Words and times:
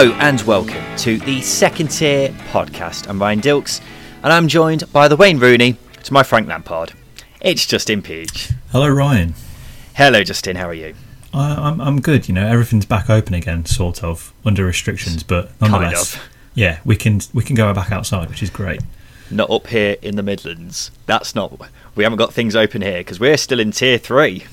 Hello 0.00 0.14
and 0.14 0.40
welcome 0.46 0.96
to 0.96 1.18
the 1.18 1.42
Second 1.42 1.88
Tier 1.88 2.30
Podcast. 2.52 3.06
I'm 3.06 3.20
Ryan 3.20 3.42
Dilks 3.42 3.82
and 4.22 4.32
I'm 4.32 4.48
joined 4.48 4.90
by 4.94 5.08
the 5.08 5.14
Wayne 5.16 5.38
Rooney 5.38 5.76
to 6.04 6.12
my 6.14 6.22
Frank 6.22 6.48
Lampard. 6.48 6.94
It's 7.42 7.66
Justin 7.66 8.00
Peach. 8.00 8.48
Hello, 8.72 8.88
Ryan. 8.88 9.34
Hello, 9.92 10.24
Justin. 10.24 10.56
How 10.56 10.68
are 10.68 10.72
you? 10.72 10.94
I, 11.34 11.52
I'm 11.52 11.82
I'm 11.82 12.00
good. 12.00 12.28
You 12.28 12.34
know, 12.34 12.46
everything's 12.46 12.86
back 12.86 13.10
open 13.10 13.34
again, 13.34 13.66
sort 13.66 14.02
of 14.02 14.32
under 14.42 14.64
restrictions, 14.64 15.22
but 15.22 15.50
nonetheless, 15.60 16.14
Kind 16.14 16.24
of. 16.24 16.30
yeah, 16.54 16.78
we 16.82 16.96
can 16.96 17.20
we 17.34 17.44
can 17.44 17.54
go 17.54 17.70
back 17.74 17.92
outside, 17.92 18.30
which 18.30 18.42
is 18.42 18.48
great. 18.48 18.80
Not 19.30 19.50
up 19.50 19.66
here 19.66 19.96
in 20.00 20.16
the 20.16 20.22
Midlands. 20.22 20.92
That's 21.04 21.34
not. 21.34 21.52
We 21.94 22.04
haven't 22.04 22.16
got 22.16 22.32
things 22.32 22.56
open 22.56 22.80
here 22.80 23.00
because 23.00 23.20
we're 23.20 23.36
still 23.36 23.60
in 23.60 23.70
Tier 23.70 23.98
Three. 23.98 24.44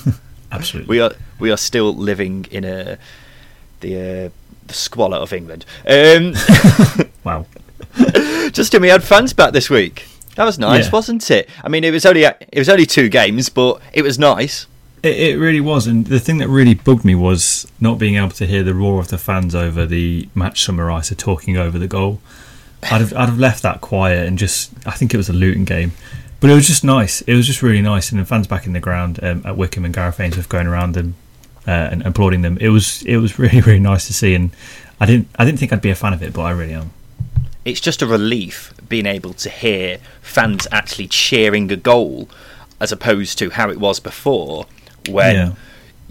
Absolutely. 0.50 0.88
We 0.88 1.00
are 1.02 1.12
we 1.38 1.50
are 1.50 1.58
still 1.58 1.94
living 1.94 2.46
in 2.50 2.64
a 2.64 2.96
the 3.80 4.26
uh, 4.26 4.30
the 4.66 4.74
squalor 4.74 5.16
of 5.18 5.32
England. 5.32 5.64
Um, 5.86 6.34
wow. 7.24 7.46
Justin, 8.52 8.82
we 8.82 8.88
had 8.88 9.02
fans 9.04 9.32
back 9.32 9.52
this 9.52 9.70
week. 9.70 10.06
That 10.36 10.44
was 10.44 10.58
nice, 10.58 10.86
Yeah. 10.86 10.90
wasn't 10.90 11.30
it? 11.30 11.48
I 11.62 11.68
mean, 11.68 11.84
it 11.84 11.92
was 11.92 12.04
only 12.04 12.24
it 12.24 12.38
was 12.56 12.68
only 12.68 12.86
two 12.86 13.08
games, 13.08 13.48
but 13.48 13.80
it 13.92 14.02
was 14.02 14.18
nice. 14.18 14.66
It, 15.02 15.16
it 15.18 15.38
really 15.38 15.60
was, 15.60 15.86
and 15.86 16.06
the 16.06 16.18
thing 16.18 16.38
that 16.38 16.48
really 16.48 16.74
bugged 16.74 17.04
me 17.04 17.14
was 17.14 17.70
not 17.80 17.98
being 17.98 18.16
able 18.16 18.30
to 18.30 18.46
hear 18.46 18.62
the 18.62 18.74
roar 18.74 18.98
of 19.00 19.08
the 19.08 19.18
fans 19.18 19.54
over 19.54 19.86
the 19.86 20.28
match 20.34 20.66
summariser 20.66 21.16
talking 21.16 21.56
over 21.56 21.78
the 21.78 21.86
goal. 21.86 22.20
I'd 22.84 23.00
have 23.00 23.12
I'd 23.14 23.28
have 23.28 23.38
left 23.38 23.62
that 23.62 23.80
quiet 23.80 24.26
and 24.26 24.36
just 24.38 24.72
I 24.86 24.92
think 24.92 25.14
it 25.14 25.16
was 25.16 25.28
a 25.28 25.32
Luton 25.32 25.64
game, 25.64 25.92
but 26.40 26.50
it 26.50 26.54
was 26.54 26.66
just 26.66 26.82
nice. 26.84 27.20
It 27.22 27.34
was 27.34 27.46
just 27.46 27.62
really 27.62 27.82
nice, 27.82 28.10
and 28.10 28.20
the 28.20 28.24
fans 28.24 28.46
back 28.48 28.66
in 28.66 28.72
the 28.72 28.80
ground 28.80 29.20
um, 29.22 29.42
at 29.44 29.56
Wycombe 29.56 29.84
and 29.84 29.94
Gareth 29.94 30.18
Ainsworth 30.18 30.48
going 30.48 30.66
around 30.66 30.94
them 30.94 31.14
uh, 31.66 31.70
and 31.92 32.02
applauding 32.06 32.42
them. 32.42 32.58
It 32.60 32.68
was 32.70 33.02
it 33.04 33.16
was 33.18 33.38
really 33.38 33.60
really 33.60 33.80
nice 33.80 34.06
to 34.06 34.12
see, 34.14 34.34
and 34.34 34.50
I 35.00 35.06
didn't 35.06 35.28
I 35.38 35.44
didn't 35.44 35.58
think 35.58 35.72
I'd 35.72 35.80
be 35.82 35.90
a 35.90 35.94
fan 35.94 36.12
of 36.12 36.22
it, 36.22 36.32
but 36.32 36.42
I 36.42 36.50
really 36.50 36.74
am. 36.74 36.90
It's 37.64 37.80
just 37.80 38.02
a 38.02 38.06
relief 38.06 38.74
being 38.88 39.06
able 39.06 39.32
to 39.34 39.48
hear 39.48 39.98
fans 40.20 40.66
actually 40.70 41.08
cheering 41.08 41.72
a 41.72 41.76
goal, 41.76 42.28
as 42.80 42.92
opposed 42.92 43.38
to 43.38 43.50
how 43.50 43.70
it 43.70 43.80
was 43.80 44.00
before, 44.00 44.66
when 45.08 45.34
Yeah. 45.36 45.52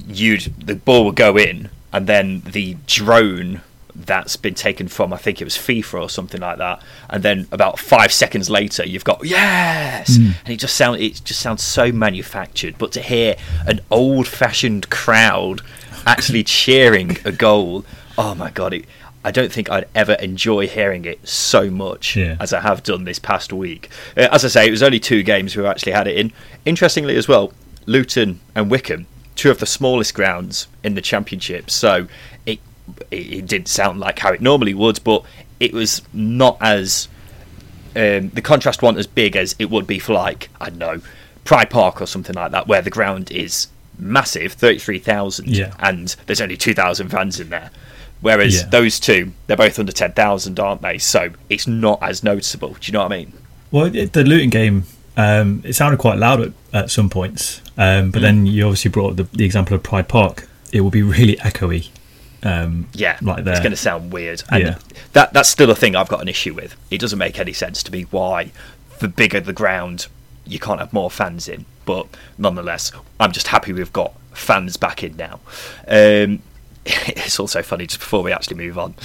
you'd 0.08 0.54
the 0.66 0.76
ball 0.76 1.06
would 1.06 1.16
go 1.16 1.38
in 1.38 1.70
and 1.92 2.08
then 2.08 2.42
the 2.46 2.76
drone 2.88 3.62
that's 3.96 4.36
been 4.36 4.54
taken 4.56 4.88
from 4.88 5.14
I 5.14 5.18
think 5.18 5.40
it 5.42 5.44
was 5.44 5.56
FIFA 5.56 6.02
or 6.04 6.10
something 6.10 6.42
like 6.42 6.58
that, 6.58 6.82
and 7.10 7.22
then 7.24 7.48
about 7.52 7.78
five 7.80 8.12
seconds 8.12 8.50
later 8.50 8.86
you've 8.86 9.04
got 9.04 9.24
yes, 9.26 10.18
and 10.18 10.36
it 10.50 10.58
just 10.58 10.76
sound 10.76 11.00
it 11.02 11.22
just 11.24 11.40
sounds 11.40 11.62
so 11.64 11.92
manufactured. 11.92 12.76
But 12.78 12.92
to 12.94 13.02
hear 13.02 13.36
an 13.68 13.82
old-fashioned 13.92 14.90
crowd 14.90 15.62
actually 16.08 16.44
cheering 16.44 17.18
a 17.26 17.32
goal, 17.32 17.86
oh 18.18 18.36
my 18.36 18.50
god! 18.52 18.74
It, 18.74 18.86
I 19.26 19.32
don't 19.32 19.52
think 19.52 19.70
I'd 19.72 19.88
ever 19.96 20.14
enjoy 20.14 20.68
hearing 20.68 21.06
it 21.06 21.26
so 21.28 21.72
much 21.72 22.16
Yeah. 22.18 22.36
as 22.42 22.52
I 22.52 22.60
have 22.60 22.84
done 22.84 23.06
this 23.06 23.20
past 23.20 23.54
week. 23.54 23.90
Uh, 24.18 24.28
as 24.32 24.44
I 24.44 24.50
say, 24.50 24.68
it 24.68 24.72
was 24.72 24.84
only 24.84 25.00
two 25.00 25.24
games 25.24 25.56
we 25.56 25.66
actually 25.66 25.94
had 25.94 26.08
it 26.08 26.18
in. 26.18 26.34
Interestingly, 26.66 27.16
as 27.16 27.28
well, 27.28 27.54
Luton 27.86 28.42
and 28.54 28.70
Wycombe, 28.70 29.06
two 29.36 29.50
of 29.50 29.60
the 29.60 29.66
smallest 29.66 30.14
grounds 30.14 30.68
in 30.84 30.96
the 30.96 31.02
championship. 31.02 31.70
So 31.70 32.08
it 33.12 33.16
it, 33.34 33.46
didn't 33.48 33.68
sound 33.68 34.00
like 34.00 34.20
how 34.20 34.32
it 34.34 34.42
normally 34.42 34.74
would, 34.74 35.04
but 35.04 35.24
it 35.60 35.74
was 35.74 36.02
not 36.14 36.58
as 36.62 37.08
um, 37.96 38.30
the 38.30 38.42
contrast 38.42 38.82
wasn't 38.82 39.00
as 39.00 39.08
big 39.08 39.36
as 39.36 39.56
it 39.60 39.70
would 39.70 39.86
be 39.88 40.00
for 40.00 40.14
like 40.14 40.50
I 40.60 40.70
don't 40.70 40.80
know 40.80 41.02
Pride 41.46 41.70
Park 41.70 42.02
or 42.02 42.06
something 42.08 42.36
like 42.36 42.52
that, 42.52 42.68
where 42.68 42.82
the 42.82 42.90
ground 42.90 43.32
is 43.32 43.68
massive, 44.00 44.54
thirty 44.54 44.80
three 44.80 45.00
thousand, 45.00 45.50
Yeah. 45.50 45.74
and 45.80 46.16
there's 46.26 46.42
only 46.42 46.58
two 46.58 46.74
thousand 46.74 47.10
fans 47.10 47.40
in 47.40 47.50
there. 47.50 47.70
Whereas 48.22 48.62
Yeah. 48.62 48.70
those 48.70 49.00
two, 49.00 49.34
they're 49.48 49.58
both 49.58 49.78
under 49.78 49.92
ten 49.92 50.14
thousand, 50.14 50.60
aren't 50.60 50.82
they? 50.82 50.98
So 50.98 51.32
it's 51.50 51.68
not 51.68 52.00
as 52.02 52.24
noticeable. 52.24 52.70
Do 52.70 52.78
you 52.84 52.94
know 52.94 53.04
what 53.04 53.12
I 53.12 53.18
mean? 53.18 53.34
Well, 53.72 53.90
the 53.90 54.24
Luton 54.24 54.50
game, 54.50 54.86
um, 55.18 55.62
it 55.66 55.74
sounded 55.74 55.98
quite 55.98 56.18
loud 56.18 56.42
at, 56.42 56.52
at 56.74 56.92
some 56.92 57.10
points, 57.10 57.62
um, 57.78 58.12
but 58.12 58.22
then 58.22 58.46
you 58.46 58.64
obviously 58.66 58.90
brought 58.92 59.12
up 59.12 59.16
the, 59.18 59.38
the 59.38 59.46
example 59.46 59.76
of 59.76 59.84
Pride 59.84 60.08
Park. 60.08 60.48
It 60.72 60.82
will 60.82 60.90
be 60.92 61.02
really 61.04 61.36
echoey. 61.38 61.90
Um, 62.44 62.88
Yeah, 62.94 63.18
like 63.22 63.44
there. 63.44 63.54
it's 63.54 63.62
going 63.62 63.72
to 63.72 63.78
sound 63.78 64.12
weird, 64.12 64.44
and 64.50 64.64
Yeah. 64.64 64.76
that 65.14 65.34
that's 65.34 65.50
still 65.50 65.72
a 65.72 65.76
thing 65.76 65.96
I've 65.96 66.10
got 66.10 66.22
an 66.22 66.28
issue 66.28 66.54
with. 66.54 66.76
It 66.92 67.00
doesn't 67.00 67.20
make 67.20 67.40
any 67.40 67.54
sense 67.54 67.82
to 67.84 67.92
me 67.92 68.04
why 68.12 68.52
the 69.00 69.08
bigger 69.08 69.40
the 69.40 69.54
ground, 69.54 70.08
you 70.46 70.60
can't 70.60 70.80
have 70.80 70.94
more 70.94 71.10
fans 71.12 71.48
in. 71.48 71.66
But 71.86 72.08
nonetheless, 72.38 72.92
I'm 73.20 73.32
just 73.32 73.48
happy 73.48 73.74
we've 73.74 73.92
got 73.94 74.14
fans 74.34 74.78
back 74.78 75.04
in 75.04 75.16
now. 75.18 75.40
Um, 75.88 76.42
it's 76.86 77.40
also 77.40 77.62
funny 77.62 77.88
just 77.88 78.00
before 78.00 78.24
we 78.24 78.32
actually 78.32 78.58
move 78.58 78.78
on. 78.78 78.96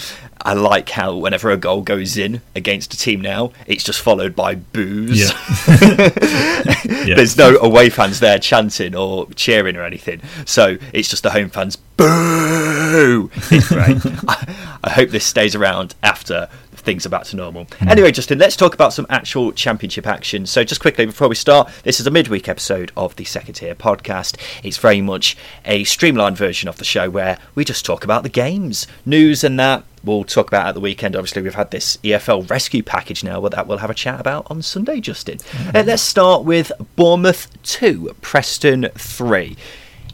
I 0.43 0.55
like 0.55 0.89
how 0.91 1.16
whenever 1.16 1.50
a 1.50 1.56
goal 1.56 1.83
goes 1.83 2.16
in 2.16 2.41
against 2.55 2.94
a 2.94 2.99
team 2.99 3.21
now, 3.21 3.53
it's 3.66 3.84
just 3.84 4.00
followed 4.00 4.34
by 4.34 4.56
boos. 4.56 5.31
Yeah. 5.31 7.15
There's 7.16 7.37
no 7.37 7.56
away 7.59 7.91
fans 7.91 8.21
there 8.21 8.39
chanting 8.39 8.94
or 8.94 9.27
cheering 9.37 9.77
or 9.77 9.83
anything. 9.83 10.21
So 10.44 10.78
it's 10.93 11.09
just 11.09 11.22
the 11.22 11.31
home 11.31 11.50
fans 11.50 11.77
boo. 11.97 13.31
It's 13.50 13.69
great. 13.69 13.99
I, 14.28 14.78
I 14.84 14.91
hope 14.91 15.10
this 15.10 15.25
stays 15.25 15.55
around 15.55 15.95
after 16.03 16.49
things 16.81 17.05
are 17.06 17.11
back 17.11 17.25
to 17.25 17.37
normal. 17.37 17.66
Anyway, 17.81 18.12
Justin, 18.12 18.39
let's 18.39 18.56
talk 18.56 18.75
about 18.75 18.93
some 18.93 19.06
actual 19.11 19.53
championship 19.53 20.06
action. 20.06 20.47
So 20.47 20.65
just 20.65 20.81
quickly 20.81 21.06
before 21.06 21.28
we 21.28 21.34
start, 21.34 21.71
this 21.83 22.00
is 22.00 22.06
a 22.06 22.11
midweek 22.11 22.49
episode 22.49 22.93
of 22.97 23.16
the 23.16 23.25
Second 23.25 23.55
Tier 23.55 23.75
podcast. 23.75 24.37
It's 24.62 24.78
very 24.78 25.00
much 25.00 25.37
a 25.65 25.84
streamlined 25.84 26.37
version 26.37 26.69
of 26.69 26.78
the 26.78 26.84
show 26.84 27.11
where 27.11 27.39
we 27.55 27.65
just 27.65 27.84
talk 27.84 28.05
about 28.05 28.22
the 28.22 28.28
games, 28.28 28.87
news 29.05 29.44
and 29.44 29.59
that. 29.59 29.84
We'll 30.05 30.25
talk 30.25 30.47
about 30.49 30.66
at 30.66 30.75
the 30.75 30.81
weekend. 30.81 31.16
Obviously, 31.16 31.43
we've 31.43 31.55
had 31.55 31.71
this 31.71 31.97
EFL 31.99 32.49
rescue 32.49 32.83
package 32.83 33.25
now, 33.25 33.41
but 33.41 33.53
that 33.53 33.66
we'll 33.66 33.78
have 33.78 33.91
a 33.91 33.95
chat 33.95 34.21
about 34.21 34.47
on 34.50 34.62
Sunday, 34.62 35.00
Justin. 35.00 35.39
Uh, 35.75 35.83
let's 35.84 36.03
start 36.03 36.45
with 36.45 36.71
Bournemouth 36.97 37.49
2, 37.65 38.15
Preston 38.21 38.89
3. 38.97 39.56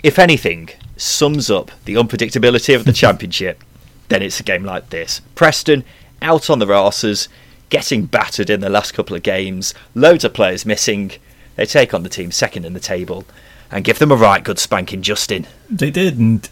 If 0.03 0.19
anything 0.19 0.71
sums 0.97 1.51
up 1.51 1.71
the 1.85 1.95
unpredictability 1.95 2.75
of 2.75 2.85
the 2.85 2.93
Championship, 2.95 3.63
then 4.09 4.23
it's 4.23 4.41
a 4.41 4.43
game 4.43 4.65
like 4.65 4.91
this. 4.91 5.21
Preston 5.35 5.85
out 6.23 6.51
on 6.51 6.59
the 6.59 6.67
rarsers, 6.67 7.29
getting 7.69 8.07
battered 8.07 8.51
in 8.51 8.61
the 8.61 8.71
last 8.71 8.93
couple 8.93 9.17
of 9.17 9.23
games, 9.23 9.75
loads 9.95 10.25
of 10.25 10.35
players 10.35 10.65
missing. 10.67 11.13
They 11.57 11.67
take 11.67 11.95
on 11.95 12.03
the 12.03 12.09
team 12.09 12.33
second 12.33 12.65
in 12.65 12.73
the 12.73 12.81
table 12.81 13.25
and 13.71 13.85
give 13.85 13.99
them 13.99 14.13
a 14.13 14.17
right 14.17 14.43
good 14.43 14.59
spanking, 14.59 15.03
Justin. 15.03 15.47
They 15.69 15.91
did, 15.91 16.19
and 16.19 16.49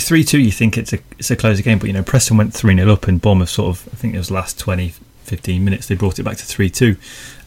three 0.00 0.24
two. 0.24 0.38
You 0.38 0.52
think 0.52 0.76
it's 0.76 0.92
a 0.92 0.98
it's 1.18 1.30
a 1.30 1.36
closer 1.36 1.62
game, 1.62 1.78
but 1.78 1.86
you 1.86 1.92
know 1.92 2.02
Preston 2.02 2.36
went 2.36 2.54
three 2.54 2.76
0 2.76 2.92
up, 2.92 3.08
and 3.08 3.20
Bournemouth 3.20 3.48
sort 3.48 3.76
of 3.76 3.88
I 3.92 3.96
think 3.96 4.14
it 4.14 4.18
was 4.18 4.30
last 4.30 4.58
20, 4.58 4.94
15 5.24 5.64
minutes 5.64 5.86
they 5.86 5.94
brought 5.94 6.18
it 6.18 6.22
back 6.22 6.36
to 6.36 6.44
three 6.44 6.70
two. 6.70 6.96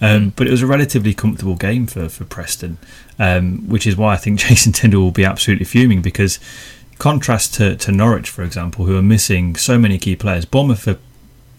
Um, 0.01 0.34
but 0.35 0.47
it 0.47 0.51
was 0.51 0.62
a 0.62 0.68
relatively 0.68 1.13
comfortable 1.13 1.56
game 1.56 1.88
for 1.88 2.09
for 2.09 2.25
Preston, 2.25 2.78
um, 3.19 3.69
which 3.69 3.85
is 3.85 3.95
why 3.95 4.13
I 4.13 4.18
think 4.18 4.40
Jason 4.47 4.72
Tyndall 4.72 5.03
will 5.03 5.12
be 5.12 5.25
absolutely 5.25 5.66
fuming 5.66 6.01
because 6.01 6.40
contrast 6.99 7.53
to, 7.55 7.75
to 7.75 7.91
Norwich, 7.91 8.29
for 8.29 8.43
example, 8.43 8.85
who 8.85 8.97
are 8.97 9.01
missing 9.01 9.55
so 9.55 9.77
many 9.77 9.97
key 9.97 10.15
players. 10.15 10.45
Bournemouth 10.45 10.87
are, 10.87 10.99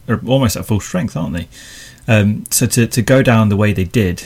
are 0.08 0.20
almost 0.26 0.56
at 0.56 0.66
full 0.66 0.80
strength, 0.80 1.16
aren't 1.16 1.34
they? 1.34 1.48
Um, 2.06 2.44
so 2.50 2.66
to 2.66 2.86
to 2.86 3.02
go 3.02 3.22
down 3.22 3.48
the 3.48 3.56
way 3.56 3.72
they 3.72 3.84
did, 3.84 4.24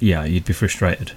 yeah, 0.00 0.24
you'd 0.24 0.44
be 0.44 0.52
frustrated. 0.52 1.12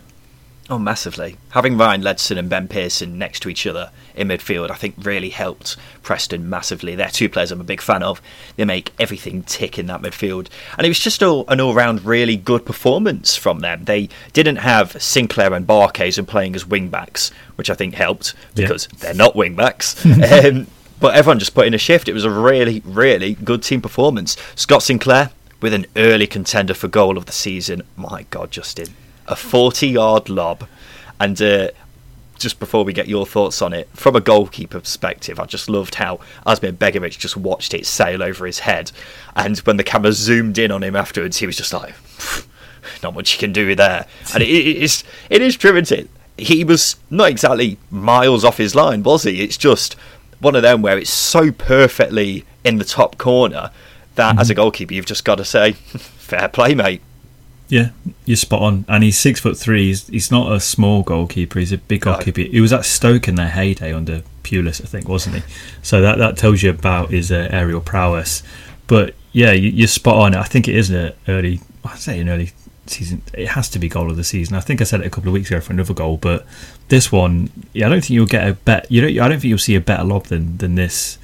Oh, 0.68 0.80
massively. 0.80 1.38
Having 1.52 1.78
Ryan 1.78 2.02
Ledson 2.02 2.40
and 2.40 2.50
Ben 2.50 2.68
Pearson 2.68 3.20
next 3.20 3.42
to 3.42 3.50
each 3.50 3.68
other 3.68 3.92
in 4.16 4.30
midfield, 4.30 4.72
I 4.72 4.76
think 4.76 4.96
really 4.98 5.30
helped 5.30 5.76
Preston 6.02 6.50
massively. 6.50 6.96
They're 6.96 7.10
two 7.10 7.30
players 7.30 7.52
I'm 7.52 7.62
a 7.62 7.64
big 7.64 7.82
fan 7.82 8.02
of. 8.02 8.20
They 8.56 8.66
make 8.66 8.92
everything 9.00 9.44
tick 9.44 9.78
in 9.78 9.86
that 9.88 10.02
midfield. 10.02 10.48
And 10.76 10.86
it 10.86 10.90
was 10.90 10.98
just 11.00 11.22
all, 11.22 11.46
an 11.50 11.62
all 11.62 11.76
round 11.76 12.04
really 12.04 12.36
good 12.36 12.66
performance 12.66 13.36
from 13.36 13.60
them. 13.60 13.84
They 13.84 14.10
didn't 14.34 14.56
have 14.56 15.00
Sinclair 15.00 15.54
and 15.54 15.68
Barkhuizen 15.68 16.26
playing 16.28 16.56
as 16.56 16.66
wing 16.66 16.90
backs, 16.90 17.30
which 17.58 17.70
I 17.70 17.76
think 17.76 17.94
helped 17.94 18.34
Yeah. 18.56 18.64
because 18.66 18.88
they're 18.88 19.14
not 19.14 19.36
wing 19.36 19.56
backs. 19.56 20.04
um, 20.06 20.66
but 21.00 21.14
everyone 21.14 21.38
just 21.38 21.54
put 21.54 21.68
in 21.68 21.76
a 21.76 21.78
shift. 21.78 22.10
It 22.10 22.14
was 22.14 22.26
a 22.26 22.32
really, 22.32 22.82
really 22.86 23.36
good 23.36 23.62
team 23.62 23.82
performance. 23.82 24.36
Scott 24.56 24.82
Sinclair 24.82 25.30
with 25.62 25.76
an 25.76 25.86
early 25.96 26.26
contender 26.26 26.74
for 26.74 26.88
goal 26.88 27.20
of 27.20 27.28
the 27.28 27.32
season. 27.32 27.84
My 27.96 28.24
God, 28.32 28.50
Justin. 28.50 28.88
A 29.28 29.36
40 29.36 29.88
yard 29.88 30.30
lob. 30.30 30.68
And 31.20 31.42
uh, 31.42 31.70
just 32.38 32.60
before 32.60 32.84
we 32.84 32.94
get 32.94 33.08
your 33.08 33.26
thoughts 33.26 33.62
on 33.62 33.74
it, 33.74 33.90
from 33.94 34.16
a 34.16 34.22
goalkeeper 34.22 34.80
perspective, 34.80 35.40
I 35.40 35.46
just 35.46 35.70
loved 35.70 35.96
how 35.96 36.20
Asmir 36.46 36.74
Begovic 36.74 37.18
just 37.18 37.38
watched 37.38 37.74
it 37.74 37.86
sail 37.86 38.22
over 38.22 38.46
his 38.46 38.60
head. 38.60 38.92
And 39.36 39.58
when 39.60 39.78
the 39.78 39.84
camera 39.84 40.12
zoomed 40.12 40.58
in 40.58 40.72
on 40.72 40.84
him 40.84 40.96
afterwards, 40.96 41.38
he 41.38 41.46
was 41.46 41.58
just 41.58 41.74
like, 41.74 41.96
not 43.04 43.14
much 43.14 43.34
you 43.34 43.40
can 43.40 43.54
do 43.54 43.76
there. 43.76 44.06
And 44.34 44.44
it, 44.44 44.50
is, 44.50 45.04
it 45.30 45.42
is 45.42 45.56
true, 45.56 45.76
isn't 45.78 46.00
it? 46.00 46.10
He 46.38 46.64
was 46.66 46.98
not 47.10 47.30
exactly 47.30 47.78
miles 47.90 48.44
off 48.44 48.58
his 48.58 48.76
line, 48.76 49.04
was 49.04 49.24
he? 49.24 49.42
It's 49.42 49.58
just 49.58 49.96
one 50.40 50.56
of 50.56 50.64
them 50.64 50.82
where 50.82 50.98
it's 50.98 51.14
so 51.14 51.52
perfectly 51.52 52.44
in 52.64 52.78
the 52.78 52.84
top 52.84 53.18
corner 53.18 53.72
that 54.16 54.38
as 54.40 54.50
a 54.50 54.54
goalkeeper, 54.54 54.94
you've 54.94 55.06
just 55.06 55.24
got 55.26 55.36
to 55.36 55.46
say, 55.46 55.72
fair 56.18 56.48
play, 56.50 56.76
mate. 56.76 57.02
Yeah, 57.68 57.90
you're 58.26 58.38
spot 58.38 58.62
on. 58.62 58.86
And 58.88 59.04
he's 59.04 59.18
six 59.18 59.40
foot 59.40 59.58
three. 59.58 59.88
He's, 59.88 60.08
he's 60.08 60.32
not 60.32 60.52
a 60.52 60.60
small 60.60 61.04
goalkeeper. 61.04 61.60
He's 61.60 61.72
a 61.72 61.78
big 61.78 62.02
goalkeeper. 62.02 62.42
He 62.42 62.62
was 62.62 62.72
at 62.72 62.86
Stoke 62.86 63.28
in 63.28 63.36
their 63.36 63.50
heyday 63.50 63.92
under 63.94 64.22
Pulis, 64.44 64.82
I 64.82 64.86
think, 64.86 65.08
wasn't 65.08 65.38
he? 65.38 65.44
So 65.82 66.02
that 66.02 66.18
that 66.20 66.38
tells 66.38 66.62
you 66.62 66.70
about 66.70 67.10
his 67.10 67.32
uh, 67.32 67.48
aerial 67.52 67.82
prowess. 67.82 68.44
But 68.88 69.16
yeah, 69.32 69.52
you, 69.52 69.70
you're 69.70 69.88
spot 69.88 70.18
on. 70.18 70.36
I 70.36 70.44
think 70.44 70.68
it 70.68 70.76
is 70.76 70.92
an 70.92 71.14
early. 71.28 71.60
I 71.84 71.96
say 71.96 72.20
an 72.20 72.30
early 72.30 72.52
season. 72.86 73.24
It 73.34 73.48
has 73.50 73.70
to 73.70 73.80
be 73.80 73.90
goal 73.90 74.12
of 74.12 74.18
the 74.18 74.24
season. 74.24 74.56
I 74.56 74.60
think 74.60 74.82
I 74.82 74.84
said 74.84 75.02
it 75.02 75.08
a 75.08 75.10
couple 75.10 75.30
of 75.30 75.34
weeks 75.34 75.50
ago 75.50 75.60
for 75.60 75.74
another 75.74 75.94
goal, 75.94 76.18
but 76.18 76.46
this 76.90 77.12
one, 77.12 77.50
yeah, 77.74 77.88
I 77.88 77.90
don't 77.90 78.02
think 78.02 78.12
you'll 78.12 78.28
get 78.28 78.48
a 78.48 78.54
bet. 78.54 78.92
You 78.92 79.02
don't. 79.02 79.20
I 79.26 79.28
don't 79.28 79.40
think 79.40 79.50
you'll 79.50 79.58
see 79.58 79.76
a 79.76 79.82
better 79.82 80.04
lob 80.04 80.26
than 80.26 80.58
than 80.58 80.76
this 80.76 81.18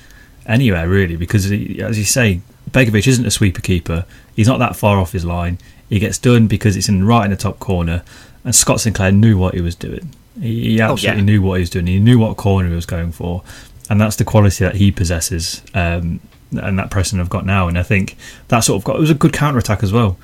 anywhere 0.47 0.89
really, 0.89 1.15
because 1.15 1.45
as 1.45 1.97
you 1.99 2.03
say, 2.03 2.41
Begovic 2.71 3.07
isn't 3.07 3.25
a 3.25 3.31
sweeper 3.31 3.61
keeper. 3.61 4.05
He's 4.35 4.47
not 4.47 4.57
that 4.59 4.75
far 4.75 4.97
off 4.97 5.11
his 5.11 5.23
line. 5.23 5.59
He 5.91 5.99
gets 5.99 6.17
done 6.17 6.47
because 6.47 6.75
it's 6.75 6.89
in 6.89 7.05
right 7.05 7.25
in 7.25 7.31
the 7.31 7.38
top 7.38 7.59
corner, 7.59 8.01
and 8.43 8.55
Scott 8.55 8.79
Sinclair 8.81 9.11
knew 9.11 9.38
what 9.38 9.53
he 9.53 9.61
was 9.61 9.75
doing. 9.75 10.11
He, 10.41 10.71
he 10.71 10.81
Oh, 10.81 10.93
absolutely 10.93 11.19
yeah. 11.19 11.25
knew 11.25 11.41
what 11.43 11.55
he 11.55 11.59
was 11.61 11.69
doing. 11.69 11.85
He 11.85 11.99
knew 11.99 12.17
what 12.17 12.38
corner 12.38 12.69
he 12.69 12.73
was 12.75 12.85
going 12.88 13.11
for, 13.11 13.43
and 13.89 14.01
that's 14.01 14.15
the 14.15 14.23
quality 14.23 14.63
that 14.63 14.75
he 14.75 14.89
possesses. 14.91 15.61
Um, 15.75 16.19
and 16.51 16.77
that 16.79 16.89
Preston 16.91 17.19
have 17.19 17.29
got 17.29 17.45
now, 17.45 17.67
and 17.67 17.77
I 17.77 17.83
think 17.83 18.15
that 18.47 18.61
sort 18.61 18.79
of 18.81 18.83
got 18.85 18.95
it 18.95 18.99
was 18.99 19.09
a 19.11 19.13
good 19.15 19.33
counter 19.33 19.59
attack 19.59 19.83
as 19.83 19.93
well. 19.93 20.17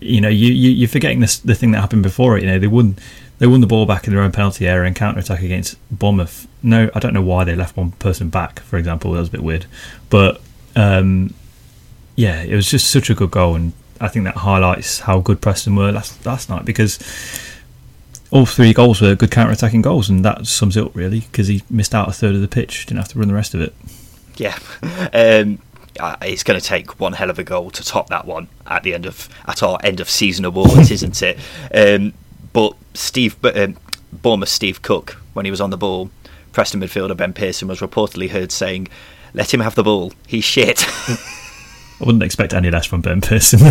You 0.00 0.20
know, 0.20 0.28
you, 0.28 0.52
you 0.52 0.70
you're 0.70 0.88
forgetting 0.88 1.20
this 1.20 1.38
the 1.38 1.54
thing 1.54 1.70
that 1.72 1.80
happened 1.80 2.02
before 2.02 2.36
it. 2.36 2.42
You 2.42 2.48
know, 2.50 2.58
they 2.58 2.66
won 2.66 2.96
they 3.38 3.46
won 3.46 3.60
the 3.60 3.66
ball 3.66 3.86
back 3.86 4.06
in 4.06 4.12
their 4.14 4.22
own 4.22 4.32
penalty 4.32 4.66
area 4.68 4.86
and 4.86 4.94
counter 4.96 5.20
attack 5.20 5.42
against 5.42 5.76
Bournemouth. 5.90 6.46
No, 6.62 6.90
I 6.94 6.98
don't 6.98 7.12
know 7.14 7.22
why 7.22 7.44
they 7.44 7.54
left 7.56 7.76
one 7.76 7.92
person 7.92 8.28
back. 8.30 8.60
For 8.60 8.76
example, 8.78 9.12
that 9.12 9.20
was 9.20 9.28
a 9.28 9.32
bit 9.32 9.42
weird, 9.42 9.66
but 10.10 10.40
um, 10.76 11.32
yeah, 12.16 12.42
it 12.42 12.54
was 12.54 12.70
just 12.70 12.90
such 12.90 13.08
a 13.10 13.14
good 13.14 13.30
goal, 13.30 13.54
and 13.56 13.72
I 14.00 14.08
think 14.08 14.24
that 14.24 14.36
highlights 14.36 15.00
how 15.00 15.20
good 15.20 15.40
Preston 15.40 15.76
were 15.76 15.92
last 15.92 16.24
last 16.24 16.48
night 16.48 16.64
because 16.64 16.98
all 18.30 18.46
three 18.46 18.72
goals 18.72 19.00
were 19.00 19.14
good 19.14 19.30
counter 19.30 19.52
attacking 19.52 19.82
goals, 19.82 20.08
and 20.08 20.24
that 20.24 20.46
sums 20.46 20.76
it 20.76 20.84
up 20.84 20.94
really 20.94 21.20
because 21.20 21.48
he 21.48 21.62
missed 21.68 21.94
out 21.94 22.08
a 22.08 22.12
third 22.12 22.34
of 22.34 22.40
the 22.40 22.48
pitch, 22.48 22.86
didn't 22.86 22.98
have 22.98 23.08
to 23.08 23.18
run 23.18 23.28
the 23.28 23.34
rest 23.34 23.54
of 23.54 23.60
it. 23.60 23.74
Yeah, 24.36 24.58
um, 25.12 25.60
it's 26.22 26.42
going 26.42 26.58
to 26.58 26.64
take 26.64 26.98
one 26.98 27.12
hell 27.12 27.30
of 27.30 27.38
a 27.38 27.44
goal 27.44 27.70
to 27.70 27.84
top 27.84 28.08
that 28.08 28.24
one 28.24 28.48
at 28.66 28.82
the 28.82 28.94
end 28.94 29.06
of 29.06 29.28
at 29.46 29.62
our 29.62 29.78
end 29.82 30.00
of 30.00 30.08
season 30.08 30.44
awards, 30.44 30.90
isn't 30.90 31.22
it? 31.22 31.38
Um, 31.74 32.14
but 32.52 32.74
Steve, 32.94 33.36
um, 33.44 33.76
Bournemouth 34.12 34.48
Steve 34.48 34.82
Cook, 34.82 35.20
when 35.34 35.44
he 35.44 35.50
was 35.50 35.60
on 35.60 35.70
the 35.70 35.76
ball, 35.76 36.10
Preston 36.52 36.80
midfielder 36.80 37.16
Ben 37.16 37.32
Pearson 37.32 37.68
was 37.68 37.80
reportedly 37.80 38.30
heard 38.30 38.50
saying, 38.50 38.88
"Let 39.34 39.52
him 39.52 39.60
have 39.60 39.74
the 39.74 39.84
ball. 39.84 40.12
He's 40.26 40.44
shit." 40.44 40.86
I 42.00 42.04
wouldn't 42.04 42.22
expect 42.22 42.54
any 42.54 42.70
less 42.70 42.86
from 42.86 43.00
Ben 43.02 43.20
Pearson. 43.20 43.60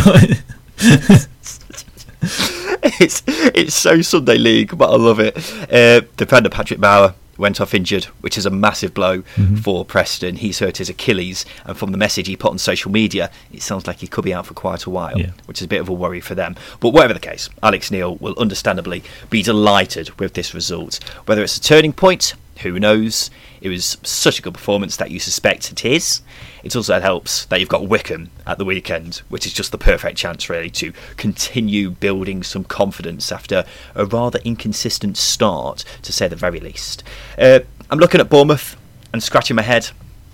it's 2.22 3.24
it's 3.28 3.76
so 3.76 4.02
Sunday 4.02 4.38
League, 4.38 4.78
but 4.78 4.92
I 4.92 4.96
love 4.96 5.20
it. 5.20 5.36
Uh, 5.72 6.02
defender 6.18 6.50
Patrick 6.50 6.80
Bauer 6.80 7.16
went 7.38 7.62
off 7.62 7.74
injured, 7.74 8.04
which 8.22 8.38
is 8.38 8.46
a 8.46 8.50
massive 8.50 8.94
blow 8.94 9.22
for 9.64 9.86
Preston. 9.86 10.36
He's 10.36 10.60
hurt 10.60 10.78
his 10.78 10.90
Achilles, 10.90 11.46
and 11.66 11.78
from 11.78 11.92
the 11.94 11.98
message 11.98 12.28
he 12.28 12.36
put 12.36 12.52
on 12.52 12.58
social 12.58 12.92
media, 12.92 13.32
it 13.54 13.62
sounds 13.62 13.88
like 13.88 14.00
he 14.00 14.08
could 14.08 14.26
be 14.26 14.34
out 14.34 14.46
for 14.46 14.54
quite 14.54 14.84
a 14.84 14.90
while, 14.90 15.18
Yeah. 15.18 15.32
which 15.46 15.60
is 15.60 15.66
a 15.66 15.68
bit 15.70 15.80
of 15.80 15.88
a 15.88 15.94
worry 15.94 16.20
for 16.20 16.36
them. 16.36 16.56
But 16.82 16.90
whatever 16.90 17.14
the 17.14 17.20
case, 17.22 17.50
Alex 17.64 17.92
Neil 17.92 18.16
will 18.18 18.36
understandably 18.38 19.04
be 19.30 19.42
delighted 19.42 20.20
with 20.20 20.34
this 20.34 20.54
result. 20.54 21.00
Whether 21.26 21.42
it's 21.42 21.56
a 21.56 21.62
turning 21.62 21.94
point, 21.94 22.34
who 22.58 22.78
knows? 22.78 23.32
It 23.62 23.70
was 23.70 23.98
such 24.04 24.40
a 24.40 24.42
good 24.42 24.54
performance 24.54 24.98
that 24.98 25.12
you 25.12 25.20
suspect 25.20 25.72
it 25.72 25.84
is. 25.86 26.22
It 26.64 26.76
also 26.76 27.00
helps 27.00 27.46
that 27.46 27.60
you've 27.60 27.70
got 27.70 27.88
Wycombe 27.88 28.30
at 28.46 28.58
the 28.58 28.66
weekend, 28.66 29.18
which 29.30 29.46
is 29.46 29.54
just 29.54 29.72
the 29.72 29.78
perfect 29.78 30.18
chance, 30.18 30.50
really, 30.50 30.70
to 30.72 30.94
continue 31.18 31.92
building 31.92 32.44
some 32.44 32.64
confidence 32.64 33.32
after 33.32 33.66
a 33.96 34.06
rather 34.06 34.40
inconsistent 34.44 35.18
start, 35.18 35.84
to 36.04 36.12
say 36.12 36.28
the 36.28 36.36
very 36.36 36.60
least. 36.60 37.04
Uh, 37.38 37.60
I'm 37.90 38.00
looking 38.00 38.22
at 38.22 38.30
Bournemouth 38.30 38.76
and 39.14 39.24
scratching 39.24 39.56
my 39.56 39.64
head. 39.64 39.90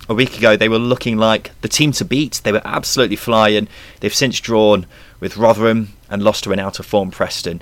A 0.08 0.14
week 0.14 0.38
ago, 0.38 0.56
they 0.56 0.70
were 0.70 0.78
looking 0.78 1.18
like 1.18 1.50
the 1.62 1.68
team 1.68 1.92
to 1.94 2.06
beat. 2.06 2.42
They 2.44 2.52
were 2.52 2.62
absolutely 2.64 3.16
flying. 3.16 3.68
They've 4.02 4.14
since 4.14 4.40
drawn 4.40 4.86
with 5.20 5.38
Rotherham 5.38 5.94
and 6.12 6.22
lost 6.22 6.44
to 6.44 6.52
an 6.52 6.60
out 6.60 6.78
of 6.78 6.86
form 6.86 7.10
Preston. 7.10 7.62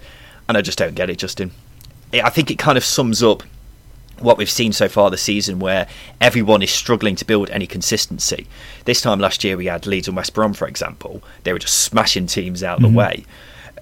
And 0.49 0.57
I 0.57 0.61
just 0.61 0.77
don't 0.77 0.95
get 0.95 1.09
it, 1.09 1.19
Justin. 1.19 1.51
I 2.11 2.29
think 2.29 2.51
it 2.51 2.59
kind 2.59 2.77
of 2.77 2.83
sums 2.83 3.23
up 3.23 3.43
what 4.23 4.37
we've 4.37 4.49
seen 4.49 4.71
so 4.71 4.87
far 4.87 5.09
this 5.09 5.21
season, 5.21 5.59
where 5.59 5.87
everyone 6.19 6.61
is 6.61 6.71
struggling 6.71 7.15
to 7.17 7.25
build 7.25 7.49
any 7.49 7.67
consistency. 7.67 8.47
This 8.85 9.01
time 9.01 9.19
last 9.19 9.43
year, 9.43 9.57
we 9.57 9.65
had 9.65 9.85
Leeds 9.85 10.07
and 10.07 10.17
West 10.17 10.33
Brom, 10.33 10.53
for 10.53 10.67
example. 10.67 11.21
They 11.43 11.53
were 11.53 11.59
just 11.59 11.79
smashing 11.79 12.27
teams 12.27 12.63
out 12.63 12.77
of 12.77 12.83
the 12.83 12.89
mhm. 12.89 12.95
way. 12.95 13.25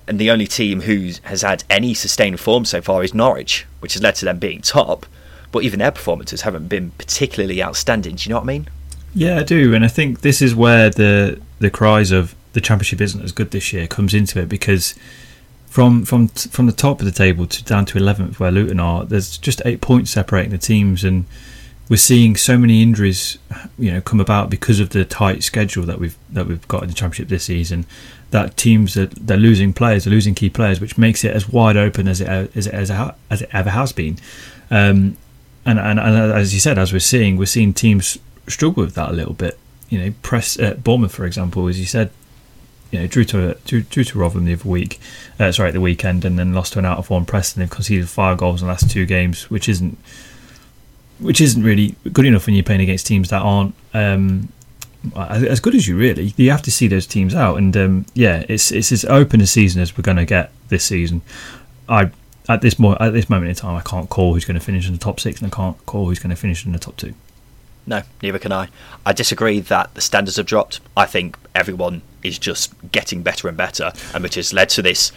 And 0.07 0.19
the 0.19 0.31
only 0.31 0.47
team 0.47 0.81
who 0.81 1.11
has 1.23 1.43
had 1.43 1.63
any 1.69 1.93
sustained 1.93 2.39
form 2.39 2.65
so 2.65 2.81
far 2.81 3.03
is 3.03 3.13
Norwich, 3.13 3.65
which 3.79 3.93
has 3.93 4.01
led 4.01 4.15
to 4.15 4.25
them 4.25 4.39
being 4.39 4.61
top. 4.61 5.05
But 5.51 5.63
even 5.63 5.79
their 5.79 5.91
performances 5.91 6.41
haven't 6.41 6.67
been 6.67 6.91
particularly 6.91 7.61
outstanding. 7.61 8.15
Do 8.15 8.27
you 8.27 8.33
know 8.33 8.39
what 8.39 8.45
I 8.45 8.47
mean? 8.47 8.67
Yeah, 9.13 9.39
I 9.39 9.43
do, 9.43 9.73
and 9.73 9.83
I 9.83 9.89
think 9.89 10.21
this 10.21 10.41
is 10.41 10.55
where 10.55 10.89
the 10.89 11.39
the 11.59 11.69
cries 11.69 12.11
of 12.11 12.33
the 12.53 12.61
championship 12.61 13.01
isn't 13.01 13.21
as 13.21 13.31
good 13.31 13.51
this 13.51 13.71
year 13.71 13.88
comes 13.88 14.13
into 14.13 14.39
it 14.39 14.49
because 14.49 14.95
from 15.71 16.03
from 16.03 16.27
from 16.27 16.65
the 16.65 16.73
top 16.73 17.00
of 17.00 17.06
the 17.06 17.13
table 17.13 17.47
to 17.47 17.63
down 17.63 17.85
to 17.85 17.97
eleventh 17.97 18.41
where 18.41 18.51
Luton 18.51 18.81
are, 18.81 19.06
there's 19.06 19.38
just 19.38 19.62
eight 19.63 19.79
points 19.79 20.12
separating 20.12 20.51
the 20.51 20.57
teams, 20.57 21.06
and 21.06 21.23
we're 21.88 21.95
seeing 21.95 22.35
so 22.35 22.57
many 22.57 22.81
injuries, 22.81 23.38
you 23.79 23.89
know, 23.89 24.01
come 24.01 24.19
about 24.19 24.50
because 24.50 24.81
of 24.81 24.89
the 24.89 25.06
tight 25.06 25.44
schedule 25.44 25.85
that 25.85 25.97
we've 25.97 26.18
that 26.29 26.45
we've 26.45 26.68
got 26.68 26.83
in 26.83 26.89
the 26.89 26.94
championship 26.94 27.29
this 27.29 27.45
season. 27.45 27.85
That 28.31 28.57
teams 28.57 28.97
are 28.97 29.06
they're 29.06 29.38
losing 29.38 29.71
players, 29.71 30.03
they're 30.03 30.12
losing 30.12 30.35
key 30.35 30.50
players, 30.50 30.81
which 30.81 30.97
makes 30.97 31.23
it 31.23 31.33
as 31.33 31.47
wide 31.47 31.77
open 31.77 32.09
as 32.09 32.19
it 32.19 32.27
as 32.27 32.67
it, 32.67 32.74
as 32.74 32.89
it, 32.89 33.15
as 33.29 33.41
it 33.41 33.50
ever 33.53 33.69
has 33.69 33.94
been. 33.94 34.17
Um, 34.69 35.15
and, 35.65 35.79
and 35.79 36.01
and 36.01 36.33
as 36.33 36.53
you 36.53 36.59
said, 36.59 36.77
as 36.77 36.91
we're 36.91 37.00
seeing, 37.00 37.38
we're 37.38 37.45
seeing 37.45 37.74
teams 37.74 38.17
struggle 38.45 38.83
with 38.83 38.95
that 38.95 39.12
a 39.12 39.13
little 39.13 39.35
bit. 39.35 39.57
You 39.88 40.00
know, 40.00 40.13
press 40.21 40.59
uh, 40.59 40.74
Bournemouth, 40.74 41.15
for 41.15 41.25
example, 41.25 41.69
as 41.69 41.79
you 41.79 41.85
said, 41.85 42.12
you 42.91 42.99
know, 42.99 43.07
drew 43.07 43.23
to 43.25 43.57
drew, 43.65 43.81
drew 43.81 44.03
to 44.03 44.19
Rotherham 44.19 44.45
the 44.45 44.53
other 44.53 44.69
week, 44.69 44.99
uh, 45.39 45.51
sorry, 45.51 45.69
at 45.69 45.73
the 45.73 45.81
weekend, 45.81 46.25
and 46.25 46.38
then 46.38 46.53
lost 46.53 46.73
to 46.73 46.79
an 46.79 46.85
out 46.85 46.97
of 46.97 47.07
form 47.07 47.25
Preston. 47.25 47.61
They've 47.61 47.69
conceded 47.69 48.09
five 48.09 48.38
goals 48.38 48.62
in 48.62 48.67
the 48.67 48.71
last 48.74 48.89
two 48.91 49.05
games, 49.05 49.50
which 49.50 49.69
isn't 49.69 49.98
which 51.19 51.39
isn't 51.39 51.63
really 51.63 51.95
good 52.12 52.25
enough 52.25 52.48
when 52.48 52.55
you're 52.55 52.63
playing 52.63 52.81
against 52.81 53.07
teams 53.07 53.29
that 53.29 53.41
aren't 53.41 53.75
um, 53.93 54.50
as 55.15 55.60
good 55.60 55.75
as 55.75 55.88
you. 55.88 55.98
Really, 55.98 56.33
you 56.36 56.51
have 56.51 56.62
to 56.63 56.71
see 56.71 56.88
those 56.88 57.07
teams 57.07 57.33
out, 57.33 57.57
and 57.57 57.75
um, 57.77 58.05
yeah, 58.13 58.45
it's 58.50 58.71
it's 58.71 58.91
as 58.91 59.05
open 59.05 59.41
a 59.41 59.48
season 59.48 59.81
as 59.81 59.98
we're 59.98 60.03
going 60.03 60.17
to 60.17 60.25
get 60.25 60.51
this 60.69 60.83
season. 60.83 61.21
I 61.88 62.12
at 62.50 62.62
this 62.62 62.77
mo- 62.77 62.98
at 63.00 63.13
this 63.13 63.29
moment 63.29 63.50
in 63.50 63.55
time, 63.55 63.75
I 63.75 63.81
can't 63.81 64.10
call 64.10 64.33
who's 64.33 64.45
going 64.45 64.60
to 64.60 64.65
finish 64.65 64.88
in 64.88 64.93
the 64.93 65.00
top 65.00 65.19
six, 65.19 65.41
and 65.41 65.51
I 65.51 65.55
can't 65.55 65.83
call 65.86 66.07
who's 66.07 66.19
going 66.19 66.31
to 66.31 66.36
finish 66.36 66.65
in 66.65 66.71
the 66.71 66.79
top 66.79 66.98
two. 66.98 67.13
No, 67.86 68.03
neither 68.21 68.39
can 68.39 68.51
I. 68.51 68.69
I 69.05 69.13
disagree 69.13 69.60
that 69.60 69.93
the 69.95 70.01
standards 70.01 70.38
have 70.38 70.45
dropped. 70.45 70.81
I 70.95 71.05
think 71.05 71.38
everyone 71.55 72.03
is 72.24 72.38
just 72.40 72.74
getting 72.92 73.22
better 73.24 73.48
and 73.48 73.58
better, 73.58 73.92
and 74.13 74.24
which 74.24 74.36
has 74.36 74.54
led 74.54 74.70
to 74.70 74.82
this 74.82 75.12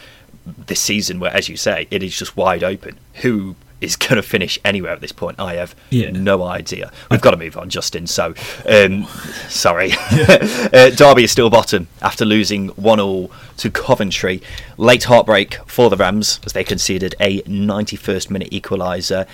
this 0.67 0.81
season 0.81 1.21
where, 1.21 1.33
as 1.35 1.49
you 1.49 1.57
say, 1.57 1.87
it 1.91 2.03
is 2.03 2.17
just 2.19 2.37
wide 2.37 2.63
open. 2.63 2.99
Who 3.23 3.57
is 3.81 3.97
going 3.97 4.17
to 4.17 4.23
finish 4.23 4.59
anywhere 4.65 4.93
at 4.93 5.01
this 5.01 5.13
point? 5.13 5.39
I 5.41 5.55
have 5.55 5.75
Yeah. 5.91 6.11
no 6.11 6.43
idea. 6.43 6.91
We've 7.11 7.21
got 7.21 7.31
to 7.31 7.37
move 7.39 7.57
on, 7.57 7.71
Justin. 7.71 8.07
So, 8.07 8.35
um, 8.69 9.05
sorry. 9.49 9.93
uh, 10.11 10.91
Derby 10.91 11.25
is 11.25 11.31
still 11.33 11.49
bottom 11.51 11.89
after 12.03 12.25
losing 12.27 12.69
one 12.71 13.01
all 13.01 13.31
to 13.59 13.71
Coventry. 13.71 14.43
Late 14.77 15.05
heartbreak 15.05 15.55
for 15.67 15.89
the 15.91 15.97
Rams 15.97 16.41
as 16.45 16.53
they 16.53 16.65
conceded 16.65 17.15
a 17.21 17.41
91st 17.43 18.29
minute 18.31 18.51
equaliser. 18.51 19.27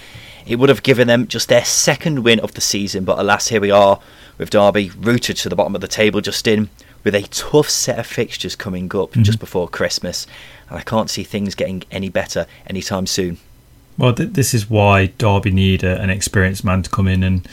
It 0.47 0.57
would 0.57 0.69
have 0.69 0.83
given 0.83 1.09
them 1.09 1.27
just 1.27 1.49
their 1.49 1.65
second 1.65 2.23
win 2.25 2.41
of 2.41 2.55
the 2.55 2.61
season, 2.61 3.05
but 3.05 3.19
alas, 3.19 3.49
here 3.49 3.61
we 3.61 3.71
are 3.71 4.01
with 4.39 4.51
Derby 4.51 4.91
rooted 4.97 5.37
to 5.39 5.49
the 5.49 5.57
bottom 5.57 5.75
of 5.75 5.81
the 5.81 5.89
table, 5.89 6.21
Justin, 6.21 6.71
with 7.05 7.15
a 7.15 7.23
tough 7.23 7.69
set 7.69 7.99
of 7.99 8.07
fixtures 8.07 8.57
coming 8.57 8.95
up 8.95 9.13
just 9.13 9.39
before 9.39 9.69
Christmas. 9.69 10.27
And 10.69 10.79
I 10.79 10.83
can't 10.83 11.11
see 11.11 11.25
things 11.25 11.55
getting 11.55 11.83
any 11.91 12.09
better 12.09 12.47
anytime 12.67 13.07
soon. 13.07 13.39
Well, 13.99 14.15
th- 14.15 14.31
this 14.31 14.55
is 14.55 14.71
why 14.71 15.07
Derby 15.07 15.51
need 15.51 15.85
a, 15.85 16.01
an 16.01 16.11
experienced 16.11 16.65
man 16.65 16.83
to 16.83 16.91
come 16.91 17.09
in, 17.09 17.23
and 17.23 17.47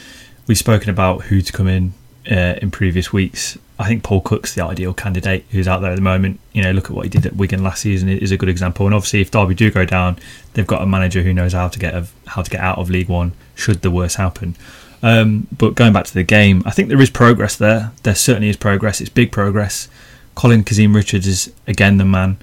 we've 0.46 0.58
spoken 0.58 0.90
about 0.90 1.24
who 1.24 1.42
to 1.42 1.52
come 1.52 1.68
in 1.68 1.92
uh, 2.30 2.54
in 2.62 2.70
previous 2.70 3.12
weeks. 3.12 3.58
I 3.78 3.86
think 3.86 4.02
Paul 4.02 4.20
Cook's 4.20 4.54
the 4.54 4.64
ideal 4.64 4.92
candidate 4.92 5.44
who's 5.50 5.68
out 5.68 5.82
there 5.82 5.92
at 5.92 5.96
the 5.96 6.02
moment. 6.02 6.40
You 6.52 6.62
know, 6.62 6.72
look 6.72 6.86
at 6.86 6.90
what 6.92 7.04
he 7.04 7.08
did 7.10 7.26
at 7.26 7.36
Wigan 7.36 7.62
last 7.62 7.82
season 7.82 8.08
is 8.08 8.32
a 8.32 8.36
good 8.36 8.48
example. 8.48 8.86
And 8.86 8.94
obviously, 8.94 9.20
if 9.20 9.30
Derby 9.30 9.54
do 9.54 9.70
go 9.70 9.84
down, 9.84 10.18
they've 10.54 10.66
got 10.66 10.82
a 10.82 10.86
manager 10.86 11.22
who 11.22 11.32
knows 11.32 11.52
how 11.52 11.68
to 11.68 11.78
get 11.78 11.94
of, 11.94 12.12
how 12.26 12.42
to 12.42 12.50
get 12.50 12.60
out 12.60 12.78
of 12.78 12.90
League 12.90 13.08
One 13.08 13.32
should 13.54 13.82
the 13.82 13.90
worst 13.90 14.16
happen. 14.16 14.56
Um, 15.02 15.46
but 15.56 15.74
going 15.74 15.92
back 15.92 16.06
to 16.06 16.14
the 16.14 16.24
game, 16.24 16.62
I 16.66 16.70
think 16.70 16.88
there 16.88 17.00
is 17.00 17.10
progress 17.10 17.56
there. 17.56 17.92
There 18.02 18.14
certainly 18.14 18.48
is 18.48 18.56
progress. 18.56 19.00
It's 19.00 19.10
big 19.10 19.30
progress. 19.30 19.88
Colin 20.34 20.64
Kazim 20.64 20.94
Richards 20.94 21.26
is 21.26 21.52
again 21.66 21.98
the 21.98 22.04
man. 22.04 22.38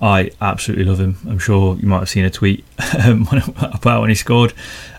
I 0.00 0.32
absolutely 0.40 0.84
love 0.84 0.98
him. 0.98 1.16
I'm 1.28 1.38
sure 1.38 1.76
you 1.76 1.86
might 1.86 2.00
have 2.00 2.08
seen 2.08 2.24
a 2.24 2.30
tweet 2.30 2.64
um, 3.04 3.28
about 3.56 4.00
when 4.00 4.10
he 4.10 4.16
scored. 4.16 4.52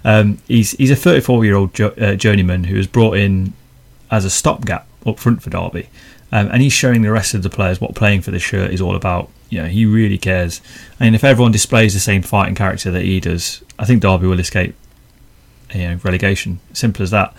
Um, 0.06 0.38
he's 0.48 0.72
he's 0.72 0.92
a 0.92 0.96
34 0.96 1.44
year 1.44 1.56
old 1.56 1.74
jo- 1.74 1.94
uh, 2.00 2.16
journeyman 2.16 2.66
who 2.66 2.78
was 2.78 2.88
brought 2.88 3.18
in 3.18 3.54
as 4.10 4.24
a 4.24 4.30
stopgap 4.30 4.88
up 5.06 5.20
front 5.20 5.44
for 5.44 5.50
Derby, 5.50 5.90
um, 6.32 6.48
and 6.52 6.62
he's 6.62 6.72
showing 6.72 7.02
the 7.02 7.12
rest 7.12 7.34
of 7.34 7.44
the 7.44 7.50
players 7.50 7.82
what 7.82 7.96
playing 7.96 8.22
for 8.22 8.32
the 8.32 8.40
shirt 8.40 8.72
is 8.72 8.80
all 8.80 8.96
about. 8.96 9.30
you 9.50 9.62
know, 9.62 9.68
he 9.68 9.86
really 9.86 10.18
cares. 10.18 10.62
And 11.00 11.16
if 11.16 11.24
everyone 11.24 11.52
displays 11.52 11.94
the 11.94 12.00
same 12.00 12.22
fighting 12.22 12.56
character 12.56 12.90
that 12.92 13.04
he 13.04 13.20
does, 13.20 13.62
I 13.78 13.86
think 13.86 14.02
Derby 14.02 14.26
will 14.28 14.40
escape 14.40 14.74
you 15.74 15.90
know, 15.90 16.00
relegation. 16.04 16.60
Simple 16.74 17.04
as 17.04 17.12
that. 17.12 17.36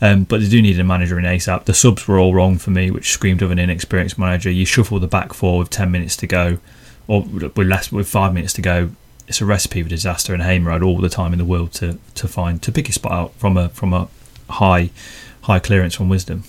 Um, 0.00 0.24
but 0.24 0.40
they 0.40 0.48
do 0.48 0.60
need 0.60 0.80
a 0.80 0.84
manager 0.84 1.16
in 1.18 1.24
ASAP. 1.24 1.64
The 1.64 1.74
subs 1.74 2.08
were 2.08 2.18
all 2.18 2.34
wrong 2.34 2.58
for 2.58 2.70
me, 2.70 2.90
which 2.90 3.12
screamed 3.12 3.40
of 3.40 3.52
an 3.52 3.60
inexperienced 3.60 4.18
manager. 4.18 4.50
You 4.50 4.66
shuffle 4.66 4.98
the 4.98 5.06
back 5.06 5.32
four 5.32 5.60
with 5.60 5.70
10 5.70 5.92
minutes 5.92 6.16
to 6.16 6.26
go, 6.26 6.58
or 7.06 7.22
with 7.22 7.56
less 7.56 7.92
with 7.92 8.08
five 8.08 8.34
minutes 8.34 8.52
to 8.54 8.62
go. 8.62 8.90
It's 9.28 9.40
a 9.40 9.44
recipe 9.44 9.80
for 9.82 9.88
disaster, 9.88 10.34
and 10.34 10.42
Hamer 10.42 10.72
had 10.72 10.82
all 10.82 10.98
the 10.98 11.08
time 11.08 11.32
in 11.32 11.38
the 11.38 11.44
world 11.44 11.72
to, 11.74 11.98
to 12.16 12.26
find 12.26 12.60
to 12.62 12.72
pick 12.72 12.88
his 12.88 12.96
spot 12.96 13.12
out 13.12 13.34
from 13.34 13.56
a 13.56 13.68
from 13.68 13.92
a 13.92 14.08
high 14.50 14.90
high 15.42 15.60
clearance 15.60 15.94
from 15.94 16.08
Wisdom. 16.08 16.42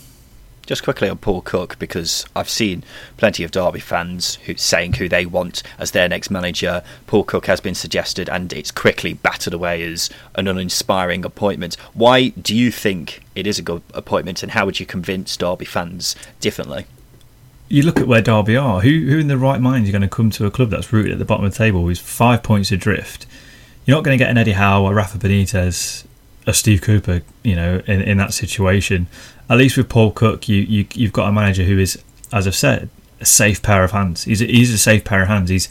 Just 0.65 0.83
quickly 0.83 1.09
on 1.09 1.17
Paul 1.17 1.41
Cook, 1.41 1.77
because 1.77 2.25
I've 2.33 2.49
seen 2.49 2.85
plenty 3.17 3.43
of 3.43 3.51
Derby 3.51 3.81
fans 3.81 4.35
who 4.45 4.55
saying 4.55 4.93
who 4.93 5.09
they 5.09 5.25
want 5.25 5.61
as 5.77 5.91
their 5.91 6.07
next 6.07 6.29
manager. 6.29 6.83
Paul 7.05 7.25
Cook 7.25 7.47
has 7.47 7.59
been 7.59 7.75
suggested, 7.75 8.29
and 8.29 8.53
it's 8.53 8.71
quickly 8.71 9.13
battered 9.13 9.53
away 9.53 9.83
as 9.83 10.09
an 10.35 10.47
uninspiring 10.47 11.25
appointment. 11.25 11.75
Why 11.93 12.29
do 12.29 12.55
you 12.55 12.71
think 12.71 13.23
it 13.35 13.45
is 13.45 13.59
a 13.59 13.61
good 13.61 13.81
appointment, 13.93 14.41
and 14.41 14.53
how 14.53 14.65
would 14.65 14.79
you 14.79 14.85
convince 14.85 15.35
Derby 15.35 15.65
fans 15.65 16.15
differently? 16.39 16.85
You 17.67 17.83
look 17.83 17.99
at 17.99 18.07
where 18.07 18.21
Derby 18.21 18.55
are. 18.55 18.79
Who, 18.79 19.07
who 19.07 19.19
in 19.19 19.27
the 19.27 19.37
right 19.37 19.59
mind 19.59 19.83
is 19.83 19.91
going 19.91 20.01
to 20.01 20.07
come 20.07 20.29
to 20.31 20.45
a 20.45 20.51
club 20.51 20.69
that's 20.69 20.93
rooted 20.93 21.11
at 21.11 21.19
the 21.19 21.25
bottom 21.25 21.43
of 21.43 21.51
the 21.51 21.57
table 21.57 21.83
with 21.83 21.99
five 21.99 22.41
points 22.41 22.71
adrift? 22.71 23.25
You're 23.85 23.97
not 23.97 24.05
going 24.05 24.17
to 24.17 24.23
get 24.23 24.31
an 24.31 24.37
Eddie 24.37 24.53
Howe, 24.53 24.85
a 24.85 24.93
Rafa 24.93 25.17
Benitez, 25.17 26.05
a 26.47 26.53
Steve 26.53 26.81
Cooper, 26.81 27.21
you 27.43 27.55
know, 27.55 27.81
in, 27.85 28.01
in 28.01 28.17
that 28.17 28.33
situation 28.33 29.07
at 29.49 29.57
least 29.57 29.77
with 29.77 29.89
Paul 29.89 30.11
Cook, 30.11 30.47
you, 30.47 30.61
you 30.61 30.85
you've 30.93 31.13
got 31.13 31.27
a 31.27 31.31
manager 31.31 31.63
who 31.63 31.77
is, 31.77 32.01
as 32.31 32.47
I've 32.47 32.55
said, 32.55 32.89
a 33.19 33.25
safe 33.25 33.61
pair 33.61 33.83
of 33.83 33.91
hands. 33.91 34.23
He's 34.23 34.41
a, 34.41 34.45
he's 34.45 34.73
a 34.73 34.77
safe 34.77 35.03
pair 35.03 35.23
of 35.23 35.27
hands. 35.27 35.49
He's 35.49 35.69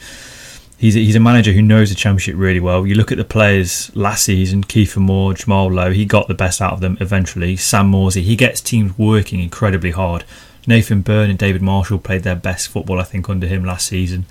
he's 0.78 0.96
a, 0.96 0.98
he's 0.98 1.16
a 1.16 1.20
manager 1.20 1.52
who 1.52 1.62
knows 1.62 1.90
the 1.90 1.94
championship 1.94 2.34
really 2.36 2.60
well. 2.60 2.86
You 2.86 2.94
look 2.94 3.12
at 3.12 3.18
the 3.18 3.24
players 3.24 3.94
last 3.94 4.24
season: 4.24 4.64
Kieffer 4.64 4.98
Moore, 4.98 5.34
Jamal 5.34 5.72
Lowe. 5.72 5.92
He 5.92 6.04
got 6.04 6.28
the 6.28 6.34
best 6.34 6.60
out 6.60 6.72
of 6.72 6.80
them 6.80 6.96
eventually. 7.00 7.56
Sam 7.56 7.90
Morsy. 7.90 8.22
He 8.22 8.36
gets 8.36 8.60
teams 8.60 8.96
working 8.98 9.40
incredibly 9.40 9.92
hard. 9.92 10.24
Nathan 10.66 11.02
Byrne 11.02 11.30
and 11.30 11.38
David 11.38 11.62
Marshall 11.62 11.98
played 11.98 12.22
their 12.22 12.36
best 12.36 12.68
football, 12.68 13.00
I 13.00 13.04
think, 13.04 13.28
under 13.28 13.46
him 13.46 13.64
last 13.64 13.88
season, 13.88 14.26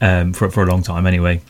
um, 0.00 0.32
for 0.32 0.50
for 0.50 0.62
a 0.62 0.66
long 0.66 0.82
time 0.82 1.06
anyway. 1.06 1.40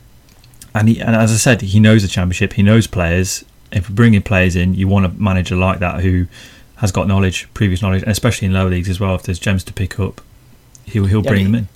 And 0.74 0.88
he, 0.88 1.00
and 1.00 1.14
as 1.14 1.32
I 1.32 1.36
said, 1.36 1.62
he 1.62 1.80
knows 1.80 2.02
the 2.02 2.08
championship. 2.08 2.54
He 2.54 2.62
knows 2.62 2.86
players. 2.86 3.44
If 3.72 3.88
bringing 3.88 4.22
players 4.22 4.54
in, 4.54 4.74
you 4.74 4.86
want 4.86 5.06
a 5.06 5.08
manager 5.08 5.56
like 5.56 5.80
that 5.80 6.00
who 6.00 6.26
has 6.76 6.92
got 6.92 7.06
knowledge, 7.06 7.48
previous 7.54 7.82
knowledge, 7.82 8.02
and 8.02 8.10
especially 8.10 8.46
in 8.46 8.52
lower 8.52 8.70
leagues 8.70 8.88
as 8.88 9.00
well. 9.00 9.14
If 9.14 9.22
there's 9.22 9.38
gems 9.38 9.64
to 9.64 9.72
pick 9.72 9.98
up, 10.00 10.20
he'll 10.84 11.06
he'll 11.06 11.22
bring 11.22 11.44
them 11.44 11.54
in. 11.54 11.68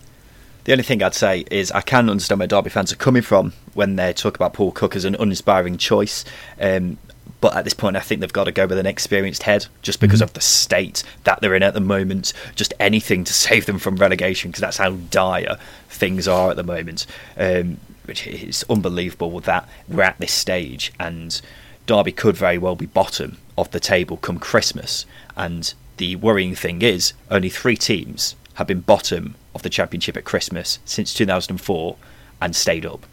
The 0.64 0.72
only 0.72 0.84
thing 0.84 1.02
I'd 1.02 1.14
say 1.14 1.44
is 1.50 1.72
I 1.72 1.80
can 1.80 2.10
understand 2.10 2.40
where 2.40 2.48
Derby 2.48 2.68
fans 2.68 2.92
are 2.92 2.96
coming 2.96 3.22
from 3.22 3.54
when 3.72 3.96
they 3.96 4.12
talk 4.12 4.36
about 4.36 4.52
Paul 4.52 4.70
Cook 4.70 4.94
as 4.96 5.04
an 5.04 5.14
uninspiring 5.14 5.78
choice. 5.78 6.24
Um, 6.60 6.98
but 7.40 7.56
at 7.56 7.64
this 7.64 7.72
point, 7.72 7.96
I 7.96 8.00
think 8.00 8.20
they've 8.20 8.32
got 8.32 8.44
to 8.44 8.52
go 8.52 8.66
with 8.66 8.78
an 8.78 8.86
experienced 8.86 9.44
head 9.44 9.66
just 9.80 10.00
because 10.00 10.18
mm-hmm. 10.18 10.24
of 10.24 10.32
the 10.34 10.40
state 10.40 11.04
that 11.24 11.40
they're 11.40 11.54
in 11.54 11.62
at 11.62 11.72
the 11.72 11.80
moment. 11.80 12.32
Just 12.54 12.74
anything 12.78 13.24
to 13.24 13.32
save 13.46 13.66
them 13.66 13.78
from 13.78 13.96
relegation 13.96 14.50
because 14.50 14.60
that's 14.60 14.76
how 14.76 14.90
dire 15.10 15.56
things 15.88 16.28
are 16.28 16.50
at 16.50 16.56
the 16.56 16.64
moment. 16.64 17.06
Um, 17.36 17.78
which 18.04 18.26
is 18.26 18.64
unbelievable 18.70 19.38
that 19.40 19.68
we're 19.86 20.02
at 20.02 20.18
this 20.18 20.32
stage 20.32 20.92
and 20.98 21.42
Derby 21.86 22.10
could 22.10 22.36
very 22.36 22.56
well 22.56 22.74
be 22.74 22.86
bottom 22.86 23.36
of 23.58 23.70
the 23.70 23.80
table 23.80 24.16
come 24.16 24.38
Christmas. 24.38 25.04
And 25.36 25.72
the 25.96 26.16
worrying 26.16 26.54
thing 26.54 26.82
is, 26.82 27.12
only 27.30 27.48
three 27.48 27.76
teams 27.76 28.36
have 28.54 28.66
been 28.66 28.80
bottom 28.80 29.34
of 29.54 29.62
the 29.62 29.70
championship 29.70 30.16
at 30.16 30.24
Christmas 30.24 30.78
since 30.84 31.12
2004 31.14 31.96
and 32.40 32.56
stayed 32.56 32.86
up, 32.86 33.06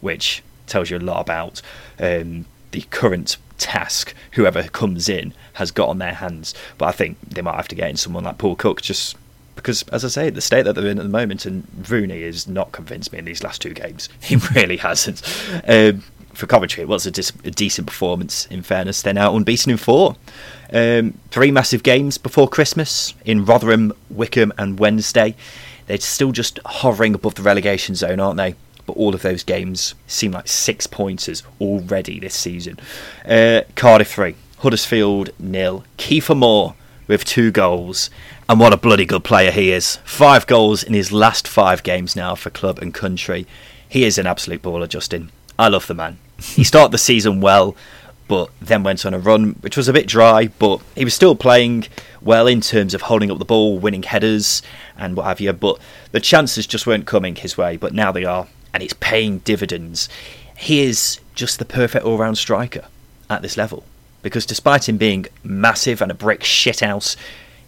which 0.00 0.42
tells 0.66 0.90
you 0.90 0.98
a 0.98 1.00
lot 1.00 1.20
about 1.20 1.62
um, 1.98 2.44
the 2.72 2.82
current 2.90 3.36
task 3.56 4.14
whoever 4.32 4.64
comes 4.64 5.08
in 5.08 5.32
has 5.54 5.70
got 5.70 5.88
on 5.88 5.98
their 5.98 6.14
hands. 6.14 6.54
But 6.76 6.86
I 6.86 6.92
think 6.92 7.18
they 7.20 7.42
might 7.42 7.56
have 7.56 7.68
to 7.68 7.74
get 7.74 7.90
in 7.90 7.96
someone 7.96 8.24
like 8.24 8.38
Paul 8.38 8.56
Cook 8.56 8.82
just 8.82 9.16
because, 9.56 9.82
as 9.88 10.04
I 10.04 10.08
say, 10.08 10.30
the 10.30 10.40
state 10.40 10.62
that 10.62 10.74
they're 10.74 10.86
in 10.86 10.98
at 10.98 11.02
the 11.02 11.08
moment, 11.08 11.44
and 11.44 11.66
Rooney 11.90 12.22
has 12.22 12.46
not 12.46 12.70
convinced 12.70 13.12
me 13.12 13.18
in 13.18 13.24
these 13.24 13.42
last 13.42 13.60
two 13.60 13.74
games. 13.74 14.08
He 14.20 14.36
really 14.54 14.76
hasn't. 14.76 15.22
Um, 15.66 16.04
for 16.38 16.46
Coventry, 16.46 16.82
it 16.82 16.88
was 16.88 17.04
a, 17.04 17.10
dis- 17.10 17.32
a, 17.42 17.50
decent 17.50 17.88
performance. 17.88 18.46
In 18.46 18.62
fairness, 18.62 19.02
they're 19.02 19.12
now 19.12 19.34
unbeaten 19.34 19.72
in 19.72 19.76
four. 19.76 20.14
Um, 20.72 21.18
three 21.32 21.50
massive 21.50 21.82
games 21.82 22.16
before 22.16 22.48
Christmas 22.48 23.12
in 23.24 23.44
Rotherham, 23.44 23.92
Wycombe, 24.08 24.52
and 24.56 24.78
Wednesday. 24.78 25.34
They're 25.88 25.98
still 25.98 26.30
just 26.30 26.60
hovering 26.64 27.14
above 27.14 27.34
the 27.34 27.42
relegation 27.42 27.96
zone, 27.96 28.20
aren't 28.20 28.36
they? 28.36 28.54
But 28.86 28.96
all 28.96 29.16
of 29.16 29.22
those 29.22 29.42
games 29.42 29.96
seem 30.06 30.30
like 30.30 30.46
six 30.46 30.86
pointers 30.86 31.42
already 31.60 32.20
this 32.20 32.36
season. 32.36 32.78
Uh, 33.26 33.62
Cardiff 33.74 34.12
three, 34.12 34.36
Huddersfield 34.58 35.30
nil. 35.40 35.82
Kieffer 35.98 36.36
Moore 36.36 36.76
with 37.08 37.24
two 37.24 37.50
goals. 37.50 38.10
And 38.48 38.60
what 38.60 38.72
a 38.72 38.76
bloody 38.76 39.06
good 39.06 39.24
player 39.24 39.50
he 39.50 39.72
is. 39.72 39.96
Five 40.04 40.46
goals 40.46 40.84
in 40.84 40.94
his 40.94 41.10
last 41.10 41.48
five 41.48 41.82
games 41.82 42.14
now 42.14 42.36
for 42.36 42.50
club 42.50 42.78
and 42.78 42.94
country. 42.94 43.44
He 43.88 44.04
is 44.04 44.18
an 44.18 44.26
absolute 44.28 44.62
baller, 44.62 44.88
Justin. 44.88 45.32
I 45.58 45.66
love 45.66 45.88
the 45.88 45.94
man 45.94 46.18
he 46.40 46.64
started 46.64 46.92
the 46.92 46.98
season 46.98 47.40
well, 47.40 47.76
but 48.26 48.50
then 48.60 48.82
went 48.82 49.06
on 49.06 49.14
a 49.14 49.18
run 49.18 49.52
which 49.60 49.76
was 49.76 49.88
a 49.88 49.92
bit 49.92 50.06
dry, 50.06 50.48
but 50.58 50.80
he 50.94 51.04
was 51.04 51.14
still 51.14 51.34
playing 51.34 51.86
well 52.20 52.46
in 52.46 52.60
terms 52.60 52.94
of 52.94 53.02
holding 53.02 53.30
up 53.30 53.38
the 53.38 53.44
ball, 53.44 53.78
winning 53.78 54.02
headers, 54.02 54.62
and 54.96 55.16
what 55.16 55.24
have 55.24 55.40
you. 55.40 55.52
But 55.52 55.78
the 56.12 56.20
chances 56.20 56.66
just 56.66 56.86
weren't 56.86 57.06
coming 57.06 57.36
his 57.36 57.56
way, 57.56 57.76
but 57.76 57.94
now 57.94 58.12
they 58.12 58.24
are, 58.24 58.46
and 58.72 58.82
it's 58.82 58.94
paying 58.94 59.38
dividends. 59.40 60.08
He 60.56 60.82
is 60.82 61.20
just 61.34 61.58
the 61.58 61.64
perfect 61.64 62.04
all 62.04 62.18
round 62.18 62.38
striker 62.38 62.86
at 63.30 63.42
this 63.42 63.56
level 63.56 63.84
because 64.22 64.46
despite 64.46 64.88
him 64.88 64.96
being 64.96 65.26
massive 65.42 66.02
and 66.02 66.10
a 66.10 66.14
brick 66.14 66.40
shithouse, 66.40 67.16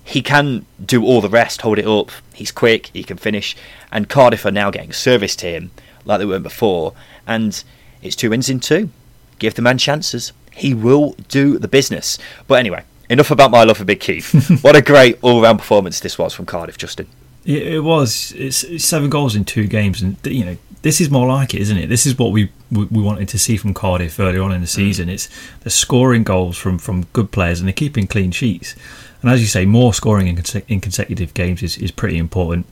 he 0.03 0.23
can 0.23 0.67
do 0.85 1.05
all 1.05 1.21
the 1.21 1.29
rest, 1.29 1.62
hold 1.62 1.79
it 1.79 1.87
up. 1.87 2.11
He's 2.35 2.50
quick, 2.50 2.91
he 2.93 3.05
can 3.05 3.17
finish, 3.17 3.57
and 3.93 4.09
Cardiff 4.09 4.45
are 4.45 4.50
now 4.50 4.71
getting 4.71 4.93
service 4.93 5.37
to 5.37 5.47
him 5.47 5.71
like 6.05 6.19
they 6.19 6.27
weren't 6.27 6.43
before. 6.43 6.95
And 7.27 7.62
it's 8.02 8.16
two 8.16 8.30
wins 8.30 8.49
in 8.49 8.61
two. 8.61 8.90
Give 9.38 9.54
the 9.54 9.62
man 9.62 9.78
chances. 9.78 10.33
He 10.52 10.75
will 10.75 11.14
do 11.28 11.59
the 11.59 11.69
business. 11.69 12.19
But 12.47 12.59
anyway, 12.59 12.85
enough 13.09 13.30
about 13.30 13.50
my 13.50 13.64
love 13.64 13.78
for 13.78 13.85
Big 13.85 14.00
Keith. 14.00 14.61
what 14.62 14.76
a 14.76 14.83
great 14.83 15.19
all-round 15.23 15.59
performance 15.59 16.00
this 16.00 16.19
was 16.19 16.35
from 16.35 16.47
Cardiff, 16.47 16.78
Justin. 16.78 17.07
It 17.45 17.83
was. 17.83 18.33
It's 18.37 18.85
seven 18.85 19.09
goals 19.09 19.35
in 19.35 19.47
two 19.47 19.66
games, 19.66 20.02
and 20.02 20.19
you 20.25 20.45
know 20.45 20.57
this 20.83 21.00
is 21.00 21.11
more 21.11 21.26
like 21.26 21.54
it, 21.54 21.62
isn't 21.62 21.76
it? 21.76 21.88
This 21.88 22.07
is 22.07 22.19
what 22.19 22.33
we 22.33 22.50
we, 22.71 22.85
wanted 22.85 23.28
to 23.30 23.38
see 23.38 23.57
from 23.57 23.73
Cardiff 23.73 24.21
earlier 24.21 24.42
on 24.42 24.52
in 24.52 24.61
the 24.61 24.66
mm. 24.66 24.71
season. 24.71 25.09
Mm. 25.09 25.12
It's 25.12 25.28
they're 25.61 25.71
scoring 25.71 26.23
goals 26.23 26.59
from 26.59 26.78
from 26.78 27.04
good 27.14 27.30
players, 27.30 27.61
and 27.61 27.66
they're 27.66 27.73
keeping 27.73 28.07
clean 28.07 28.30
sheets. 28.30 28.75
And 29.23 29.30
as 29.30 29.40
you 29.40 29.47
say, 29.47 29.66
more 29.66 29.92
scoring 29.92 30.28
in, 30.28 30.42
in 30.69 30.80
consecutive 30.80 31.35
games 31.35 31.62
is, 31.62 31.76
is 31.76 31.90
pretty 31.90 32.16
important. 32.16 32.66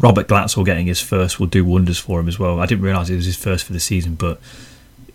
Robert 0.00 0.28
Glatzel 0.28 0.64
getting 0.64 0.86
his 0.86 1.00
first 1.00 1.38
will 1.38 1.46
do 1.46 1.64
wonders 1.64 1.98
for 1.98 2.20
him 2.20 2.28
as 2.28 2.38
well. 2.38 2.60
I 2.60 2.66
didn't 2.66 2.84
realise 2.84 3.10
it 3.10 3.16
was 3.16 3.26
his 3.26 3.36
first 3.36 3.64
for 3.64 3.72
the 3.72 3.80
season, 3.80 4.14
but 4.14 4.40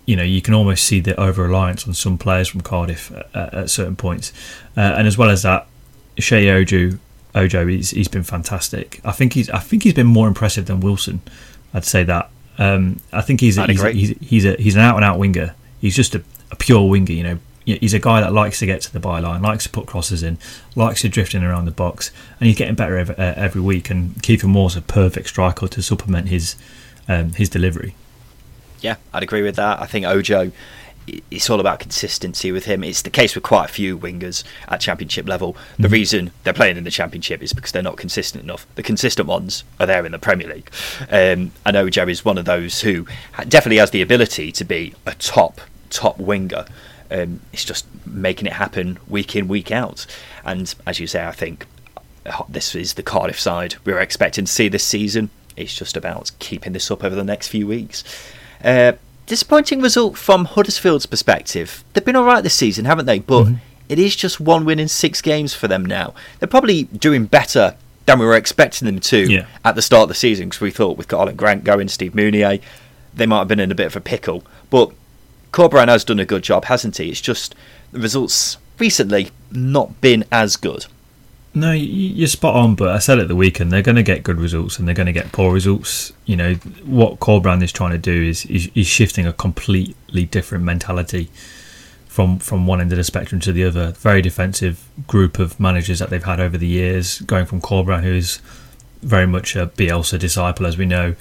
you 0.06 0.16
know 0.16 0.22
you 0.22 0.40
can 0.40 0.54
almost 0.54 0.84
see 0.84 1.00
the 1.00 1.18
over 1.20 1.44
reliance 1.44 1.86
on 1.86 1.94
some 1.94 2.18
players 2.18 2.48
from 2.48 2.62
Cardiff 2.62 3.12
at, 3.34 3.54
at 3.54 3.70
certain 3.70 3.96
points, 3.96 4.32
uh, 4.76 4.80
and 4.80 5.06
as 5.06 5.18
well 5.18 5.30
as 5.30 5.42
that, 5.42 5.66
Sheyi 6.16 6.50
Ojo, 6.50 6.98
Ojo, 7.34 7.66
he's, 7.66 7.90
he's 7.90 8.08
been 8.08 8.24
fantastic. 8.24 9.00
I 9.04 9.12
think 9.12 9.34
he's 9.34 9.50
I 9.50 9.58
think 9.58 9.82
he's 9.82 9.94
been 9.94 10.06
Moore 10.06 10.28
impressive 10.28 10.66
than 10.66 10.80
Wilson. 10.80 11.20
I'd 11.72 11.84
say 11.84 12.02
that. 12.04 12.30
Um, 12.58 13.00
I 13.12 13.22
think 13.22 13.40
he's 13.40 13.56
a, 13.56 13.66
he's, 13.66 13.82
he's, 13.82 14.18
he's, 14.18 14.44
a 14.44 14.54
he's 14.56 14.74
an 14.74 14.82
out 14.82 14.96
and 14.96 15.04
out 15.04 15.18
winger. 15.18 15.54
He's 15.80 15.96
just 15.96 16.14
a, 16.14 16.22
a 16.50 16.56
pure 16.56 16.88
winger. 16.88 17.12
You 17.12 17.22
know, 17.22 17.38
he's 17.64 17.94
a 17.94 17.98
guy 17.98 18.20
that 18.20 18.32
likes 18.32 18.58
to 18.60 18.66
get 18.66 18.80
to 18.82 18.92
the 18.92 19.00
byline, 19.00 19.42
likes 19.42 19.64
to 19.64 19.70
put 19.70 19.86
crosses 19.86 20.22
in, 20.22 20.38
likes 20.74 21.02
to 21.02 21.08
drift 21.08 21.34
in 21.34 21.44
around 21.44 21.66
the 21.66 21.70
box, 21.70 22.10
and 22.38 22.46
he's 22.46 22.56
getting 22.56 22.74
better 22.74 22.96
every, 22.96 23.16
uh, 23.16 23.34
every 23.36 23.60
week. 23.60 23.90
And 23.90 24.14
Kieffer 24.16 24.44
Moore's 24.44 24.76
a 24.76 24.82
perfect 24.82 25.28
striker 25.28 25.68
to 25.68 25.82
supplement 25.82 26.28
his 26.28 26.56
um, 27.08 27.32
his 27.32 27.48
delivery. 27.48 27.94
Yeah, 28.80 28.96
I'd 29.12 29.22
agree 29.22 29.42
with 29.42 29.56
that. 29.56 29.80
I 29.80 29.86
think 29.86 30.06
Ojo, 30.06 30.52
it's 31.30 31.50
all 31.50 31.60
about 31.60 31.80
consistency 31.80 32.52
with 32.52 32.64
him. 32.64 32.84
It's 32.84 33.02
the 33.02 33.10
case 33.10 33.34
with 33.34 33.44
quite 33.44 33.68
a 33.68 33.72
few 33.72 33.98
wingers 33.98 34.44
at 34.68 34.80
championship 34.80 35.28
level. 35.28 35.56
The 35.76 35.84
mm-hmm. 35.84 35.92
reason 35.92 36.30
they're 36.44 36.52
playing 36.52 36.76
in 36.76 36.84
the 36.84 36.90
championship 36.90 37.42
is 37.42 37.52
because 37.52 37.72
they're 37.72 37.82
not 37.82 37.96
consistent 37.96 38.44
enough. 38.44 38.66
The 38.74 38.82
consistent 38.82 39.28
ones 39.28 39.64
are 39.78 39.86
there 39.86 40.04
in 40.06 40.12
the 40.12 40.18
Premier 40.18 40.48
League. 40.48 40.70
Um, 41.10 41.52
and 41.66 41.76
Ojo 41.76 42.08
is 42.08 42.24
one 42.24 42.38
of 42.38 42.44
those 42.44 42.82
who 42.82 43.06
definitely 43.48 43.78
has 43.78 43.90
the 43.90 44.02
ability 44.02 44.52
to 44.52 44.64
be 44.64 44.94
a 45.06 45.14
top 45.14 45.60
top 45.90 46.18
winger. 46.18 46.66
Um, 47.10 47.40
it's 47.52 47.64
just 47.64 47.86
making 48.06 48.46
it 48.46 48.54
happen 48.54 48.98
week 49.08 49.34
in, 49.34 49.48
week 49.48 49.70
out. 49.72 50.06
And 50.44 50.72
as 50.86 51.00
you 51.00 51.06
say, 51.06 51.26
I 51.26 51.32
think 51.32 51.66
uh, 52.26 52.42
this 52.48 52.74
is 52.74 52.94
the 52.94 53.02
Cardiff 53.02 53.38
side 53.38 53.76
we 53.84 53.92
were 53.92 54.00
expecting 54.00 54.44
to 54.44 54.52
see 54.52 54.68
this 54.68 54.84
season. 54.84 55.30
It's 55.56 55.74
just 55.74 55.96
about 55.96 56.30
keeping 56.38 56.72
this 56.72 56.90
up 56.90 57.04
over 57.04 57.14
the 57.14 57.24
next 57.24 57.48
few 57.48 57.66
weeks. 57.66 58.04
Uh, 58.62 58.92
disappointing 59.26 59.80
result 59.80 60.16
from 60.16 60.44
Huddersfield's 60.44 61.06
perspective. 61.06 61.84
They've 61.92 62.04
been 62.04 62.16
all 62.16 62.24
right 62.24 62.42
this 62.42 62.54
season, 62.54 62.84
haven't 62.84 63.06
they? 63.06 63.18
But 63.18 63.44
mm-hmm. 63.44 63.54
it 63.88 63.98
is 63.98 64.16
just 64.16 64.40
one 64.40 64.64
win 64.64 64.78
in 64.78 64.88
six 64.88 65.20
games 65.20 65.54
for 65.54 65.68
them 65.68 65.84
now. 65.84 66.14
They're 66.38 66.48
probably 66.48 66.84
doing 66.84 67.26
better 67.26 67.76
than 68.06 68.18
we 68.18 68.26
were 68.26 68.36
expecting 68.36 68.86
them 68.86 69.00
to 69.00 69.30
Yeah. 69.30 69.46
at 69.64 69.74
the 69.74 69.82
start 69.82 70.04
of 70.04 70.08
the 70.08 70.14
season 70.14 70.48
because 70.48 70.60
we 70.60 70.70
thought 70.70 70.96
with 70.96 71.08
Karlan 71.08 71.36
Grant 71.36 71.64
going, 71.64 71.88
Steve 71.88 72.12
Mounié, 72.12 72.60
they 73.14 73.26
might 73.26 73.38
have 73.38 73.48
been 73.48 73.60
in 73.60 73.70
a 73.70 73.74
bit 73.74 73.86
of 73.86 73.96
a 73.96 74.00
pickle. 74.00 74.42
But 74.70 74.90
Corberan 75.52 75.88
has 75.88 76.04
done 76.04 76.20
a 76.20 76.24
good 76.24 76.42
job, 76.42 76.66
hasn't 76.66 76.96
he? 76.98 77.10
It's 77.10 77.20
just 77.20 77.54
the 77.92 78.00
results 78.00 78.56
recently 78.78 79.30
not 79.50 80.00
been 80.00 80.24
as 80.30 80.56
good. 80.56 80.86
No, 81.52 81.72
you're 81.72 82.28
spot 82.28 82.54
on. 82.54 82.74
But 82.76 82.88
I 82.90 82.98
said 82.98 83.18
at 83.18 83.28
the 83.28 83.36
weekend 83.36 83.72
they're 83.72 83.82
going 83.82 83.96
to 83.96 84.02
get 84.02 84.22
good 84.22 84.38
results 84.38 84.78
and 84.78 84.86
they're 84.86 84.94
going 84.94 85.06
to 85.06 85.12
get 85.12 85.32
poor 85.32 85.52
results. 85.52 86.12
You 86.24 86.36
know 86.36 86.54
what 86.84 87.18
Corberan 87.18 87.62
is 87.62 87.72
trying 87.72 87.90
to 87.90 87.98
do 87.98 88.22
is 88.22 88.46
is, 88.46 88.70
is 88.74 88.86
shifting 88.86 89.26
a 89.26 89.32
completely 89.32 90.26
different 90.26 90.64
mentality 90.64 91.28
from 92.06 92.38
from 92.38 92.66
one 92.66 92.80
end 92.80 92.92
of 92.92 92.98
the 92.98 93.04
spectrum 93.04 93.40
to 93.40 93.52
the 93.52 93.64
other. 93.64 93.92
Very 93.92 94.22
defensive 94.22 94.88
group 95.08 95.38
of 95.38 95.58
managers 95.58 95.98
that 95.98 96.10
they've 96.10 96.22
had 96.22 96.38
over 96.38 96.56
the 96.56 96.68
years, 96.68 97.20
going 97.22 97.46
from 97.46 97.60
Corberan, 97.60 98.04
who 98.04 98.14
is 98.14 98.40
very 99.02 99.26
much 99.26 99.56
a 99.56 99.66
Bielsa 99.66 100.18
disciple, 100.18 100.66
as 100.66 100.76
we 100.76 100.86
know, 100.86 101.16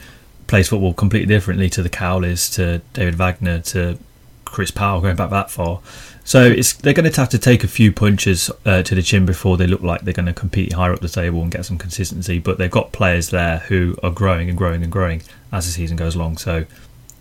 plays 0.47 0.67
football 0.67 0.93
completely 0.93 1.33
differently 1.33 1.69
to 1.69 1.81
the 1.81 1.89
Cowleys, 1.89 2.53
to 2.55 2.81
David 2.93 3.15
Wagner, 3.15 3.59
to 3.59 3.97
Chris 4.51 4.71
Powell, 4.71 5.01
going 5.01 5.15
back 5.15 5.29
that 5.29 5.49
far. 5.49 5.81
So 6.23 6.53
they're 6.53 6.93
going 6.93 7.09
to 7.09 7.19
have 7.19 7.29
to 7.29 7.39
take 7.39 7.63
a 7.63 7.67
few 7.67 7.91
punches 7.91 8.51
uh, 8.65 8.83
to 8.83 8.93
the 8.93 9.01
chin 9.01 9.25
before 9.25 9.57
they 9.57 9.65
look 9.65 9.81
like 9.81 10.01
they're 10.01 10.13
going 10.13 10.27
to 10.27 10.33
compete 10.33 10.73
higher 10.73 10.93
up 10.93 10.99
the 10.99 11.09
table 11.09 11.41
and 11.41 11.51
get 11.51 11.65
some 11.65 11.77
consistency. 11.77 12.37
But 12.39 12.57
they've 12.57 12.69
got 12.69 12.91
players 12.91 13.29
there 13.29 13.59
who 13.59 13.95
are 14.03 14.11
growing 14.11 14.49
and 14.49 14.57
growing 14.57 14.83
and 14.83 14.91
growing 14.91 15.23
as 15.51 15.65
the 15.65 15.71
season 15.71 15.97
goes 15.97 16.15
along. 16.15 16.37
So 16.37 16.65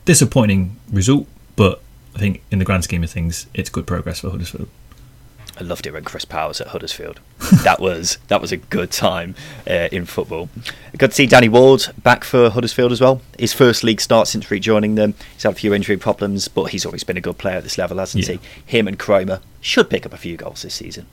disappointing 0.05 0.77
result, 0.91 1.27
but 1.57 1.81
I 2.15 2.19
think 2.19 2.43
in 2.51 2.59
the 2.59 2.65
grand 2.65 2.85
scheme 2.85 3.05
of 3.05 3.11
things, 3.11 3.47
it's 3.55 3.71
good 3.71 3.87
progress 3.87 4.21
for 4.21 4.31
Huddersfield. 4.31 4.69
I 5.61 5.63
loved 5.65 5.87
it 5.89 5.93
when 5.93 6.05
Chris 6.05 6.25
Powell 6.25 6.49
was 6.49 6.61
at 6.61 6.69
Huddersfield. 6.69 7.19
that 7.65 7.81
was 7.81 8.19
that 8.29 8.41
was 8.41 8.53
a 8.53 8.57
good 8.59 8.91
time 8.93 9.35
uh, 9.69 9.89
in 9.91 10.05
football. 10.07 10.49
Good 10.97 11.11
to 11.11 11.15
see 11.17 11.27
Danny 11.27 11.49
Ward 11.49 11.87
back 12.03 12.23
for 12.23 12.51
Huddersfield 12.51 12.93
as 12.93 13.01
well. 13.01 13.23
His 13.39 13.53
first 13.53 13.83
league 13.83 14.01
start 14.01 14.29
since 14.29 14.51
rejoining 14.51 14.95
them. 14.95 15.15
He's 15.35 15.43
had 15.43 15.53
a 15.53 15.57
few 15.57 15.75
injury 15.75 15.97
problems, 15.97 16.47
but 16.47 16.65
he's 16.67 16.87
always 16.87 17.03
been 17.03 17.17
a 17.17 17.21
good 17.21 17.39
player 17.39 17.57
at 17.57 17.65
this 17.65 17.77
level, 17.79 17.99
hasn't 17.99 18.27
Yeah. 18.29 18.35
he? 18.35 18.41
Him 18.79 18.87
and 18.87 18.99
Koroma 18.99 19.41
should 19.61 19.91
pick 19.91 20.07
up 20.07 20.13
a 20.13 20.17
few 20.17 20.37
goals 20.37 20.63
this 20.63 20.75
season. 20.75 21.07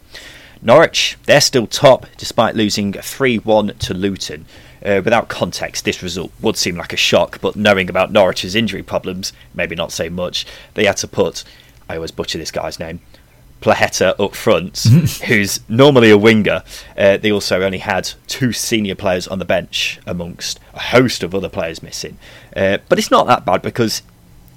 Norwich, 0.61 1.17
they're 1.25 1.41
still 1.41 1.67
top 1.67 2.05
despite 2.17 2.55
losing 2.55 2.93
3 2.93 3.37
1 3.37 3.67
to 3.79 3.93
Luton. 3.93 4.45
Uh, 4.85 5.01
without 5.03 5.27
context, 5.27 5.83
this 5.85 6.03
result 6.03 6.31
would 6.41 6.55
seem 6.55 6.75
like 6.75 6.93
a 6.93 6.97
shock, 6.97 7.41
but 7.41 7.55
knowing 7.55 7.89
about 7.89 8.11
Norwich's 8.11 8.53
injury 8.53 8.83
problems, 8.83 9.33
maybe 9.55 9.75
not 9.75 9.91
so 9.91 10.09
much. 10.11 10.45
They 10.75 10.85
had 10.85 10.97
to 10.97 11.07
put, 11.07 11.43
I 11.89 11.95
always 11.95 12.11
butcher 12.11 12.37
this 12.37 12.51
guy's 12.51 12.79
name, 12.79 12.99
Placheta 13.61 14.19
up 14.19 14.35
front, 14.35 14.77
who's 15.27 15.59
normally 15.69 16.09
a 16.09 16.17
winger. 16.17 16.63
Uh, 16.97 17.17
they 17.17 17.31
also 17.31 17.61
only 17.63 17.79
had 17.79 18.11
two 18.27 18.51
senior 18.51 18.95
players 18.95 19.27
on 19.27 19.39
the 19.39 19.45
bench 19.45 19.99
amongst 20.05 20.59
a 20.73 20.79
host 20.79 21.23
of 21.23 21.33
other 21.33 21.49
players 21.49 21.81
missing. 21.81 22.17
Uh, 22.55 22.77
but 22.89 22.99
it's 22.99 23.11
not 23.11 23.27
that 23.27 23.45
bad 23.45 23.61
because 23.61 24.01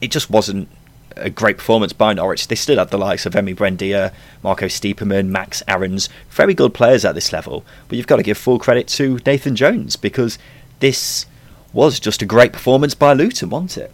it 0.01 0.11
just 0.11 0.31
wasn't 0.31 0.69
a 1.17 1.31
great 1.31 1.59
performance 1.59 1.93
by 1.93 2.13
Norwich. 2.13 2.49
They 2.49 2.55
still 2.55 2.79
had 2.79 2.91
the 2.91 2.99
likes 2.99 3.27
of 3.27 3.35
Emi 3.35 3.55
Buendía, 3.55 4.13
Marco 4.43 4.67
Stiepermann, 4.67 5.29
Max 5.29 5.63
Aarons, 5.67 6.09
very 6.31 6.55
good 6.55 6.75
players 6.75 7.05
at 7.05 7.15
this 7.15 7.33
level. 7.33 7.65
But 7.89 7.97
you've 7.97 8.07
got 8.07 8.17
to 8.17 8.23
give 8.23 8.39
full 8.39 8.59
credit 8.59 8.89
to 8.89 9.19
Nathan 9.27 9.57
Jones 9.57 9.97
because 9.97 10.39
this 10.81 11.27
was 11.73 12.01
just 12.01 12.23
a 12.23 12.27
great 12.27 12.53
performance 12.53 12.95
by 12.95 13.13
Luton, 13.13 13.51
wasn't 13.51 13.87
it? 13.87 13.93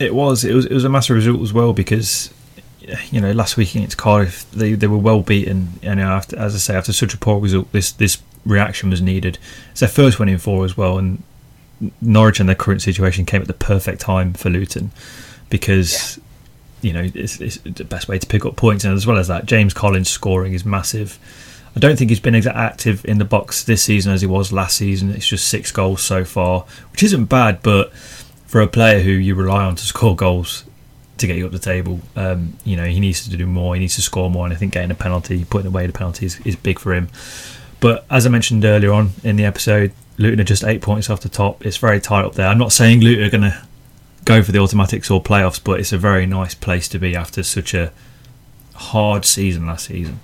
It 0.00 0.14
was. 0.14 0.44
It 0.44 0.54
was. 0.54 0.66
It 0.66 0.74
was 0.74 0.84
a 0.84 0.88
massive 0.88 1.16
result 1.16 1.40
as 1.40 1.52
well 1.52 1.72
because 1.72 2.33
you 3.10 3.20
know 3.20 3.32
last 3.32 3.56
week 3.56 3.74
against 3.74 3.96
Cardiff 3.96 4.50
they, 4.50 4.74
they 4.74 4.86
were 4.86 4.98
well 4.98 5.22
beaten. 5.22 5.78
And 5.82 5.98
you 6.00 6.04
know, 6.06 6.12
after, 6.12 6.38
as 6.38 6.54
I 6.54 6.58
say, 6.58 6.76
after 6.76 6.92
such 6.92 7.14
a 7.14 7.18
poor 7.18 7.40
result, 7.40 7.70
this 7.72 7.92
this 7.92 8.22
reaction 8.44 8.90
was 8.90 9.00
needed. 9.00 9.38
It's 9.70 9.80
their 9.80 9.88
first 9.88 10.18
win 10.18 10.28
in 10.28 10.38
four 10.38 10.64
as 10.64 10.76
well, 10.76 10.98
and 10.98 11.22
Norwich 12.00 12.40
and 12.40 12.48
their 12.48 12.56
current 12.56 12.82
situation 12.82 13.24
came 13.24 13.40
at 13.40 13.48
the 13.48 13.54
perfect 13.54 14.00
time 14.00 14.34
for 14.34 14.50
Luton 14.50 14.90
because. 15.50 16.20
You 16.82 16.92
know, 16.92 17.08
it's, 17.14 17.40
it's 17.40 17.56
the 17.56 17.82
best 17.82 18.08
way 18.08 18.18
to 18.18 18.26
pick 18.26 18.44
up 18.44 18.56
points, 18.56 18.84
and 18.84 18.92
as 18.92 19.06
well 19.06 19.16
as 19.16 19.28
that, 19.28 19.46
James 19.46 19.72
Collins 19.72 20.10
scoring 20.10 20.52
is 20.52 20.66
massive. 20.66 21.18
I 21.74 21.80
don't 21.80 21.96
think 21.96 22.10
he's 22.10 22.20
been 22.20 22.34
as 22.34 22.46
active 22.46 23.02
in 23.06 23.16
the 23.16 23.24
box 23.24 23.64
this 23.64 23.82
season 23.82 24.12
as 24.12 24.20
he 24.20 24.26
was 24.26 24.52
last 24.52 24.76
season. 24.76 25.08
It's 25.08 25.26
just 25.26 25.48
six 25.48 25.72
goals 25.72 26.02
so 26.02 26.26
far, 26.26 26.66
which 26.92 27.02
isn't 27.02 27.24
bad, 27.24 27.62
but 27.62 27.90
for 28.46 28.60
a 28.60 28.68
player 28.68 29.00
who 29.00 29.12
you 29.12 29.34
rely 29.34 29.64
on 29.64 29.76
to 29.76 29.84
score 29.86 30.14
goals 30.14 30.64
to 31.18 31.26
get 31.26 31.36
you 31.36 31.46
up 31.46 31.52
the 31.52 31.58
table, 31.58 32.00
um, 32.16 32.54
you 32.64 32.76
know, 32.76 32.84
he 32.84 33.00
needs 33.00 33.28
to 33.28 33.36
do 33.36 33.46
more. 33.46 33.74
He 33.74 33.80
needs 33.80 33.94
to 33.96 34.02
score 34.02 34.30
more, 34.30 34.44
and 34.46 34.52
I 34.52 34.56
think 34.56 34.72
getting 34.72 34.90
a 34.90 34.94
penalty, 34.94 35.44
putting 35.44 35.68
away 35.68 35.86
the 35.86 35.92
penalty 35.92 36.26
is, 36.26 36.40
is 36.40 36.56
big 36.56 36.78
for 36.78 36.94
him. 36.94 37.08
But 37.80 38.04
as 38.10 38.26
I 38.26 38.30
mentioned 38.30 38.64
earlier 38.64 38.92
on 38.92 39.10
in 39.22 39.36
the 39.36 39.44
episode, 39.44 39.92
Luton 40.16 40.40
are 40.40 40.44
just 40.44 40.64
eight 40.64 40.82
points 40.82 41.10
off 41.10 41.20
the 41.20 41.28
top. 41.28 41.64
It's 41.64 41.76
very 41.76 42.00
tight 42.00 42.24
up 42.24 42.34
there. 42.34 42.48
I'm 42.48 42.58
not 42.58 42.72
saying 42.72 43.00
Luton 43.00 43.24
are 43.24 43.30
going 43.30 43.42
to 43.42 43.62
go 44.24 44.42
for 44.42 44.52
the 44.52 44.58
automatics 44.58 45.10
or 45.10 45.22
playoffs, 45.22 45.62
but 45.62 45.80
it's 45.80 45.92
a 45.92 45.98
very 45.98 46.26
nice 46.26 46.54
place 46.54 46.88
to 46.88 46.98
be 46.98 47.14
after 47.14 47.42
such 47.42 47.74
a 47.74 47.92
hard 48.74 49.24
season 49.24 49.66
last 49.66 49.86
season. 49.86 50.20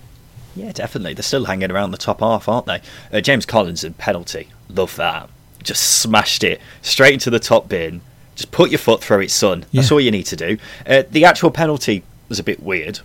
Yeah, 0.56 0.72
definitely. 0.72 1.14
They're 1.14 1.22
still 1.22 1.44
hanging 1.44 1.70
around 1.70 1.90
the 1.92 1.98
top 1.98 2.20
half, 2.20 2.48
aren't 2.48 2.66
they? 2.66 2.80
Uh, 3.12 3.20
James 3.20 3.46
Collins 3.46 3.84
and 3.84 3.96
penalty. 3.96 4.48
Love 4.68 4.96
that. 4.96 5.28
Just 5.62 6.00
smashed 6.00 6.42
it 6.42 6.60
straight 6.82 7.14
into 7.14 7.30
the 7.30 7.38
top 7.38 7.68
bin. 7.68 8.00
Just 8.40 8.52
put 8.52 8.70
your 8.70 8.78
foot 8.78 9.02
through 9.02 9.20
it, 9.20 9.30
son. 9.30 9.66
That's 9.72 9.90
Yeah. 9.90 9.94
all 9.94 10.00
you 10.00 10.10
need 10.10 10.24
to 10.26 10.36
do. 10.36 10.56
Uh, 10.86 11.02
the 11.10 11.26
actual 11.26 11.50
penalty 11.50 12.02
was 12.30 12.38
a 12.38 12.42
bit 12.42 12.62
weird 12.62 13.00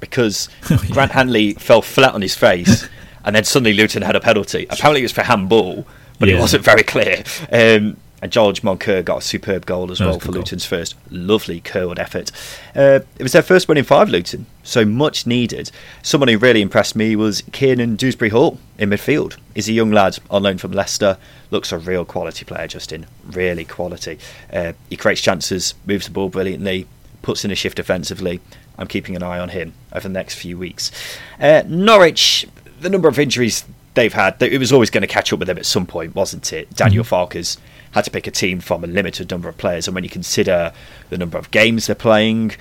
because 0.00 0.48
Oh, 0.70 0.82
yeah. 0.82 0.90
Grant 0.92 1.12
Hanley 1.12 1.52
fell 1.54 1.82
flat 1.82 2.14
on 2.14 2.20
his 2.22 2.34
face 2.34 2.88
and 3.24 3.36
then 3.36 3.44
suddenly 3.44 3.72
Luton 3.74 4.02
had 4.02 4.16
a 4.16 4.20
penalty. 4.20 4.66
Apparently 4.70 5.02
it 5.02 5.04
was 5.04 5.12
for 5.12 5.22
handball, 5.22 5.86
but 6.18 6.28
it 6.28 6.36
wasn't 6.38 6.64
very 6.64 6.82
clear. 6.82 7.22
Um, 7.52 7.96
and 8.22 8.30
George 8.30 8.62
Moncur 8.62 9.04
got 9.04 9.18
a 9.18 9.20
superb 9.20 9.66
goal 9.66 9.90
as 9.90 9.98
That 9.98 10.06
well 10.06 10.20
for 10.20 10.28
goal. 10.28 10.36
Luton's 10.36 10.64
first 10.64 10.94
lovely 11.10 11.60
curled 11.60 11.98
effort. 11.98 12.30
Uh, 12.74 13.00
it 13.18 13.22
was 13.22 13.32
their 13.32 13.42
first 13.42 13.66
win 13.66 13.76
in 13.76 13.84
five, 13.84 14.08
Luton, 14.08 14.46
so 14.62 14.84
much 14.84 15.26
needed. 15.26 15.72
Someone 16.02 16.28
who 16.28 16.38
really 16.38 16.62
impressed 16.62 16.94
me 16.94 17.16
was 17.16 17.42
Kiernan 17.50 17.96
Dewsbury 17.96 18.30
Hall 18.30 18.58
in 18.78 18.90
midfield. 18.90 19.36
He's 19.56 19.68
a 19.68 19.72
young 19.72 19.90
lad 19.90 20.18
on 20.30 20.44
loan 20.44 20.58
from 20.58 20.70
Leicester. 20.70 21.18
Looks 21.50 21.72
a 21.72 21.78
real 21.78 22.04
quality 22.04 22.44
player, 22.44 22.68
Justin. 22.68 23.06
Really 23.26 23.64
quality. 23.64 24.20
Uh, 24.52 24.74
he 24.88 24.96
creates 24.96 25.20
chances, 25.20 25.74
moves 25.84 26.06
the 26.06 26.12
ball 26.12 26.28
brilliantly, 26.28 26.86
puts 27.22 27.44
in 27.44 27.50
a 27.50 27.56
shift 27.56 27.76
defensively. 27.76 28.40
I'm 28.78 28.86
keeping 28.86 29.16
an 29.16 29.24
eye 29.24 29.40
on 29.40 29.48
him 29.48 29.74
over 29.92 30.08
the 30.08 30.14
next 30.14 30.36
few 30.36 30.56
weeks. 30.56 30.92
Uh, 31.40 31.64
Norwich, 31.66 32.46
the 32.80 32.88
number 32.88 33.08
of 33.08 33.18
injuries 33.18 33.64
they've 33.94 34.12
had, 34.12 34.40
it 34.42 34.58
was 34.58 34.72
always 34.72 34.90
going 34.90 35.02
to 35.02 35.06
catch 35.06 35.32
up 35.32 35.38
with 35.38 35.48
them 35.48 35.58
at 35.58 35.66
some 35.66 35.86
point, 35.86 36.14
wasn't 36.14 36.52
it? 36.52 36.74
Daniel 36.74 37.04
Farke's 37.04 37.58
had 37.92 38.04
to 38.04 38.10
pick 38.10 38.26
a 38.26 38.30
team 38.30 38.60
from 38.60 38.84
a 38.84 38.86
limited 38.86 39.30
number 39.30 39.48
of 39.48 39.58
players, 39.58 39.86
and 39.86 39.94
when 39.94 40.04
you 40.04 40.10
consider 40.10 40.72
the 41.10 41.18
number 41.18 41.36
of 41.38 41.50
games 41.50 41.86
they're 41.86 41.94
playing, 41.94 42.52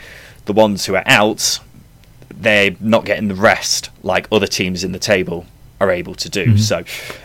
the 0.45 0.53
ones 0.53 0.85
who 0.85 0.95
are 0.95 1.03
out, 1.05 1.59
they're 2.29 2.75
not 2.79 3.05
getting 3.05 3.27
the 3.27 3.35
rest 3.35 3.89
like 4.03 4.27
other 4.31 4.47
teams 4.47 4.83
in 4.83 4.91
the 4.91 4.99
table 4.99 5.45
are 5.79 5.89
able 5.91 6.15
to 6.15 6.29
do. 6.29 6.47
Mhm. 6.53 6.59
So 6.59 6.77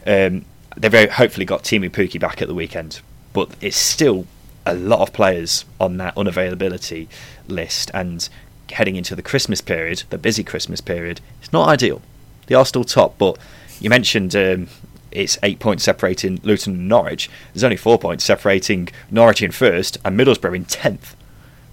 um, 0.06 0.44
they've 0.76 0.90
very 0.90 1.08
hopefully 1.08 1.46
got 1.46 1.64
Teemu 1.64 1.90
Pukki 1.90 2.20
back 2.20 2.40
at 2.40 2.48
the 2.48 2.54
weekend, 2.54 3.00
but 3.32 3.50
it's 3.60 3.76
still 3.76 4.26
a 4.64 4.74
lot 4.74 5.00
of 5.00 5.12
players 5.12 5.64
on 5.80 5.96
that 5.98 6.14
unavailability 6.16 7.08
list, 7.48 7.90
and 7.94 8.28
heading 8.72 8.96
into 8.96 9.14
the 9.14 9.22
Christmas 9.22 9.60
period, 9.60 10.02
the 10.10 10.18
busy 10.18 10.42
Christmas 10.42 10.80
period, 10.80 11.20
it's 11.40 11.52
not 11.52 11.68
ideal. 11.68 12.02
They 12.46 12.54
are 12.54 12.66
still 12.66 12.84
top, 12.84 13.16
but 13.18 13.38
you 13.80 13.90
mentioned 13.90 14.34
um, 14.34 14.68
it's 15.10 15.38
eight 15.42 15.58
points 15.58 15.84
separating 15.84 16.40
Luton 16.42 16.74
and 16.74 16.88
Norwich. 16.88 17.30
There's 17.52 17.64
only 17.64 17.76
four 17.76 17.98
points 17.98 18.24
separating 18.24 18.88
Norwich 19.10 19.42
in 19.42 19.50
first 19.50 19.98
and 20.04 20.18
Middlesbrough 20.18 20.56
in 20.56 20.64
tenth, 20.64 21.16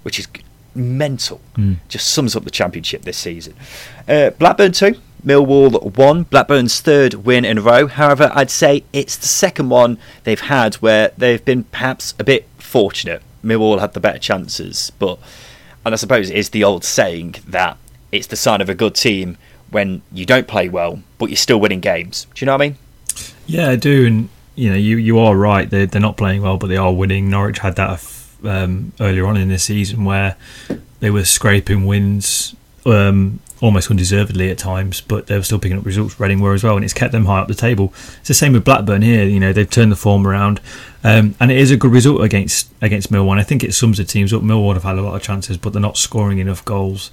which 0.03 0.19
is 0.19 0.27
mental. 0.75 1.41
Mm. 1.55 1.77
Just 1.87 2.11
sums 2.11 2.35
up 2.35 2.43
the 2.45 2.51
championship 2.51 3.03
this 3.03 3.17
season. 3.17 3.53
Uh, 4.07 4.31
Blackburn 4.31 4.71
two, 4.71 4.95
Millwall 5.25 5.95
one. 5.97 6.23
Blackburn's 6.23 6.79
third 6.79 7.13
win 7.25 7.45
in 7.45 7.57
a 7.57 7.61
row. 7.61 7.87
However, 7.87 8.31
I'd 8.33 8.51
say 8.51 8.83
it's 8.93 9.17
the 9.17 9.27
second 9.27 9.69
one 9.69 9.97
they've 10.23 10.39
had 10.39 10.75
where 10.75 11.11
they've 11.17 11.43
been 11.43 11.65
perhaps 11.65 12.13
a 12.19 12.23
bit 12.23 12.47
fortunate. 12.57 13.21
Millwall 13.43 13.79
had 13.79 13.93
the 13.93 13.99
better 13.99 14.19
chances, 14.19 14.91
but 14.99 15.19
and 15.85 15.93
I 15.93 15.97
suppose 15.97 16.29
it 16.29 16.37
is 16.37 16.49
the 16.51 16.63
old 16.63 16.83
saying 16.83 17.35
that 17.47 17.77
it's 18.11 18.27
the 18.27 18.35
sign 18.35 18.61
of 18.61 18.69
a 18.69 18.75
good 18.75 18.95
team 18.95 19.37
when 19.73 20.01
you 20.11 20.25
don't 20.25 20.47
play 20.47 20.69
well, 20.69 21.01
but 21.17 21.29
you're 21.29 21.35
still 21.35 21.59
winning 21.59 21.79
games. 21.79 22.27
Do 22.33 22.43
you 22.43 22.45
know 22.45 22.53
what 22.53 22.61
I 22.61 22.67
mean? 22.67 22.77
Yeah, 23.45 23.69
I 23.69 23.75
do, 23.75 24.05
and 24.05 24.29
you 24.55 24.69
know, 24.69 24.77
you 24.77 24.97
you 24.97 25.19
are 25.19 25.35
right. 25.35 25.69
They're 25.69 25.85
they're 25.85 26.01
not 26.01 26.17
playing 26.17 26.41
well, 26.41 26.57
but 26.57 26.67
they 26.67 26.77
are 26.77 26.93
winning. 26.93 27.29
Norwich 27.29 27.59
had 27.59 27.75
that 27.75 28.03
um, 28.43 28.93
earlier 28.99 29.25
on 29.25 29.37
in 29.37 29.49
the 29.49 29.59
season 29.59 30.05
where 30.05 30.35
they 30.99 31.09
were 31.09 31.25
scraping 31.25 31.85
wins 31.85 32.55
um, 32.85 33.39
almost 33.61 33.89
undeservedly 33.89 34.51
at 34.51 34.57
times, 34.57 35.01
but 35.01 35.27
they 35.27 35.37
were 35.37 35.43
still 35.43 35.59
picking 35.59 35.77
up 35.77 35.85
results. 35.85 36.19
Reading 36.19 36.39
were 36.39 36.53
as 36.53 36.63
well, 36.63 36.75
and 36.75 36.83
it's 36.83 36.93
kept 36.93 37.11
them 37.11 37.25
high 37.25 37.39
up 37.39 37.47
the 37.47 37.55
table. 37.55 37.93
It's 38.19 38.27
the 38.27 38.33
same 38.33 38.53
with 38.53 38.65
Blackburn 38.65 39.01
here. 39.01 39.23
You 39.23 39.39
know, 39.39 39.53
they've 39.53 39.69
turned 39.69 39.91
the 39.91 39.95
form 39.95 40.27
around, 40.27 40.59
um, 41.03 41.35
and 41.39 41.51
it 41.51 41.57
is 41.57 41.71
a 41.71 41.77
good 41.77 41.91
result 41.91 42.21
against 42.21 42.69
against 42.81 43.11
Millwall. 43.11 43.31
And 43.31 43.39
I 43.39 43.43
think 43.43 43.63
it 43.63 43.73
sums 43.73 43.97
the 43.97 44.03
teams 44.03 44.33
up. 44.33 44.41
Millwall 44.41 44.73
have 44.73 44.83
had 44.83 44.97
a 44.97 45.01
lot 45.01 45.15
of 45.15 45.21
chances, 45.21 45.57
but 45.57 45.73
they're 45.73 45.81
not 45.81 45.97
scoring 45.97 46.39
enough 46.39 46.63
goals. 46.63 47.11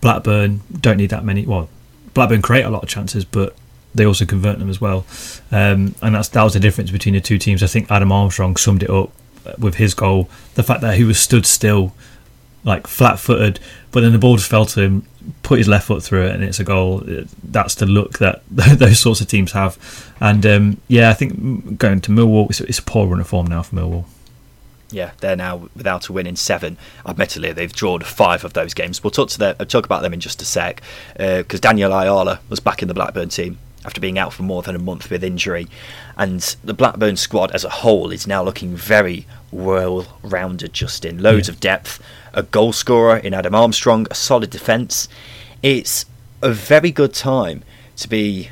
Blackburn 0.00 0.62
don't 0.80 0.96
need 0.96 1.10
that 1.10 1.24
many. 1.24 1.46
Well, 1.46 1.68
Blackburn 2.14 2.42
create 2.42 2.64
a 2.64 2.70
lot 2.70 2.82
of 2.82 2.88
chances, 2.88 3.24
but 3.24 3.54
they 3.94 4.06
also 4.06 4.24
convert 4.24 4.58
them 4.58 4.70
as 4.70 4.80
well. 4.80 5.04
Um, 5.50 5.94
and 6.02 6.14
that's 6.14 6.28
that 6.28 6.42
was 6.42 6.54
the 6.54 6.60
difference 6.60 6.90
between 6.90 7.14
the 7.14 7.20
two 7.20 7.38
teams. 7.38 7.62
I 7.62 7.66
think 7.66 7.90
Adam 7.90 8.12
Armstrong 8.12 8.56
summed 8.56 8.82
it 8.82 8.90
up 8.90 9.10
with 9.58 9.76
his 9.76 9.94
goal. 9.94 10.28
The 10.54 10.62
fact 10.62 10.80
that 10.82 10.96
he 10.96 11.04
was 11.04 11.18
stood 11.18 11.46
still, 11.46 11.92
like 12.64 12.86
flat 12.86 13.18
footed, 13.18 13.60
but 13.90 14.00
then 14.00 14.12
the 14.12 14.18
ball 14.18 14.36
just 14.36 14.50
fell 14.50 14.66
to 14.66 14.80
him, 14.80 15.06
put 15.42 15.58
his 15.58 15.68
left 15.68 15.86
foot 15.86 16.02
through 16.02 16.26
it, 16.26 16.34
and 16.34 16.44
it's 16.44 16.60
a 16.60 16.64
goal. 16.64 17.02
That's 17.42 17.74
the 17.74 17.86
look 17.86 18.18
that 18.18 18.42
those 18.50 18.98
sorts 18.98 19.20
of 19.20 19.28
teams 19.28 19.52
have. 19.52 20.12
And 20.20 20.44
um, 20.46 20.80
yeah, 20.88 21.10
I 21.10 21.14
think 21.14 21.78
going 21.78 22.00
to 22.02 22.10
Millwall, 22.10 22.50
it's, 22.50 22.60
it's 22.60 22.78
a 22.78 22.82
poor 22.82 23.06
run 23.06 23.20
of 23.20 23.28
form 23.28 23.46
now 23.46 23.62
for 23.62 23.76
Millwall. 23.76 24.04
Yeah, 24.92 25.12
they're 25.20 25.36
now 25.36 25.68
without 25.74 26.08
a 26.08 26.12
win 26.12 26.26
in 26.26 26.36
seven. 26.36 26.76
Admittedly, 27.06 27.52
they've 27.52 27.72
drawn 27.72 28.00
five 28.00 28.44
of 28.44 28.52
those 28.52 28.74
games. 28.74 29.02
We'll 29.02 29.10
talk 29.10 29.30
to 29.30 29.38
their, 29.38 29.54
talk 29.54 29.86
about 29.86 30.02
them 30.02 30.12
in 30.12 30.20
just 30.20 30.42
a 30.42 30.44
sec 30.44 30.82
because 31.16 31.60
uh, 31.60 31.68
Daniel 31.68 31.92
Ayala 31.92 32.40
was 32.48 32.60
back 32.60 32.82
in 32.82 32.88
the 32.88 32.94
Blackburn 32.94 33.30
team 33.30 33.58
after 33.84 34.00
being 34.00 34.18
out 34.18 34.32
for 34.32 34.42
more 34.42 34.62
than 34.62 34.76
a 34.76 34.78
month 34.78 35.10
with 35.10 35.24
injury. 35.24 35.66
And 36.16 36.40
the 36.62 36.74
Blackburn 36.74 37.16
squad 37.16 37.50
as 37.52 37.64
a 37.64 37.68
whole 37.70 38.12
is 38.12 38.26
now 38.26 38.42
looking 38.42 38.76
very 38.76 39.26
well 39.50 40.18
rounded, 40.22 40.72
Justin. 40.72 41.22
Loads 41.22 41.48
yeah. 41.48 41.54
of 41.54 41.60
depth, 41.60 42.02
a 42.32 42.42
goal 42.42 42.72
scorer 42.72 43.16
in 43.16 43.34
Adam 43.34 43.54
Armstrong, 43.54 44.06
a 44.10 44.14
solid 44.14 44.50
defence. 44.50 45.08
It's 45.62 46.04
a 46.42 46.52
very 46.52 46.90
good 46.90 47.14
time 47.14 47.62
to 47.96 48.08
be 48.08 48.50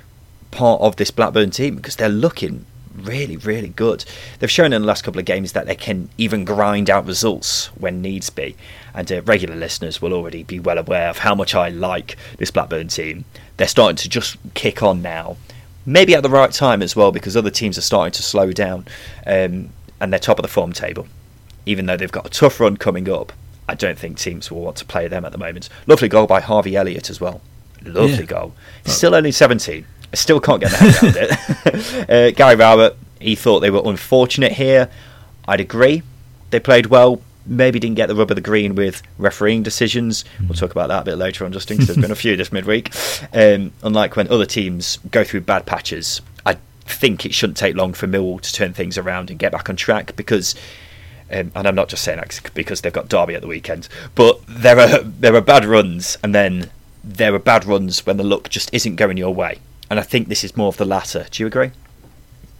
part 0.50 0.80
of 0.80 0.96
this 0.96 1.10
Blackburn 1.10 1.50
team 1.50 1.76
because 1.76 1.96
they're 1.96 2.08
looking 2.08 2.66
really, 2.94 3.36
really 3.36 3.68
good. 3.68 4.04
They've 4.38 4.50
shown 4.50 4.72
in 4.72 4.82
the 4.82 4.88
last 4.88 5.02
couple 5.02 5.18
of 5.18 5.24
games 5.26 5.52
that 5.52 5.66
they 5.66 5.74
can 5.74 6.08
even 6.18 6.44
grind 6.44 6.90
out 6.90 7.06
results 7.06 7.66
when 7.76 8.02
needs 8.02 8.30
be. 8.30 8.56
And 8.94 9.10
uh, 9.10 9.22
regular 9.22 9.56
listeners 9.56 10.02
will 10.02 10.12
already 10.12 10.42
be 10.42 10.58
well 10.58 10.78
aware 10.78 11.08
of 11.08 11.18
how 11.18 11.34
much 11.34 11.54
I 11.54 11.68
like 11.68 12.16
this 12.38 12.50
Blackburn 12.50 12.88
team. 12.88 13.24
They're 13.56 13.68
starting 13.68 13.96
to 13.96 14.08
just 14.08 14.36
kick 14.54 14.82
on 14.82 15.02
now. 15.02 15.36
Maybe 15.86 16.14
at 16.14 16.22
the 16.22 16.30
right 16.30 16.52
time 16.52 16.82
as 16.82 16.94
well, 16.94 17.12
because 17.12 17.36
other 17.36 17.50
teams 17.50 17.78
are 17.78 17.82
starting 17.82 18.12
to 18.12 18.22
slow 18.22 18.52
down 18.52 18.86
um, 19.26 19.70
and 20.00 20.12
they're 20.12 20.18
top 20.18 20.38
of 20.38 20.42
the 20.42 20.48
form 20.48 20.72
table. 20.72 21.06
Even 21.66 21.86
though 21.86 21.96
they've 21.96 22.10
got 22.10 22.26
a 22.26 22.30
tough 22.30 22.60
run 22.60 22.76
coming 22.76 23.08
up, 23.08 23.32
I 23.68 23.74
don't 23.74 23.98
think 23.98 24.18
teams 24.18 24.50
will 24.50 24.62
want 24.62 24.76
to 24.78 24.84
play 24.84 25.08
them 25.08 25.24
at 25.24 25.32
the 25.32 25.38
moment. 25.38 25.68
Lovely 25.86 26.08
goal 26.08 26.26
by 26.26 26.40
Harvey 26.40 26.76
Elliott 26.76 27.08
as 27.08 27.20
well. 27.20 27.40
Lovely 27.84 28.18
yeah. 28.18 28.22
goal. 28.24 28.54
Still 28.84 29.14
only 29.14 29.32
17. 29.32 29.86
I 30.12 30.16
still 30.16 30.40
can't 30.40 30.60
get 30.60 30.72
my 30.72 30.78
head 30.78 31.02
around 31.02 31.16
it. 31.16 32.10
uh, 32.10 32.30
Gary 32.36 32.56
Rowett, 32.56 32.96
he 33.20 33.34
thought 33.36 33.60
they 33.60 33.70
were 33.70 33.82
unfortunate 33.84 34.52
here. 34.52 34.90
I'd 35.46 35.60
agree. 35.60 36.02
They 36.50 36.60
played 36.60 36.86
well. 36.86 37.20
Maybe 37.46 37.78
didn't 37.78 37.96
get 37.96 38.06
the 38.06 38.14
rub 38.14 38.30
of 38.30 38.34
the 38.34 38.40
green 38.40 38.74
with 38.74 39.02
refereeing 39.18 39.62
decisions. 39.62 40.24
We'll 40.40 40.54
talk 40.54 40.72
about 40.72 40.88
that 40.88 41.02
a 41.02 41.04
bit 41.04 41.16
later 41.16 41.44
on, 41.44 41.52
Justin, 41.52 41.76
because 41.76 41.88
there's 41.88 42.02
been 42.02 42.10
a 42.10 42.16
few 42.16 42.36
this 42.36 42.52
midweek. 42.52 42.92
Um, 43.32 43.72
unlike 43.82 44.16
when 44.16 44.28
other 44.28 44.46
teams 44.46 44.98
go 45.10 45.24
through 45.24 45.42
bad 45.42 45.64
patches, 45.64 46.20
I 46.44 46.56
think 46.84 47.24
it 47.24 47.32
shouldn't 47.32 47.56
take 47.56 47.76
long 47.76 47.92
for 47.92 48.06
Millwall 48.06 48.40
to 48.40 48.52
turn 48.52 48.72
things 48.74 48.98
around 48.98 49.30
and 49.30 49.38
get 49.38 49.52
back 49.52 49.68
on 49.68 49.76
track 49.76 50.16
because. 50.16 50.54
Um, 51.32 51.52
and 51.54 51.68
I'm 51.68 51.76
not 51.76 51.88
just 51.88 52.02
saying 52.02 52.18
that 52.18 52.52
because 52.54 52.80
they've 52.80 52.92
got 52.92 53.08
Derby 53.08 53.36
at 53.36 53.40
the 53.40 53.46
weekend, 53.46 53.88
but 54.16 54.40
there 54.48 54.76
are 54.80 54.98
there 54.98 55.32
are 55.36 55.40
bad 55.40 55.64
runs, 55.64 56.18
and 56.24 56.34
then 56.34 56.70
there 57.04 57.32
are 57.32 57.38
bad 57.38 57.64
runs 57.64 58.04
when 58.04 58.16
the 58.16 58.24
luck 58.24 58.48
just 58.48 58.68
isn't 58.74 58.96
going 58.96 59.16
your 59.16 59.32
way 59.32 59.60
and 59.90 59.98
I 59.98 60.02
think 60.02 60.28
this 60.28 60.44
is 60.44 60.56
more 60.56 60.68
of 60.68 60.76
the 60.76 60.84
latter. 60.84 61.26
Do 61.30 61.42
you 61.42 61.48
agree? 61.48 61.72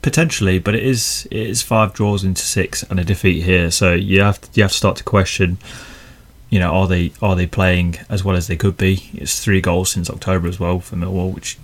Potentially, 0.03 0.59
but 0.59 0.75
it 0.75 0.83
is 0.83 1.29
it 1.31 1.47
is 1.47 1.63
five 1.63 1.93
draws 1.95 2.25
into 2.25 2.43
six 2.43 2.83
and 2.83 2.99
a 2.99 3.05
defeat 3.05 3.43
here, 3.43 3.71
so 3.71 3.93
you 3.95 4.21
have 4.21 4.41
to, 4.41 4.49
you 4.55 4.65
have 4.65 4.73
to 4.73 4.77
start 4.77 4.97
to 4.97 5.05
question. 5.05 5.59
You 6.49 6.59
know, 6.59 6.73
are 6.73 6.89
they 6.89 7.13
are 7.23 7.37
they 7.37 7.47
playing 7.47 7.99
as 8.09 8.25
well 8.25 8.35
as 8.35 8.49
they 8.49 8.57
could 8.57 8.77
be? 8.77 9.11
It's 9.15 9.43
three 9.43 9.61
goals 9.61 9.93
since 9.93 10.11
October 10.11 10.49
as 10.49 10.59
well 10.59 10.81
for 10.81 10.97
Millwall, 10.97 11.33
which 11.33 11.59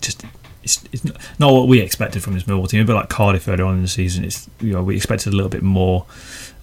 just 0.00 0.24
it's, 0.62 0.82
it's 0.92 1.04
not 1.38 1.52
what 1.52 1.68
we 1.68 1.80
expected 1.80 2.22
from 2.22 2.32
this 2.32 2.44
Millwall 2.44 2.68
team. 2.68 2.80
A 2.80 2.84
bit 2.84 2.94
like 2.94 3.10
Cardiff 3.10 3.46
earlier 3.46 3.66
on 3.66 3.76
in 3.76 3.82
the 3.82 3.88
season, 3.88 4.24
it's 4.24 4.48
you 4.60 4.72
know 4.72 4.82
we 4.82 4.96
expected 4.96 5.32
a 5.32 5.36
little 5.36 5.50
bit 5.50 5.62
more, 5.62 6.06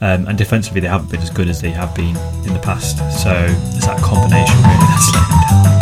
um, 0.02 0.28
and 0.28 0.38
defensively 0.38 0.82
they 0.82 0.88
haven't 0.88 1.12
been 1.12 1.22
as 1.22 1.30
good 1.30 1.48
as 1.48 1.62
they 1.62 1.70
have 1.70 1.96
been 1.96 2.18
in 2.48 2.54
the 2.54 2.62
past. 2.64 2.98
So 3.22 3.32
it's 3.32 3.86
that 3.86 4.02
combination 4.02 4.58
really 4.64 4.78
that's 4.90 5.14
letting 5.16 5.64
down. 5.64 5.81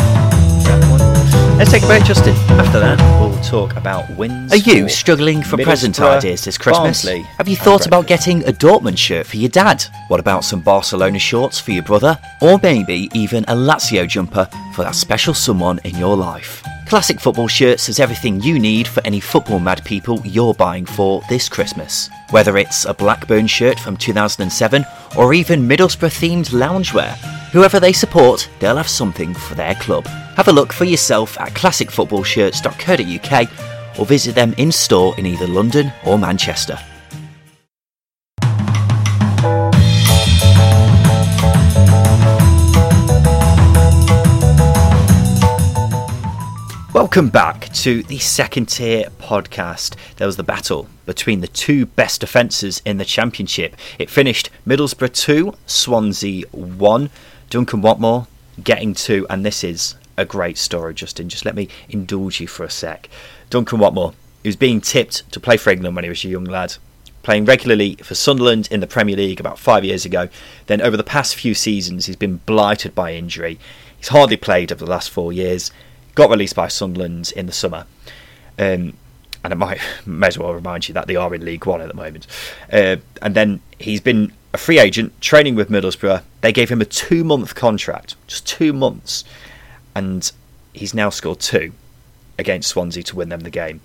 Let's 1.59 1.71
take 1.71 1.83
a 1.83 1.87
break, 1.87 2.05
Justin. 2.05 2.33
After 2.57 2.79
that, 2.79 2.97
we'll 3.19 3.37
talk 3.43 3.75
about 3.75 4.09
wins. 4.15 4.53
Are 4.53 4.55
you 4.55 4.87
struggling 4.87 5.43
for 5.43 5.57
present 5.57 5.99
ideas 5.99 6.45
this 6.45 6.57
Christmas? 6.57 7.03
Barnsley 7.03 7.19
Have 7.37 7.49
you 7.49 7.57
thought 7.57 7.85
about 7.85 8.07
getting 8.07 8.45
a 8.45 8.53
Dortmund 8.53 8.97
shirt 8.97 9.27
for 9.27 9.35
your 9.35 9.49
dad? 9.49 9.83
What 10.07 10.21
about 10.21 10.45
some 10.45 10.61
Barcelona 10.61 11.19
shorts 11.19 11.59
for 11.59 11.71
your 11.71 11.83
brother? 11.83 12.17
Or 12.41 12.61
maybe 12.63 13.09
even 13.13 13.43
a 13.49 13.55
Lazio 13.55 14.07
jumper 14.07 14.47
for 14.73 14.83
that 14.83 14.95
special 14.95 15.33
someone 15.33 15.81
in 15.83 15.97
your 15.97 16.15
life? 16.15 16.63
Classic 16.87 17.19
Football 17.19 17.49
Shirts 17.49 17.87
has 17.87 17.99
everything 17.99 18.41
you 18.41 18.57
need 18.57 18.87
for 18.87 19.01
any 19.05 19.19
football 19.19 19.59
mad 19.59 19.83
people 19.83 20.21
you're 20.23 20.53
buying 20.53 20.85
for 20.85 21.21
this 21.27 21.49
Christmas. 21.49 22.09
Whether 22.29 22.57
it's 22.57 22.85
a 22.85 22.93
Blackburn 22.93 23.47
shirt 23.47 23.77
from 23.81 23.97
2007 23.97 24.85
or 25.17 25.33
even 25.33 25.67
Middlesbrough 25.67 26.09
themed 26.09 26.51
loungewear, 26.51 27.17
whoever 27.51 27.79
they 27.79 27.93
support, 27.93 28.49
they'll 28.59 28.77
have 28.77 28.89
something 28.89 29.33
for 29.33 29.55
their 29.55 29.73
club. 29.75 30.05
Have 30.35 30.47
a 30.47 30.53
look 30.53 30.71
for 30.71 30.85
yourself 30.85 31.39
at 31.39 31.53
classicfootballshirts.co.uk 31.53 33.99
or 33.99 34.05
visit 34.05 34.35
them 34.35 34.53
in 34.57 34.71
store 34.71 35.15
in 35.17 35.25
either 35.25 35.47
London 35.47 35.91
or 36.05 36.17
Manchester. 36.17 36.79
Welcome 46.91 47.29
back 47.29 47.71
to 47.73 48.03
the 48.03 48.19
second 48.19 48.67
tier 48.67 49.05
podcast. 49.19 49.95
There 50.17 50.27
was 50.27 50.37
the 50.37 50.43
battle 50.43 50.87
between 51.05 51.41
the 51.41 51.47
two 51.47 51.85
best 51.85 52.21
defences 52.21 52.81
in 52.85 52.97
the 52.97 53.05
Championship. 53.05 53.75
It 53.97 54.09
finished 54.09 54.49
Middlesbrough 54.67 55.13
2, 55.13 55.53
Swansea 55.65 56.45
1. 56.51 57.09
Duncan 57.49 57.81
Watmore 57.81 58.27
getting 58.63 58.93
To, 58.93 59.25
and 59.29 59.45
this 59.45 59.63
is 59.63 59.95
a 60.17 60.25
great 60.25 60.57
story, 60.57 60.93
Justin. 60.93 61.29
Just 61.29 61.45
let 61.45 61.55
me 61.55 61.69
indulge 61.87 62.39
you 62.39 62.47
for 62.47 62.63
a 62.63 62.69
sec. 62.69 63.09
Duncan 63.49 63.79
Watmore, 63.79 64.13
he 64.43 64.49
was 64.49 64.55
being 64.55 64.81
tipped 64.81 65.31
to 65.31 65.39
play 65.39 65.57
for 65.57 65.69
England 65.69 65.95
when 65.95 66.03
he 66.03 66.09
was 66.09 66.23
a 66.23 66.29
young 66.29 66.45
lad. 66.45 66.75
Playing 67.23 67.45
regularly 67.45 67.95
for 67.95 68.15
Sunderland 68.15 68.69
in 68.71 68.79
the 68.79 68.87
Premier 68.87 69.15
League 69.15 69.39
about 69.39 69.59
five 69.59 69.83
years 69.83 70.05
ago. 70.05 70.29
Then, 70.67 70.81
over 70.81 70.95
the 70.95 71.03
past 71.03 71.35
few 71.35 71.53
seasons, 71.53 72.05
he's 72.05 72.15
been 72.15 72.37
blighted 72.45 72.95
by 72.95 73.13
injury. 73.13 73.59
He's 73.97 74.07
hardly 74.07 74.37
played 74.37 74.71
over 74.71 74.85
the 74.85 74.91
last 74.91 75.09
four 75.09 75.33
years 75.33 75.71
got 76.19 76.29
released 76.29 76.55
by 76.55 76.67
Sunderland 76.67 77.31
in 77.35 77.45
the 77.45 77.51
summer. 77.51 77.85
Um, 78.57 78.93
and 79.43 79.53
I 79.53 79.55
might 79.55 79.79
may 80.05 80.27
as 80.27 80.37
well 80.37 80.53
remind 80.53 80.87
you 80.87 80.93
that 80.93 81.07
they 81.07 81.15
are 81.15 81.33
in 81.33 81.45
League 81.45 81.65
One 81.65 81.81
at 81.81 81.87
the 81.87 81.93
moment. 81.93 82.27
Uh, 82.71 82.97
and 83.21 83.35
then 83.35 83.61
he's 83.79 84.01
been 84.01 84.33
a 84.53 84.57
free 84.57 84.79
agent 84.79 85.19
training 85.21 85.55
with 85.55 85.69
Middlesbrough. 85.69 86.23
They 86.41 86.51
gave 86.51 86.69
him 86.69 86.81
a 86.81 86.85
two 86.85 87.23
month 87.23 87.55
contract, 87.55 88.15
just 88.27 88.47
two 88.47 88.73
months, 88.73 89.23
and 89.95 90.31
he's 90.73 90.93
now 90.93 91.09
scored 91.09 91.39
two 91.39 91.73
against 92.37 92.69
Swansea 92.69 93.03
to 93.03 93.15
win 93.15 93.29
them 93.29 93.41
the 93.41 93.49
game. 93.49 93.81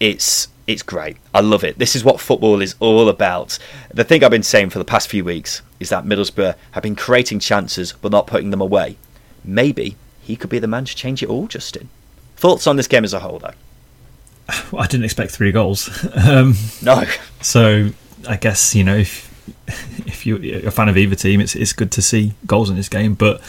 It's 0.00 0.48
it's 0.66 0.82
great. 0.82 1.18
I 1.34 1.40
love 1.40 1.62
it. 1.62 1.78
This 1.78 1.94
is 1.94 2.04
what 2.04 2.20
football 2.20 2.62
is 2.62 2.74
all 2.80 3.08
about. 3.08 3.58
The 3.92 4.04
thing 4.04 4.24
I've 4.24 4.30
been 4.30 4.42
saying 4.42 4.70
for 4.70 4.78
the 4.78 4.84
past 4.84 5.08
few 5.08 5.24
weeks 5.24 5.60
is 5.78 5.90
that 5.90 6.04
Middlesbrough 6.04 6.54
have 6.70 6.82
been 6.82 6.96
creating 6.96 7.40
chances 7.40 7.92
but 8.00 8.10
not 8.10 8.26
putting 8.26 8.50
them 8.50 8.62
away. 8.62 8.96
Maybe 9.44 9.96
he 10.22 10.36
could 10.36 10.48
be 10.48 10.58
the 10.58 10.66
man 10.66 10.86
to 10.86 10.96
change 10.96 11.22
it 11.22 11.28
all, 11.28 11.46
Justin. 11.48 11.90
Thoughts 12.36 12.66
on 12.66 12.76
this 12.76 12.88
game 12.88 13.04
as 13.04 13.12
a 13.12 13.20
whole, 13.20 13.38
though? 13.38 13.52
Well, 14.72 14.82
I 14.82 14.86
didn't 14.86 15.04
expect 15.04 15.32
three 15.32 15.52
goals. 15.52 15.90
Um, 16.14 16.54
no. 16.82 17.04
So 17.42 17.90
I 18.26 18.36
guess 18.36 18.74
you 18.74 18.84
know 18.84 18.96
if 18.96 19.33
if 20.06 20.26
you're 20.26 20.66
a 20.66 20.70
fan 20.70 20.88
of 20.88 20.96
either 20.96 21.14
team, 21.14 21.40
it's 21.40 21.54
it's 21.54 21.72
good 21.72 21.92
to 21.92 22.02
see 22.02 22.34
goals 22.46 22.70
in 22.70 22.76
this 22.76 22.88
game. 22.88 23.14
But 23.14 23.40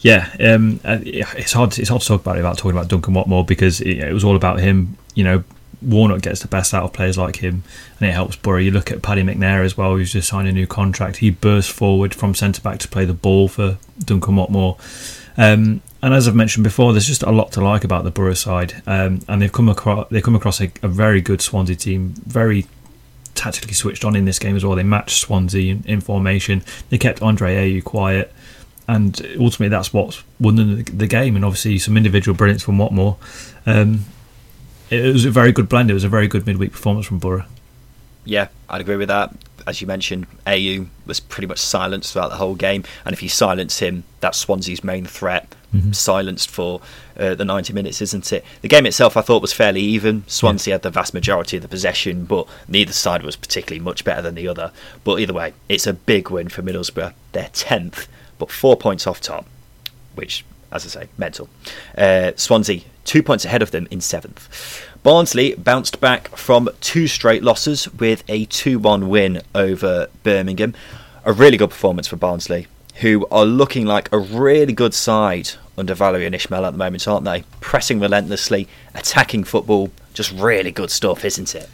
yeah, 0.00 0.30
um, 0.40 0.80
it's 0.84 1.52
hard. 1.52 1.78
It's 1.78 1.88
hard 1.88 2.02
to 2.02 2.08
talk 2.08 2.22
about 2.22 2.36
it 2.36 2.40
without 2.40 2.58
talking 2.58 2.76
about 2.76 2.88
Duncan 2.88 3.14
Watmore 3.14 3.46
because 3.46 3.80
it, 3.80 3.98
it 3.98 4.12
was 4.12 4.24
all 4.24 4.36
about 4.36 4.60
him. 4.60 4.96
You 5.14 5.24
know, 5.24 5.44
Warnock 5.82 6.22
gets 6.22 6.40
the 6.40 6.48
best 6.48 6.74
out 6.74 6.84
of 6.84 6.92
players 6.92 7.18
like 7.18 7.36
him, 7.36 7.62
and 7.98 8.08
it 8.08 8.12
helps 8.12 8.36
Borough. 8.36 8.58
You 8.58 8.70
look 8.70 8.90
at 8.90 9.02
Paddy 9.02 9.22
McNair 9.22 9.64
as 9.64 9.76
well, 9.76 9.96
who's 9.96 10.12
just 10.12 10.28
signed 10.28 10.48
a 10.48 10.52
new 10.52 10.66
contract. 10.66 11.18
He 11.18 11.30
burst 11.30 11.70
forward 11.70 12.14
from 12.14 12.34
centre 12.34 12.62
back 12.62 12.78
to 12.80 12.88
play 12.88 13.04
the 13.04 13.14
ball 13.14 13.48
for 13.48 13.78
Duncan 13.98 14.36
Watmore. 14.36 14.78
Um, 15.36 15.82
and 16.02 16.14
as 16.14 16.26
I've 16.26 16.34
mentioned 16.34 16.64
before, 16.64 16.92
there's 16.92 17.06
just 17.06 17.22
a 17.22 17.30
lot 17.30 17.52
to 17.52 17.60
like 17.60 17.84
about 17.84 18.04
the 18.04 18.10
Borough 18.10 18.34
side, 18.34 18.82
um, 18.86 19.20
and 19.28 19.42
they've 19.42 19.52
come 19.52 19.68
across 19.68 20.08
they 20.10 20.20
come 20.20 20.34
across 20.34 20.60
a, 20.60 20.70
a, 20.82 20.88
very 20.88 21.20
good 21.20 21.42
Swansea 21.42 21.76
team, 21.76 22.14
very 22.26 22.66
tactically 23.40 23.72
switched 23.72 24.04
on 24.04 24.14
in 24.14 24.26
this 24.26 24.38
game 24.38 24.54
as 24.54 24.64
well. 24.64 24.76
They 24.76 24.82
matched 24.82 25.18
Swansea 25.18 25.72
in, 25.72 25.82
in 25.86 26.00
formation. 26.00 26.62
They 26.90 26.98
kept 26.98 27.22
Andre 27.22 27.56
Ayew 27.56 27.82
quiet, 27.82 28.32
and 28.86 29.18
ultimately 29.38 29.68
that's 29.68 29.92
what 29.92 30.22
won 30.38 30.56
the, 30.56 30.82
the, 30.82 31.06
game. 31.06 31.36
And 31.36 31.44
obviously 31.44 31.78
some 31.78 31.96
individual 31.96 32.36
brilliance 32.36 32.62
from 32.62 32.76
Watmore. 32.76 33.16
Um, 33.64 34.04
it 34.90 35.12
was 35.12 35.24
a 35.24 35.30
very 35.30 35.52
good 35.52 35.68
blend. 35.68 35.90
It 35.90 35.94
was 35.94 36.04
a 36.04 36.08
very 36.08 36.28
good 36.28 36.46
midweek 36.46 36.72
performance 36.72 37.06
from 37.06 37.18
Borough. 37.18 37.46
Yeah, 38.24 38.48
I'd 38.68 38.82
agree 38.82 38.96
with 38.96 39.08
that. 39.08 39.34
As 39.66 39.80
you 39.80 39.86
mentioned, 39.86 40.26
Ayew 40.46 40.88
was 41.06 41.20
pretty 41.20 41.46
much 41.46 41.58
silenced 41.58 42.12
throughout 42.12 42.28
the 42.28 42.36
whole 42.36 42.54
game, 42.54 42.84
and 43.04 43.12
if 43.12 43.22
you 43.22 43.28
silence 43.28 43.78
him, 43.78 44.04
that's 44.20 44.38
Swansea's 44.38 44.84
main 44.84 45.06
threat 45.06 45.54
mm-hmm. 45.74 45.92
silenced 45.92 46.50
for 46.50 46.80
uh, 47.18 47.34
the 47.34 47.44
90 47.44 47.72
minutes, 47.72 48.00
isn't 48.00 48.32
it? 48.32 48.44
The 48.62 48.68
game 48.68 48.86
itself, 48.86 49.16
I 49.16 49.20
thought, 49.20 49.42
was 49.42 49.52
fairly 49.52 49.80
even. 49.80 50.24
Swansea 50.26 50.72
yeah. 50.72 50.74
had 50.74 50.82
the 50.82 50.90
vast 50.90 51.14
majority 51.14 51.56
of 51.56 51.62
the 51.62 51.68
possession, 51.68 52.24
but 52.24 52.46
neither 52.68 52.92
side 52.92 53.22
was 53.22 53.36
particularly 53.36 53.82
much 53.82 54.04
better 54.04 54.22
than 54.22 54.34
the 54.34 54.48
other. 54.48 54.72
But 55.04 55.20
either 55.20 55.34
way, 55.34 55.54
it's 55.68 55.86
a 55.86 55.92
big 55.92 56.30
win 56.30 56.48
for 56.48 56.62
Middlesbrough. 56.62 57.14
They're 57.32 57.50
10th, 57.52 58.06
but 58.38 58.50
four 58.50 58.76
points 58.76 59.06
off 59.06 59.20
top, 59.20 59.46
which, 60.14 60.44
as 60.72 60.84
I 60.84 61.00
say, 61.02 61.08
mental. 61.18 61.48
Uh, 61.96 62.32
Swansea, 62.36 62.82
two 63.04 63.22
points 63.22 63.44
ahead 63.44 63.62
of 63.62 63.70
them 63.70 63.86
in 63.90 64.00
seventh. 64.00 64.86
Barnsley 65.02 65.54
bounced 65.54 65.98
back 66.00 66.28
from 66.36 66.68
two 66.80 67.06
straight 67.06 67.42
losses 67.42 67.90
with 67.94 68.22
a 68.28 68.44
2 68.46 68.78
1 68.78 69.08
win 69.08 69.42
over 69.54 70.08
Birmingham. 70.22 70.74
A 71.24 71.32
really 71.32 71.56
good 71.56 71.70
performance 71.70 72.06
for 72.06 72.16
Barnsley, 72.16 72.66
who 72.96 73.26
are 73.30 73.44
looking 73.44 73.86
like 73.86 74.10
a 74.12 74.18
really 74.18 74.72
good 74.72 74.94
side 74.94 75.50
under 75.78 75.94
Valérien 75.94 76.34
Ismaël 76.34 76.66
at 76.66 76.72
the 76.72 76.78
moment, 76.78 77.08
aren't 77.08 77.24
they? 77.24 77.44
Pressing 77.60 78.00
relentlessly, 78.00 78.68
attacking 78.94 79.44
football, 79.44 79.90
just 80.12 80.32
really 80.32 80.70
good 80.70 80.90
stuff, 80.90 81.24
isn't 81.24 81.54
it? 81.54 81.68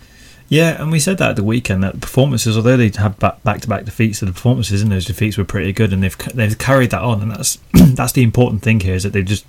Yeah, 0.49 0.81
and 0.81 0.93
we 0.93 1.01
said 1.01 1.19
that 1.19 1.31
at 1.31 1.37
the 1.37 1.43
weekend 1.43 1.83
that 1.83 2.01
performances, 2.01 2.57
although 2.57 2.77
they 2.77 2.91
had 2.91 3.19
back 3.19 3.43
to 3.43 3.69
back 3.69 3.85
defeats, 3.85 4.21
the 4.21 4.27
performances 4.27 4.81
in 4.81 4.91
those 4.91 5.05
defeats 5.05 5.37
were 5.37 5.45
pretty 5.45 5.73
good, 5.73 5.93
and 5.93 6.05
they've 6.05 6.17
they've 6.35 6.57
carried 6.57 6.91
that 6.91 7.03
on, 7.03 7.21
and 7.21 7.33
that's 7.33 7.59
that's 7.73 8.13
the 8.13 8.23
important 8.23 8.63
thing 8.63 8.79
here 8.79 8.95
is 8.95 9.03
that 9.03 9.13
they 9.13 9.23
just 9.23 9.45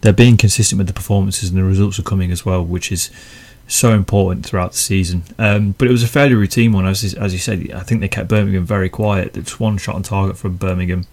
they're 0.00 0.12
being 0.12 0.38
consistent 0.38 0.78
with 0.78 0.86
the 0.86 0.94
performances 0.94 1.50
and 1.50 1.58
the 1.58 1.64
results 1.64 1.98
are 1.98 2.02
coming 2.02 2.30
as 2.30 2.46
well, 2.46 2.64
which 2.64 2.90
is 2.90 3.10
so 3.68 3.92
important 3.92 4.44
throughout 4.44 4.72
the 4.72 4.78
season. 4.78 5.22
Um, 5.38 5.74
but 5.78 5.86
it 5.86 5.92
was 5.92 6.02
a 6.02 6.08
fairly 6.08 6.34
routine 6.34 6.72
one, 6.72 6.86
as 6.86 7.14
as 7.14 7.32
you 7.32 7.38
said. 7.38 7.70
I 7.72 7.80
think 7.80 8.00
they 8.00 8.08
kept 8.08 8.28
Birmingham 8.28 8.64
very 8.64 8.88
quiet. 8.88 9.36
It's 9.36 9.60
one 9.60 9.78
shot 9.78 9.94
on 9.94 10.02
target 10.02 10.36
from 10.36 10.56
Birmingham. 10.56 11.06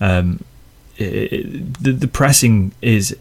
Um, 0.00 0.44
it, 0.98 1.32
it, 1.32 1.82
the, 1.82 1.92
the 1.92 2.08
pressing 2.08 2.72
is 2.80 3.16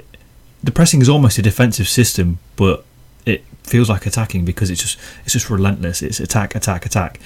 the 0.64 0.72
pressing 0.72 1.02
is 1.02 1.10
almost 1.10 1.38
a 1.38 1.42
defensive 1.42 1.88
system, 1.88 2.40
but 2.56 2.86
it 3.26 3.44
feels 3.64 3.90
like 3.90 4.06
attacking 4.06 4.46
because 4.46 4.70
it's 4.70 4.82
just 4.82 5.00
it's 5.24 5.34
just 5.34 5.50
relentless. 5.50 6.02
It's 6.02 6.20
attack, 6.20 6.56
attack, 6.56 6.86
attack, 6.86 7.20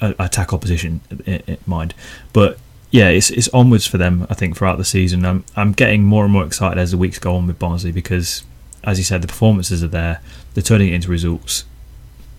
uh, 0.00 0.14
attack 0.18 0.52
opposition 0.52 1.00
in, 1.26 1.42
in 1.46 1.58
mind. 1.66 1.94
But 2.32 2.58
yeah, 2.90 3.08
it's 3.08 3.30
it's 3.30 3.48
onwards 3.48 3.86
for 3.86 3.98
them. 3.98 4.26
I 4.30 4.34
think 4.34 4.56
throughout 4.56 4.78
the 4.78 4.84
season, 4.84 5.24
I'm 5.24 5.44
I'm 5.56 5.72
getting 5.72 6.04
more 6.04 6.24
and 6.24 6.32
more 6.32 6.44
excited 6.44 6.78
as 6.78 6.90
the 6.90 6.98
weeks 6.98 7.18
go 7.18 7.34
on 7.36 7.46
with 7.46 7.58
Barnsley 7.58 7.92
because, 7.92 8.44
as 8.84 8.98
you 8.98 9.04
said, 9.04 9.22
the 9.22 9.28
performances 9.28 9.82
are 9.82 9.88
there. 9.88 10.20
They're 10.54 10.62
turning 10.62 10.88
it 10.88 10.94
into 10.94 11.10
results. 11.10 11.64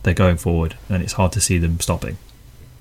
They're 0.04 0.14
going 0.14 0.38
forward, 0.38 0.76
and 0.90 1.04
it's 1.04 1.14
hard 1.14 1.32
to 1.34 1.42
see 1.42 1.58
them 1.58 1.80
stopping. 1.80 2.18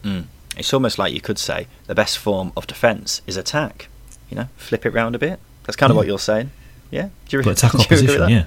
Mm. 0.02 0.26
It's 0.56 0.72
almost 0.72 0.98
like 0.98 1.12
you 1.12 1.20
could 1.20 1.38
say 1.38 1.66
the 1.86 1.94
best 1.94 2.18
form 2.18 2.52
of 2.56 2.66
defence 2.66 3.22
is 3.26 3.36
attack. 3.36 3.88
You 4.30 4.36
know, 4.36 4.48
flip 4.56 4.86
it 4.86 4.90
round 4.90 5.14
a 5.14 5.18
bit. 5.18 5.40
That's 5.64 5.76
kind 5.76 5.90
of 5.90 5.94
yeah. 5.94 5.98
what 5.98 6.06
you're 6.06 6.18
saying. 6.18 6.50
Yeah, 6.90 7.08
do 7.28 7.38
you, 7.38 7.42
but 7.42 7.52
attack 7.58 7.74
opposition. 7.74 8.28
Yeah. 8.28 8.46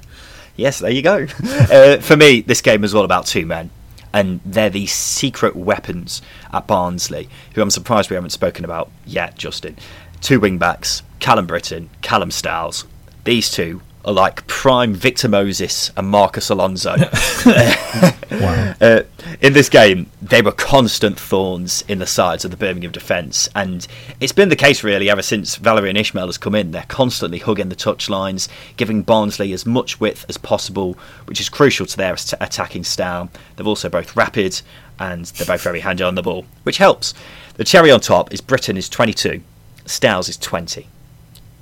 Yes, 0.55 0.79
there 0.79 0.91
you 0.91 1.01
go. 1.01 1.27
uh, 1.43 1.97
for 1.97 2.15
me, 2.15 2.41
this 2.41 2.61
game 2.61 2.83
is 2.83 2.95
all 2.95 3.03
about 3.03 3.27
two 3.27 3.45
men 3.45 3.69
and 4.13 4.39
they're 4.45 4.69
the 4.69 4.87
secret 4.87 5.55
weapons 5.55 6.21
at 6.51 6.65
Barnsley, 6.65 7.29
who 7.53 7.61
I'm 7.61 7.69
surprised 7.69 8.09
we 8.09 8.15
haven't 8.15 8.31
spoken 8.31 8.65
about 8.65 8.89
yet, 9.05 9.35
Justin. 9.37 9.77
Two 10.21 10.39
wing 10.39 10.57
backs, 10.57 11.03
Callum 11.19 11.45
Brittain, 11.45 11.89
Callum 12.01 12.31
Styles. 12.31 12.85
These 13.25 13.51
two 13.51 13.81
are 14.07 14.13
like 14.13 14.47
prime 14.47 14.93
Victor 14.93 15.27
Moses 15.27 15.91
and 15.97 16.07
Marcos 16.07 16.49
Alonso. 16.49 16.95
wow. 18.31 18.73
Uh, 18.79 19.01
in 19.41 19.51
this 19.51 19.67
game, 19.67 20.09
they 20.21 20.41
were 20.41 20.53
constant 20.53 21.19
thorns 21.19 21.83
in 21.89 21.99
the 21.99 22.07
sides 22.07 22.45
of 22.45 22.51
the 22.51 22.57
Birmingham 22.57 22.91
defence, 22.91 23.49
and 23.53 23.85
it's 24.21 24.31
been 24.31 24.47
the 24.47 24.55
case 24.55 24.81
really 24.81 25.09
ever 25.09 25.21
since 25.21 25.59
Valérien 25.59 25.97
Ismaël 25.97 26.27
has 26.27 26.37
come 26.37 26.55
in. 26.55 26.71
They're 26.71 26.85
constantly 26.87 27.39
hugging 27.39 27.67
the 27.67 27.75
touchlines, 27.75 28.47
giving 28.77 29.01
Barnsley 29.01 29.51
as 29.51 29.65
much 29.65 29.99
width 29.99 30.25
as 30.29 30.37
possible, 30.37 30.97
which 31.25 31.41
is 31.41 31.49
crucial 31.49 31.85
to 31.85 31.97
their 31.97 32.13
attacking 32.39 32.85
style. 32.85 33.29
They're 33.57 33.67
also 33.67 33.89
both 33.89 34.15
rapid 34.15 34.61
and 34.99 35.25
they're 35.25 35.45
both 35.45 35.61
very 35.61 35.81
handy 35.81 36.03
on 36.03 36.15
the 36.15 36.23
ball, 36.23 36.45
which 36.63 36.77
helps. 36.77 37.13
The 37.55 37.65
cherry 37.65 37.91
on 37.91 37.99
top 37.99 38.33
is 38.33 38.41
Brittain 38.41 38.77
is 38.77 38.87
22, 38.87 39.41
Styles 39.85 40.29
is 40.29 40.37
20. 40.37 40.87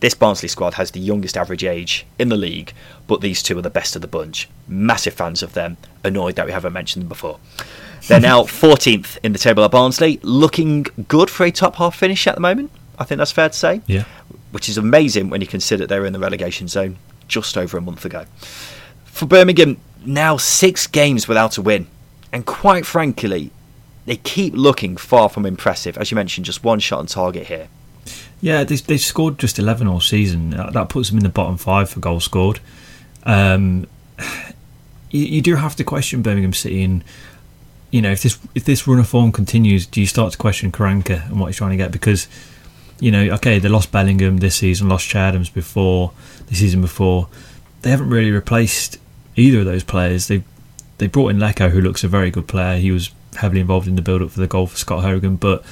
This 0.06 0.14
Barnsley 0.14 0.50
squad 0.50 0.76
has 0.76 0.92
the 0.92 1.00
youngest 1.00 1.36
average 1.36 1.64
age 1.64 2.06
in 2.20 2.30
the 2.30 2.38
league, 2.38 2.74
but 3.08 3.22
these 3.22 3.42
two 3.42 3.58
are 3.58 3.64
the 3.64 3.72
best 3.72 3.96
of 3.96 4.04
the 4.04 4.08
bunch. 4.08 4.48
Massive 4.68 5.16
fans 5.16 5.42
of 5.42 5.54
them, 5.54 5.78
annoyed 6.04 6.36
that 6.36 6.46
we 6.46 6.52
haven't 6.52 6.74
mentioned 6.74 7.02
them 7.02 7.10
before. 7.10 7.40
They're 8.08 8.20
now 8.20 8.44
14th 8.44 9.18
in 9.24 9.34
the 9.34 9.40
table 9.40 9.64
at 9.64 9.72
Barnsley, 9.72 10.20
looking 10.22 10.84
good 11.08 11.32
for 11.32 11.44
a 11.44 11.50
top 11.50 11.78
half 11.78 11.96
finish 11.96 12.28
at 12.28 12.36
the 12.36 12.42
moment. 12.42 12.70
I 13.00 13.04
think 13.04 13.18
that's 13.18 13.32
fair 13.32 13.50
to 13.50 13.58
say. 13.58 13.82
Yeah. 13.88 14.04
Which 14.52 14.70
is 14.70 14.78
amazing 14.78 15.32
when 15.32 15.42
you 15.42 15.48
consider 15.48 15.88
they 15.88 16.00
were 16.00 16.06
in 16.06 16.14
the 16.14 16.20
relegation 16.20 16.68
zone 16.68 16.98
just 17.28 17.58
over 17.58 17.76
a 17.76 17.82
month 17.82 18.06
ago. 18.06 18.26
For 19.06 19.26
Birmingham, 19.26 19.78
now 20.06 20.38
six 20.38 20.86
games 20.86 21.28
without 21.28 21.58
a 21.58 21.64
win. 21.64 21.88
And 22.32 22.46
quite 22.46 22.86
frankly, 22.86 23.50
they 24.06 24.18
keep 24.18 24.54
looking 24.54 24.98
far 24.98 25.30
from 25.30 25.48
impressive. 25.48 25.98
As 25.98 26.12
you 26.12 26.16
mentioned, 26.16 26.46
just 26.46 26.64
one 26.64 26.78
shot 26.78 27.00
on 27.00 27.08
target 27.08 27.48
here. 27.48 27.70
Yeah, 28.42 28.64
they 28.64 28.76
they 28.76 28.98
scored 28.98 29.40
just 29.40 29.60
eleven 29.60 29.88
all 29.88 30.02
season. 30.02 30.52
That 30.52 30.90
puts 30.90 31.10
them 31.10 31.18
in 31.18 31.24
the 31.24 31.30
bottom 31.30 31.58
five 31.58 31.90
for 31.90 32.00
goals 32.00 32.26
scored. 32.26 32.60
Um, 33.24 33.88
you, 35.10 35.26
you, 35.26 35.42
do 35.42 35.56
have 35.56 35.76
to 35.78 35.84
question 35.84 36.22
Birmingham 36.22 36.54
City, 36.54 36.84
and 36.84 37.04
you 37.92 38.02
know 38.02 38.12
if 38.12 38.22
this 38.24 38.38
if 38.54 38.66
this 38.66 38.88
run 38.88 39.00
of 39.00 39.08
form 39.08 39.32
continues, 39.32 39.86
do 39.86 40.00
you 40.00 40.08
start 40.08 40.32
to 40.34 40.38
question 40.38 40.72
Karanka 40.72 41.28
and 41.28 41.40
what 41.40 41.48
he's 41.48 41.58
trying 41.58 41.72
to 41.72 41.78
get? 41.78 41.92
Because 41.92 42.28
you 43.00 43.12
know, 43.12 43.34
okay, 43.36 43.60
they 43.60 43.70
lost 43.70 43.92
Bellingham 43.92 44.38
this 44.38 44.56
season, 44.56 44.88
lost 44.88 45.14
Adams 45.16 45.50
before 45.50 46.12
the 46.48 46.56
season 46.56 46.82
before. 46.82 47.28
They 47.82 47.90
haven't 47.90 48.10
really 48.10 48.32
replaced 48.32 48.98
either 49.36 49.60
of 49.60 49.66
those 49.66 49.84
players. 49.84 50.28
They 50.28 50.44
they 50.98 51.08
brought 51.08 51.30
in 51.30 51.38
Leko, 51.38 51.72
who 51.72 51.82
looks 51.82 52.04
a 52.04 52.08
very 52.08 52.32
good 52.32 52.48
player. 52.48 52.78
He 52.78 52.92
was 52.92 53.12
heavily 53.36 53.60
involved 53.60 53.88
in 53.88 53.96
the 53.96 54.02
build 54.02 54.22
up 54.22 54.32
for 54.32 54.40
the 54.40 54.48
goal 54.48 54.68
for 54.68 54.78
Scott 54.78 55.04
Hogan, 55.04 55.36
but 55.36 55.64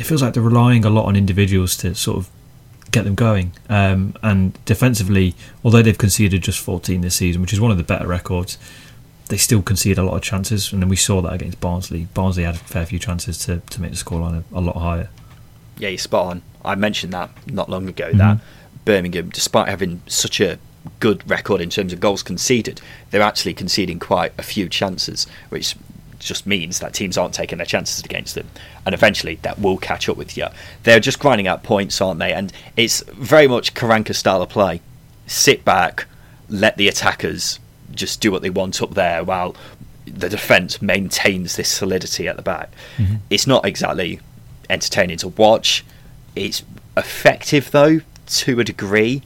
it 0.00 0.06
feels 0.06 0.22
like 0.22 0.32
they're 0.32 0.42
relying 0.42 0.82
a 0.86 0.88
lot 0.88 1.04
on 1.04 1.14
individuals 1.14 1.76
to 1.76 1.94
sort 1.94 2.16
of 2.16 2.30
get 2.90 3.04
them 3.04 3.14
going. 3.14 3.52
Um, 3.68 4.14
and 4.22 4.64
defensively, 4.64 5.34
although 5.62 5.82
they've 5.82 5.98
conceded 5.98 6.40
just 6.40 6.58
14 6.58 7.02
this 7.02 7.16
season, 7.16 7.42
which 7.42 7.52
is 7.52 7.60
one 7.60 7.70
of 7.70 7.76
the 7.76 7.84
better 7.84 8.06
records, 8.06 8.56
they 9.28 9.36
still 9.36 9.60
concede 9.60 9.98
a 9.98 10.02
lot 10.02 10.16
of 10.16 10.22
chances. 10.22 10.72
And 10.72 10.80
then 10.80 10.88
we 10.88 10.96
saw 10.96 11.20
that 11.20 11.34
against 11.34 11.60
Barnsley. 11.60 12.08
Barnsley 12.14 12.44
had 12.44 12.54
a 12.54 12.58
fair 12.58 12.86
few 12.86 12.98
chances 12.98 13.36
to, 13.44 13.58
to 13.58 13.82
make 13.82 13.90
the 13.90 13.98
scoreline 13.98 14.42
a, 14.50 14.58
a 14.58 14.62
lot 14.62 14.76
higher. 14.76 15.10
Yeah, 15.76 15.90
you're 15.90 15.98
spot 15.98 16.26
on. 16.28 16.42
I 16.64 16.76
mentioned 16.76 17.12
that 17.12 17.28
not 17.46 17.68
long 17.68 17.86
ago 17.86 18.08
mm-hmm. 18.08 18.18
that 18.18 18.38
Birmingham, 18.86 19.28
despite 19.28 19.68
having 19.68 20.00
such 20.06 20.40
a 20.40 20.58
good 20.98 21.28
record 21.30 21.60
in 21.60 21.68
terms 21.68 21.92
of 21.92 22.00
goals 22.00 22.22
conceded, 22.22 22.80
they're 23.10 23.20
actually 23.20 23.52
conceding 23.52 23.98
quite 23.98 24.32
a 24.38 24.42
few 24.42 24.66
chances, 24.66 25.26
which 25.50 25.76
just 26.20 26.46
means 26.46 26.78
that 26.78 26.94
teams 26.94 27.18
aren't 27.18 27.34
taking 27.34 27.58
their 27.58 27.66
chances 27.66 28.04
against 28.04 28.34
them, 28.34 28.48
and 28.86 28.94
eventually 28.94 29.36
that 29.42 29.58
will 29.58 29.78
catch 29.78 30.08
up 30.08 30.16
with 30.16 30.36
you. 30.36 30.46
They're 30.84 31.00
just 31.00 31.18
grinding 31.18 31.48
out 31.48 31.62
points, 31.62 32.00
aren't 32.00 32.20
they? 32.20 32.32
And 32.32 32.52
it's 32.76 33.02
very 33.08 33.48
much 33.48 33.74
Karanka 33.74 34.14
style 34.14 34.42
of 34.42 34.48
play. 34.48 34.80
Sit 35.26 35.64
back, 35.64 36.06
let 36.48 36.76
the 36.76 36.88
attackers 36.88 37.58
just 37.92 38.20
do 38.20 38.30
what 38.30 38.42
they 38.42 38.50
want 38.50 38.80
up 38.82 38.94
there, 38.94 39.24
while 39.24 39.56
the 40.06 40.28
defence 40.28 40.80
maintains 40.82 41.56
this 41.56 41.68
solidity 41.68 42.28
at 42.28 42.36
the 42.36 42.42
back. 42.42 42.70
Mm-hmm. 42.96 43.16
It's 43.30 43.46
not 43.46 43.64
exactly 43.64 44.20
entertaining 44.68 45.18
to 45.18 45.28
watch. 45.28 45.84
It's 46.36 46.62
effective 46.96 47.70
though 47.70 48.00
to 48.26 48.60
a 48.60 48.64
degree. 48.64 49.22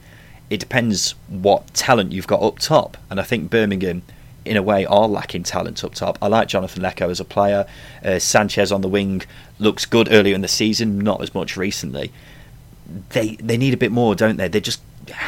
It 0.49 0.59
depends 0.59 1.15
what 1.27 1.73
talent 1.73 2.11
you've 2.11 2.27
got 2.27 2.41
up 2.41 2.59
top, 2.59 2.97
and 3.09 3.19
I 3.19 3.23
think 3.23 3.49
Birmingham 3.49 4.03
in 4.45 4.57
a 4.57 4.63
way, 4.63 4.85
are 4.85 5.07
lacking 5.07 5.43
talent 5.43 5.83
up 5.83 5.95
top. 5.95 6.17
I 6.21 6.27
like 6.27 6.47
Jonathan 6.47 6.83
Leko 6.83 7.09
as 7.09 7.19
a 7.19 7.25
player. 7.25 7.65
Uh, 8.03 8.19
Sanchez 8.19 8.71
on 8.71 8.81
the 8.81 8.87
wing 8.87 9.23
looks 9.59 9.85
good 9.85 10.07
earlier 10.11 10.35
in 10.35 10.41
the 10.41 10.47
season, 10.47 10.99
not 10.99 11.21
as 11.21 11.33
much 11.33 11.57
recently. 11.57 12.11
They 13.09 13.35
they 13.37 13.57
need 13.57 13.73
a 13.73 13.77
bit 13.77 13.91
more, 13.91 14.13
don't 14.15 14.37
they? 14.37 14.47
They're 14.47 14.61
just 14.61 14.81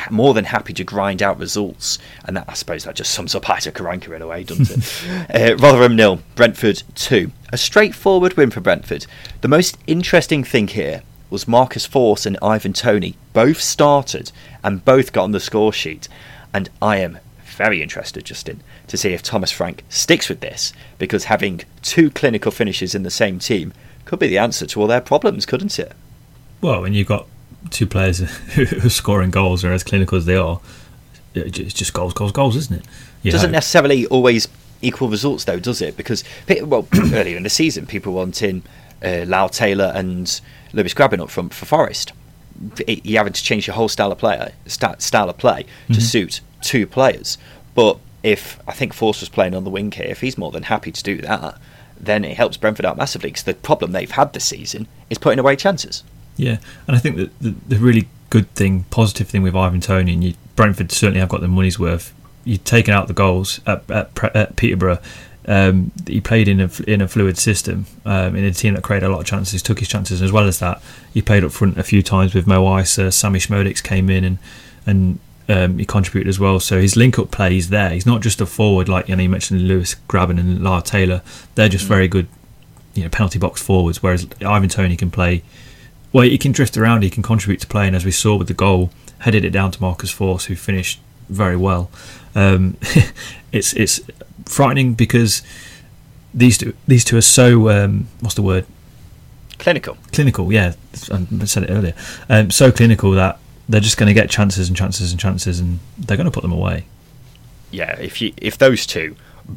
more 0.10 0.34
than 0.34 0.46
happy 0.46 0.74
to 0.74 0.84
grind 0.84 1.22
out 1.22 1.40
results, 1.40 1.98
and 2.26 2.38
that 2.38 2.46
I 2.48 2.54
suppose 2.54 2.84
that 2.84 2.96
just 2.96 3.12
sums 3.12 3.36
up 3.36 3.44
Aitor 3.46 3.72
Karanka 3.72 4.16
in 4.16 4.22
a 4.22 4.28
way, 4.28 4.44
doesn't 4.44 4.70
it? 4.70 5.36
uh, 5.52 5.56
Rotherham 5.58 5.96
nil, 5.96 6.22
Brentford 6.36 6.84
two. 6.96 7.32
A 7.52 7.58
straightforward 7.58 8.36
win 8.38 8.52
for 8.52 8.62
Brentford. 8.62 9.08
The 9.42 9.48
most 9.48 9.78
interesting 9.88 10.44
thing 10.44 10.68
here 10.68 11.02
was 11.30 11.48
Marcus 11.48 11.88
Forss 11.88 12.26
and 12.26 12.38
Ivan 12.42 12.74
Toney 12.74 13.16
both 13.34 13.60
started 13.60 14.32
and 14.64 14.86
both 14.86 15.12
got 15.12 15.24
on 15.24 15.32
the 15.32 15.40
score 15.40 15.74
sheet, 15.74 16.08
and 16.54 16.70
I 16.82 16.98
am 16.98 17.20
very 17.58 17.82
interested, 17.82 18.24
Justin, 18.26 18.62
to 18.88 18.98
see 18.98 19.10
if 19.14 19.22
Thomas 19.24 19.52
Frank 19.52 19.84
sticks 19.90 20.30
with 20.30 20.40
this, 20.40 20.72
because 20.98 21.26
having 21.26 21.62
two 21.82 22.10
clinical 22.12 22.52
finishes 22.52 22.96
in 22.96 23.04
the 23.04 23.12
same 23.12 23.40
team 23.40 23.74
could 24.06 24.20
be 24.20 24.28
the 24.28 24.38
answer 24.38 24.66
to 24.68 24.82
all 24.82 24.88
their 24.88 25.02
problems, 25.02 25.46
couldn't 25.46 25.78
it? 25.80 25.92
Well, 26.62 26.82
when 26.82 26.94
you've 26.94 27.08
got 27.08 27.28
two 27.72 27.86
players 27.88 28.20
who 28.56 28.64
are 28.86 28.90
scoring 28.90 29.32
goals 29.32 29.66
are 29.66 29.74
as 29.74 29.84
clinical 29.84 30.18
as 30.18 30.26
they 30.26 30.36
are, 30.38 30.62
it's 31.36 31.74
just 31.74 31.94
goals, 31.94 32.14
goals, 32.14 32.32
goals, 32.32 32.56
isn't 32.56 32.80
it? 32.82 32.86
You 33.24 33.32
Doesn't 33.32 33.52
know. 33.52 33.58
necessarily 33.58 34.06
always 34.08 34.48
equal 34.82 35.10
results, 35.10 35.44
though, 35.44 35.60
does 35.60 35.82
it? 35.82 35.98
Because 35.98 36.24
well, 36.64 36.88
earlier 37.14 37.36
in 37.38 37.44
the 37.44 37.50
season, 37.50 37.86
people 37.86 38.14
wanting 38.14 38.64
uh, 39.04 39.26
Lyle 39.28 39.50
Taylor 39.50 39.92
and 39.94 40.40
Lewis 40.74 40.94
Grabban 40.94 41.20
up 41.20 41.30
front 41.30 41.54
for 41.54 41.66
Forest. 41.66 42.14
it, 42.88 43.06
you're 43.06 43.20
having 43.20 43.34
to 43.34 43.44
change 43.44 43.68
your 43.68 43.76
whole 43.76 43.90
style 43.90 44.12
of 44.12 44.18
play, 44.18 44.52
style 44.68 45.30
of 45.30 45.38
play 45.38 45.66
to 45.88 45.94
Mhm. 45.94 46.02
suit 46.02 46.42
two 46.62 46.88
players. 46.88 47.38
But 47.76 48.00
if 48.24 48.60
I 48.68 48.74
think 48.74 48.94
Forss 48.94 49.20
was 49.20 49.30
playing 49.30 49.56
on 49.56 49.64
the 49.64 49.70
wing 49.70 49.92
here, 49.92 50.08
if 50.08 50.22
he's 50.22 50.38
more 50.38 50.52
than 50.52 50.64
happy 50.64 50.92
to 50.92 51.04
do 51.04 51.22
that, 51.22 51.60
then 52.00 52.26
it 52.26 52.38
helps 52.38 52.58
Brentford 52.58 52.86
out 52.86 52.98
massively. 52.98 53.30
Because 53.30 53.44
the 53.44 53.54
problem 53.54 53.92
they've 53.92 54.12
had 54.12 54.34
this 54.34 54.46
season 54.46 54.88
is 55.10 55.18
putting 55.18 55.40
away 55.40 55.56
chances. 55.56 56.04
Yeah, 56.36 56.58
and 56.88 56.96
I 56.96 57.00
think 57.00 57.16
that 57.18 57.40
the, 57.40 57.56
the 57.68 57.78
really 57.78 58.08
good 58.30 58.54
thing, 58.54 58.84
positive 58.90 59.28
thing 59.28 59.44
with 59.44 59.56
Ivan 59.56 59.82
Toney, 59.82 60.14
and 60.14 60.24
you, 60.24 60.34
Brentford 60.56 60.92
certainly 60.92 61.20
have 61.20 61.30
got 61.30 61.42
the 61.42 61.48
money's 61.48 61.80
worth. 61.80 62.14
You've 62.44 62.64
taken 62.64 62.94
out 62.94 63.08
the 63.08 63.14
goals 63.14 63.60
at, 63.66 63.90
at, 63.90 64.36
at 64.36 64.56
Peterborough. 64.56 65.00
Um, 65.50 65.92
he 66.06 66.20
played 66.20 66.50
in 66.50 66.60
a 66.60 66.70
in 66.86 67.00
a 67.00 67.08
fluid 67.08 67.38
system 67.38 67.86
um, 68.06 68.36
in 68.36 68.44
a 68.44 68.52
team 68.52 68.74
that 68.74 68.84
created 68.84 69.06
a 69.06 69.10
lot 69.10 69.22
of 69.22 69.26
chances, 69.26 69.62
took 69.62 69.80
his 69.80 69.88
chances, 69.88 70.22
as 70.22 70.32
well 70.32 70.46
as 70.46 70.60
that 70.60 70.82
he 71.14 71.22
played 71.22 71.44
up 71.46 71.52
front 71.52 71.78
a 71.78 71.84
few 71.84 72.04
times 72.04 72.34
with 72.34 72.48
Mo 72.48 72.66
Eisa. 72.66 73.14
Sammie 73.14 73.40
Szmodics 73.40 73.82
came 73.82 74.10
in 74.10 74.26
and 74.26 74.38
and 74.86 75.20
um, 75.50 75.78
he 75.78 75.86
contributed 75.86 76.28
as 76.30 76.40
well. 76.40 76.60
So 76.60 76.80
his 76.80 76.96
link 76.96 77.18
up 77.18 77.32
play 77.32 77.58
is 77.58 77.70
there. 77.70 77.90
He's 77.92 78.06
not 78.06 78.22
just 78.22 78.42
a 78.42 78.46
forward 78.46 78.90
like 78.90 79.08
you 79.08 79.16
know 79.16 79.24
you 79.24 79.30
mentioned 79.30 79.68
Lewis 79.68 79.96
Grabban 80.08 80.40
and 80.40 80.64
Lara 80.64 80.82
Taylor. 80.82 81.22
They're 81.56 81.70
just 81.70 81.86
very 81.86 82.08
good, 82.08 82.28
you 82.94 83.04
know, 83.04 83.10
penalty 83.10 83.40
box 83.40 83.62
forwards. 83.62 84.04
Whereas 84.04 84.28
Ivan 84.46 84.70
Toney 84.70 84.98
can 84.98 85.12
play. 85.12 85.44
Well, 86.14 86.24
he 86.24 86.38
can 86.38 86.52
drift 86.52 86.78
around. 86.78 87.04
He 87.04 87.10
can 87.10 87.24
contribute 87.24 87.62
to 87.62 87.68
play, 87.68 87.88
and 87.88 87.96
as 87.96 88.06
we 88.06 88.12
saw 88.12 88.36
with 88.36 88.48
the 88.48 88.54
goal, 88.54 88.92
headed 89.20 89.46
it 89.46 89.52
down 89.52 89.72
to 89.72 89.82
Marcus 89.82 90.14
Forss, 90.14 90.46
who 90.46 90.56
finished 90.56 91.00
very 91.30 91.56
well. 91.58 91.90
Um, 92.36 92.78
it's 93.52 93.74
it's 93.74 94.02
frightening 94.46 94.94
because 94.94 95.42
these 96.34 96.58
two 96.58 96.74
these 96.88 97.04
two 97.04 97.18
are 97.18 97.22
so 97.22 97.70
um, 97.70 98.08
what's 98.20 98.36
the 98.36 98.42
word 98.42 98.66
Clinical. 99.60 99.98
clinical. 100.12 100.52
Yeah, 100.54 100.74
I 101.12 101.46
said 101.46 101.64
it 101.64 101.70
earlier. 101.72 101.94
Um, 102.30 102.52
so 102.52 102.72
clinical 102.72 103.12
that 103.12 103.40
they're 103.70 103.82
just 103.82 103.98
going 103.98 104.08
to 104.08 104.14
get 104.14 104.30
chances 104.30 104.68
and 104.68 104.78
chances 104.78 105.12
and 105.12 105.20
chances, 105.20 105.60
and 105.60 105.80
they're 105.98 106.18
going 106.18 106.26
to 106.26 106.32
put 106.32 106.44
them 106.44 106.52
away. 106.52 106.86
Yeah, 107.72 107.98
if 108.00 108.22
you 108.22 108.34
if 108.38 108.58
those 108.58 108.86
two 108.86 109.16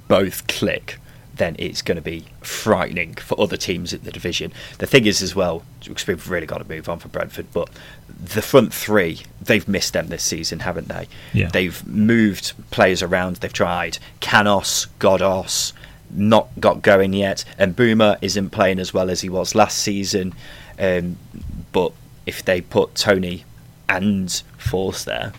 both 0.09 0.47
click, 0.47 0.99
then 1.37 1.57
it's 1.59 1.83
going 1.83 1.97
to 1.97 2.03
be 2.03 2.25
frightening 2.43 3.15
for 3.15 3.41
other 3.41 3.57
teams 3.57 3.93
in 3.93 4.03
the 4.03 4.13
division. 4.13 4.53
The 4.79 4.87
thing 4.87 5.07
is, 5.07 5.23
as 5.23 5.35
well, 5.35 5.63
because 5.83 6.07
we've 6.07 6.29
really 6.31 6.47
got 6.47 6.59
to 6.59 6.69
move 6.69 6.89
on 6.89 6.99
for 6.99 7.09
Brentford, 7.09 7.47
but 7.53 7.71
the 8.09 8.43
front 8.43 8.75
three, 8.75 9.23
they've 9.41 9.67
missed 9.67 9.93
them 9.93 10.09
this 10.09 10.23
season, 10.23 10.61
haven't 10.61 10.89
they? 10.89 11.09
Yeah. 11.33 11.49
They've 11.49 11.85
moved 11.87 12.53
players 12.71 13.03
around. 13.03 13.37
They've 13.37 13.53
tried 13.53 13.99
Canos, 14.21 14.87
Ghoddos, 14.99 15.73
not 16.11 16.49
got 16.59 16.83
going 16.83 17.13
yet, 17.13 17.45
and 17.57 17.75
Boomer 17.75 18.19
isn't 18.21 18.51
playing 18.51 18.79
as 18.79 18.93
well 18.93 19.09
as 19.09 19.21
he 19.21 19.29
was 19.29 19.55
last 19.55 19.79
season. 19.79 20.35
Um, 20.79 21.17
but 21.73 21.93
if 22.27 22.45
they 22.45 22.61
put 22.61 22.95
Toney 22.95 23.45
and 23.91 24.29
Forss 24.59 25.05
there, 25.05 25.33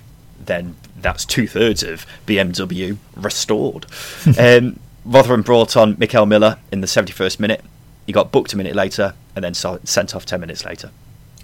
then 0.45 0.75
that's 0.99 1.25
two 1.25 1.47
thirds 1.47 1.81
of 1.83 2.05
BMW 2.27 2.97
restored. 3.15 3.85
um, 4.39 4.79
Rotherham 5.05 5.41
brought 5.41 5.75
on 5.75 5.95
Mickel 5.95 6.27
Miller 6.27 6.57
in 6.71 6.81
the 6.81 6.87
71st 6.87 7.39
minute. 7.39 7.63
He 8.05 8.13
got 8.13 8.31
booked 8.31 8.53
a 8.53 8.57
minute 8.57 8.75
later 8.75 9.13
and 9.35 9.43
then 9.43 9.53
sent 9.53 10.15
off 10.15 10.25
10 10.25 10.39
minutes 10.41 10.65
later. 10.65 10.91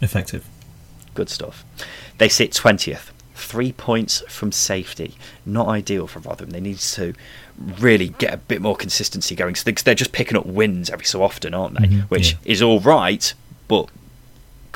Effective. 0.02 0.46
Good 1.16 1.30
stuff. 1.30 1.64
They 2.18 2.30
sit 2.30 2.52
20th, 2.52 3.10
three 3.36 3.72
points 3.72 4.22
from 4.28 4.52
safety. 4.52 5.16
Not 5.46 5.68
ideal 5.68 6.06
for 6.08 6.20
Rotherham. 6.20 6.52
They 6.52 6.60
need 6.60 6.78
to 6.80 7.14
really 7.80 8.10
get 8.10 8.34
a 8.34 8.38
bit 8.38 8.62
more 8.62 8.76
consistency 8.76 9.34
going. 9.36 9.56
So 9.56 9.64
they- 9.66 9.72
they're 9.84 9.96
just 9.96 10.12
picking 10.12 10.38
up 10.38 10.46
wins 10.46 10.90
every 10.90 11.06
so 11.06 11.24
often, 11.24 11.54
aren't 11.56 11.80
they? 11.80 11.88
Mhm, 11.88 12.02
Which 12.10 12.32
yeah. 12.34 12.38
is 12.46 12.62
all 12.62 12.80
right, 12.80 13.34
but 13.68 13.90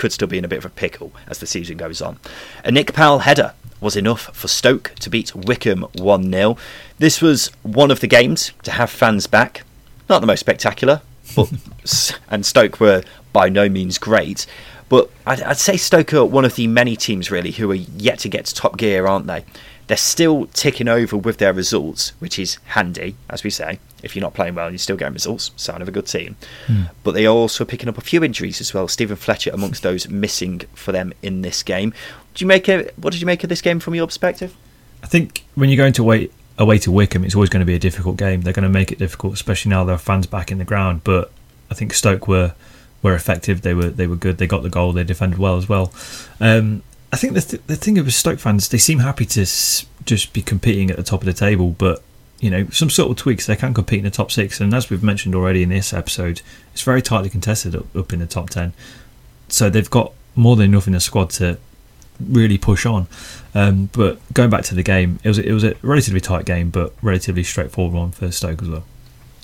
could 0.02 0.12
still 0.12 0.28
be 0.28 0.40
in 0.40 0.44
a 0.44 0.48
bit 0.48 0.58
of 0.58 0.66
a 0.66 0.70
pickle 0.70 1.12
as 1.28 1.38
the 1.38 1.46
season 1.46 1.78
goes 1.78 2.02
on. 2.02 2.18
A 2.66 2.72
Nick 2.72 2.92
Powell 2.92 3.20
header 3.20 3.54
was 3.80 3.96
enough 3.96 4.36
for 4.36 4.48
Stoke 4.48 4.96
to 5.00 5.12
beat 5.12 5.36
Wycombe 5.36 5.84
1 5.94 6.32
0. 6.32 6.58
This 6.98 7.22
was 7.22 7.52
one 7.62 7.92
of 7.92 8.00
the 8.00 8.08
games 8.08 8.52
to 8.64 8.72
have 8.72 8.90
fans 8.90 9.28
back. 9.28 9.62
Not 10.10 10.22
the 10.22 10.26
most 10.26 10.40
spectacular, 10.40 11.04
but 11.36 11.52
and 12.32 12.44
Stoke 12.44 12.80
were 12.80 13.04
by 13.32 13.48
no 13.50 13.70
means 13.70 14.00
great. 14.00 14.48
But 14.90 15.12
I'd, 15.28 15.44
I'd 15.44 15.58
say 15.58 15.78
Stoke 15.78 16.16
are 16.16 16.26
one 16.26 16.46
of 16.46 16.56
the 16.56 16.66
many 16.66 16.96
teams 16.96 17.30
really 17.30 17.52
who 17.52 17.70
are 17.70 17.76
yet 17.76 18.18
to 18.20 18.28
get 18.28 18.46
to 18.48 18.56
top 18.56 18.78
gear, 18.78 19.06
aren't 19.06 19.28
they? 19.28 19.46
They're 19.92 19.98
still 19.98 20.46
ticking 20.54 20.88
over 20.88 21.18
with 21.18 21.38
their 21.40 21.52
results, 21.52 22.14
which 22.20 22.40
is 22.40 22.60
handy, 22.68 23.18
as 23.30 23.44
we 23.44 23.50
say. 23.50 23.80
If 24.02 24.16
you're 24.16 24.22
not 24.22 24.34
playing 24.34 24.56
well 24.56 24.68
and 24.68 24.74
you're 24.74 24.80
still 24.80 24.96
getting 24.96 25.16
results, 25.16 25.52
sign 25.58 25.82
of 25.82 25.90
a 25.90 25.92
good 25.92 26.06
team. 26.06 26.38
But 27.04 27.12
they 27.12 27.26
are 27.26 27.36
also 27.36 27.66
picking 27.66 27.90
up 27.90 27.98
a 27.98 28.02
few 28.02 28.24
injuries 28.24 28.62
as 28.62 28.74
well. 28.74 28.88
Steven 28.88 29.18
Fletcher 29.18 29.52
amongst 29.54 29.84
those 29.84 30.08
missing 30.08 30.62
for 30.74 30.94
them 30.94 31.12
in 31.22 31.42
this 31.42 31.62
game. 31.62 31.90
Do 32.34 32.42
you 32.42 32.48
make 32.48 32.70
a, 32.70 32.90
what 32.96 33.12
did 33.12 33.20
you 33.20 33.26
make 33.26 33.44
of 33.44 33.50
this 33.50 33.62
game 33.62 33.82
from 33.82 33.94
your 33.94 34.08
perspective? 34.08 34.56
I 35.04 35.08
think 35.08 35.44
when 35.56 35.70
you're 35.70 35.76
going 35.76 35.92
to 35.92 36.06
wait 36.06 36.32
away 36.58 36.78
to 36.78 36.90
Wycombe, 36.90 37.26
it's 37.26 37.36
always 37.36 37.50
going 37.50 37.60
to 37.60 37.66
be 37.66 37.76
a 37.76 37.80
difficult 37.80 38.16
game. 38.16 38.44
They're 38.44 38.54
going 38.54 38.64
to 38.64 38.70
make 38.70 38.94
it 38.94 38.98
difficult, 38.98 39.34
especially 39.34 39.72
now 39.72 39.84
there 39.84 39.96
are 39.96 39.98
fans 39.98 40.26
back 40.26 40.54
in 40.54 40.58
the 40.58 40.64
ground. 40.64 41.02
But 41.04 41.34
I 41.70 41.74
think 41.74 41.94
Stoke 41.94 42.30
were 42.30 42.54
were 43.04 43.14
effective. 43.14 43.62
They 43.62 43.74
were 43.74 43.90
they 43.90 44.08
were 44.08 44.16
good. 44.16 44.38
They 44.38 44.48
got 44.48 44.64
the 44.64 44.70
goal. 44.70 44.94
They 44.94 45.04
defended 45.04 45.38
well 45.38 45.58
as 45.58 45.68
well. 45.68 45.92
Um, 46.40 46.84
I 47.14 47.18
think 47.18 47.34
the 47.34 47.42
th- 47.42 47.62
the 47.68 47.76
thing 47.76 47.96
with 47.96 48.14
Stoke 48.14 48.40
fans, 48.40 48.70
they 48.70 48.78
seem 48.78 49.00
happy 49.00 49.26
to 49.26 49.42
s- 49.42 49.86
just 50.06 50.34
be 50.34 50.42
competing 50.42 50.90
at 50.90 50.98
the 50.98 51.04
top 51.04 51.22
of 51.22 51.26
the 51.26 51.34
table, 51.34 51.72
but 51.78 52.02
you 52.40 52.50
know 52.50 52.68
some 52.70 52.90
subtle 52.90 53.14
tweaks 53.16 53.46
they 53.46 53.56
can 53.56 53.74
compete 53.74 54.00
in 54.00 54.06
the 54.06 54.12
top 54.12 54.32
six. 54.32 54.60
And 54.60 54.74
as 54.74 54.90
we've 54.90 55.04
mentioned 55.04 55.36
already 55.36 55.62
in 55.64 55.70
this 55.70 55.94
episode, 55.94 56.42
it's 56.74 56.82
very 56.82 57.02
tightly 57.02 57.30
contested 57.30 57.76
up, 57.76 57.94
up 57.96 58.14
in 58.14 58.20
the 58.20 58.28
top 58.28 58.50
ten. 58.50 58.74
So 59.50 59.70
they've 59.70 59.90
got 59.90 60.14
more 60.36 60.56
than 60.56 60.66
enough 60.72 60.88
in 60.88 60.94
the 60.94 61.00
squad 61.02 61.30
to 61.32 61.58
really 62.20 62.58
push 62.58 62.86
on. 62.86 63.08
Um, 63.54 63.90
but 63.92 64.20
going 64.34 64.50
back 64.50 64.64
to 64.66 64.76
the 64.76 64.84
game, 64.84 65.20
it 65.24 65.28
was 65.28 65.38
it 65.38 65.52
was 65.52 65.64
a 65.66 65.76
relatively 65.82 66.22
tight 66.22 66.46
game, 66.46 66.70
but 66.70 66.94
relatively 67.02 67.44
straightforward 67.44 67.94
one 67.94 68.12
for 68.12 68.32
Stoke 68.32 68.62
as 68.62 68.70
well. 68.70 68.86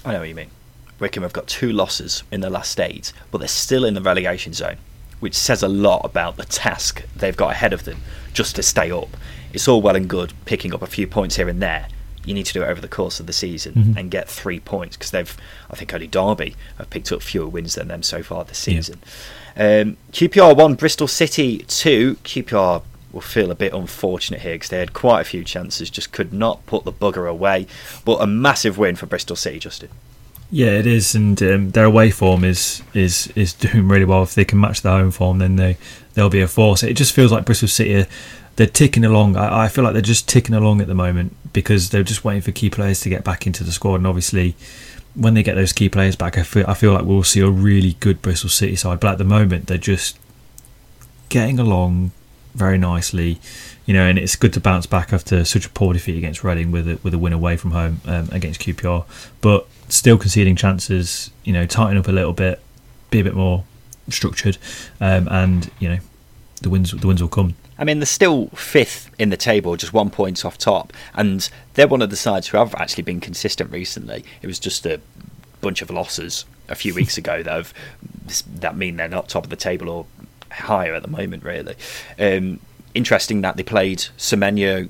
I 0.05 0.13
know 0.13 0.19
what 0.19 0.29
you 0.29 0.35
mean. 0.35 0.51
Wycombe 0.99 1.23
have 1.23 1.33
got 1.33 1.47
two 1.47 1.71
losses 1.71 2.23
in 2.31 2.39
the 2.41 2.49
last 2.49 2.79
eight, 2.79 3.13
but 3.29 3.37
they're 3.39 3.47
still 3.47 3.85
in 3.85 3.93
the 3.93 4.01
relegation 4.01 4.53
zone, 4.53 4.77
which 5.19 5.35
says 5.35 5.63
a 5.63 5.67
lot 5.67 6.01
about 6.03 6.37
the 6.37 6.45
task 6.45 7.03
they've 7.15 7.37
got 7.37 7.51
ahead 7.51 7.73
of 7.73 7.85
them 7.85 7.97
just 8.33 8.55
to 8.55 8.63
stay 8.63 8.91
up. 8.91 9.09
It's 9.53 9.67
all 9.67 9.81
well 9.81 9.95
and 9.95 10.07
good 10.07 10.33
picking 10.45 10.73
up 10.73 10.81
a 10.81 10.87
few 10.87 11.07
points 11.07 11.37
here 11.37 11.47
and 11.49 11.61
there. 11.61 11.87
You 12.25 12.33
need 12.33 12.45
to 12.47 12.53
do 12.53 12.61
it 12.61 12.67
over 12.67 12.81
the 12.81 12.89
course 12.89 13.19
of 13.21 13.25
the 13.25 13.33
season 13.33 13.73
Mhm. 13.73 13.97
and 13.97 14.11
get 14.11 14.29
three 14.29 14.59
points 14.59 14.97
because 14.97 15.11
they've, 15.11 15.35
I 15.71 15.75
think, 15.75 15.93
only 15.93 16.07
Derby 16.07 16.55
have 16.77 16.89
picked 16.89 17.11
up 17.11 17.21
fewer 17.23 17.47
wins 17.47 17.75
than 17.75 17.87
them 17.87 18.03
so 18.03 18.21
far 18.21 18.43
this 18.43 18.67
Yeah. 18.67 18.75
season. 18.75 18.99
Um, 19.55 19.97
QPR 20.11 20.53
one, 20.53 20.75
Bristol 20.75 21.07
City 21.07 21.59
two. 21.67 22.17
QPR 22.23 22.83
will 23.13 23.21
feel 23.21 23.49
a 23.49 23.55
bit 23.55 23.73
unfortunate 23.73 24.41
here 24.41 24.55
because 24.55 24.69
they 24.69 24.79
had 24.79 24.93
quite 24.93 25.21
a 25.21 25.23
few 25.23 25.43
chances, 25.45 25.89
just 25.89 26.11
could 26.11 26.33
not 26.33 26.63
put 26.65 26.83
the 26.83 26.91
bugger 26.91 27.27
away. 27.29 27.65
But 28.03 28.17
a 28.21 28.27
massive 28.27 28.77
win 28.77 28.97
for 28.97 29.05
Bristol 29.05 29.37
City, 29.37 29.57
Justin. 29.59 29.89
Yeah, 30.49 30.67
it 30.67 30.87
is, 30.87 31.13
and 31.13 31.41
um, 31.43 31.71
their 31.71 31.85
away 31.85 32.09
form 32.09 32.43
is 32.43 32.81
is 32.93 33.27
is 33.35 33.53
doing 33.65 33.87
really 33.87 34.05
well. 34.05 34.23
If 34.23 34.35
they 34.35 34.45
can 34.45 34.59
match 34.59 34.81
their 34.81 34.93
home 34.93 35.11
form, 35.11 35.39
then 35.39 35.57
they 35.57 35.77
they'll 36.13 36.29
be 36.29 36.41
a 36.41 36.47
force. 36.47 36.83
It 36.83 36.93
just 36.93 37.13
feels 37.13 37.31
like 37.31 37.45
Bristol 37.45 37.67
City, 37.67 37.95
are, 37.95 38.07
they're 38.55 38.67
ticking 38.67 39.03
along. 39.03 39.35
I, 39.35 39.65
I 39.65 39.67
feel 39.67 39.83
like 39.83 39.93
they're 39.93 40.01
just 40.01 40.27
ticking 40.27 40.55
along 40.55 40.81
at 40.81 40.87
the 40.87 40.95
moment 40.95 41.35
because 41.53 41.89
they're 41.89 42.03
just 42.03 42.23
waiting 42.23 42.41
for 42.41 42.51
key 42.51 42.69
players 42.69 43.01
to 43.01 43.09
get 43.09 43.23
back 43.23 43.45
into 43.45 43.63
the 43.63 43.71
squad, 43.71 43.95
and 43.95 44.07
obviously. 44.07 44.55
When 45.15 45.33
they 45.33 45.41
get 45.41 45.55
those 45.55 45.73
key 45.73 45.89
players 45.89 46.15
back, 46.15 46.37
I 46.37 46.43
feel 46.43 46.63
I 46.67 46.75
feel 46.75 46.93
like 46.93 47.03
we'll 47.03 47.23
see 47.23 47.39
a 47.39 47.49
really 47.49 47.93
good 47.93 48.21
Bristol 48.21 48.51
City 48.51 48.75
side. 48.75 48.99
But 48.99 49.13
at 49.13 49.17
the 49.17 49.23
moment, 49.23 49.65
they're 49.65 49.79
just 49.79 50.15
getting 51.29 51.57
along 51.57 52.11
very 52.53 52.77
nicely, 52.77 53.39
you 53.87 53.95
know, 53.95 54.07
and 54.07 54.19
it's 54.19 54.35
good 54.35 54.53
to 54.53 54.59
bounce 54.59 54.85
back 54.85 55.11
after 55.11 55.43
such 55.43 55.65
a 55.65 55.69
poor 55.69 55.93
defeat 55.93 56.19
against 56.19 56.43
Reading 56.43 56.69
with 56.69 56.87
a, 56.87 56.99
with 57.01 57.15
a 57.15 57.17
win 57.17 57.33
away 57.33 57.57
from 57.57 57.71
home 57.71 58.01
um, 58.05 58.29
against 58.31 58.61
QPR, 58.61 59.05
but 59.41 59.67
still 59.89 60.17
conceding 60.17 60.55
chances, 60.55 61.31
you 61.43 61.53
know, 61.53 61.65
tighten 61.65 61.97
up 61.97 62.07
a 62.07 62.11
little 62.11 62.33
bit, 62.33 62.59
be 63.09 63.19
a 63.19 63.23
bit 63.23 63.35
more 63.35 63.63
structured, 64.09 64.57
um, 64.99 65.27
and 65.29 65.71
you 65.79 65.89
know, 65.89 65.99
the 66.61 66.69
wins 66.69 66.91
the 66.91 67.07
wins 67.07 67.21
will 67.21 67.29
come. 67.29 67.55
I 67.79 67.83
mean, 67.83 67.99
they're 67.99 68.07
still 68.07 68.47
fifth 68.47 69.11
in 69.19 69.29
the 69.29 69.37
table, 69.37 69.75
just 69.75 69.93
one 69.93 70.09
point 70.09 70.43
off 70.43 70.57
top, 70.57 70.93
and 71.13 71.47
they're 71.75 71.87
one 71.87 72.01
of 72.01 72.09
the 72.09 72.15
sides 72.15 72.47
who 72.47 72.57
have 72.57 72.73
actually 72.75 73.03
been 73.03 73.19
consistent 73.19 73.71
recently. 73.71 74.25
It 74.41 74.47
was 74.47 74.59
just 74.59 74.85
a 74.85 74.99
bunch 75.61 75.81
of 75.81 75.89
losses 75.89 76.45
a 76.69 76.75
few 76.75 76.93
weeks 76.93 77.17
ago 77.17 77.43
that 77.43 77.51
have 77.51 77.73
that 78.55 78.75
mean 78.75 78.97
they're 78.97 79.07
not 79.07 79.29
top 79.29 79.43
of 79.43 79.49
the 79.49 79.55
table 79.55 79.89
or 79.89 80.05
higher 80.51 80.93
at 80.93 81.03
the 81.03 81.07
moment. 81.07 81.43
Really 81.43 81.75
um, 82.19 82.59
interesting 82.93 83.41
that 83.41 83.57
they 83.57 83.63
played 83.63 83.99
Semenyo, 84.17 84.89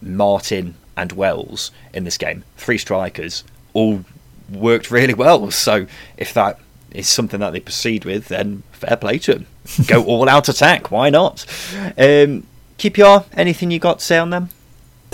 Martin, 0.00 0.74
and 0.96 1.12
Wells 1.12 1.70
in 1.92 2.04
this 2.04 2.16
game. 2.16 2.44
Three 2.56 2.78
strikers 2.78 3.44
all 3.74 4.04
worked 4.50 4.90
really 4.90 5.14
well. 5.14 5.50
So 5.50 5.86
if 6.16 6.32
that 6.34 6.58
is 6.90 7.08
something 7.08 7.40
that 7.40 7.52
they 7.52 7.60
proceed 7.60 8.04
with, 8.04 8.28
then 8.28 8.62
fair 8.72 8.96
play 8.96 9.18
to 9.18 9.34
them. 9.34 9.46
Go 9.86 10.04
all 10.04 10.28
out 10.28 10.48
attack. 10.48 10.90
Why 10.90 11.10
not? 11.10 11.44
Um, 11.74 12.46
QPR, 12.78 13.26
anything 13.34 13.70
you 13.70 13.78
got 13.78 13.98
to 13.98 14.04
say 14.04 14.18
on 14.18 14.30
them? 14.30 14.50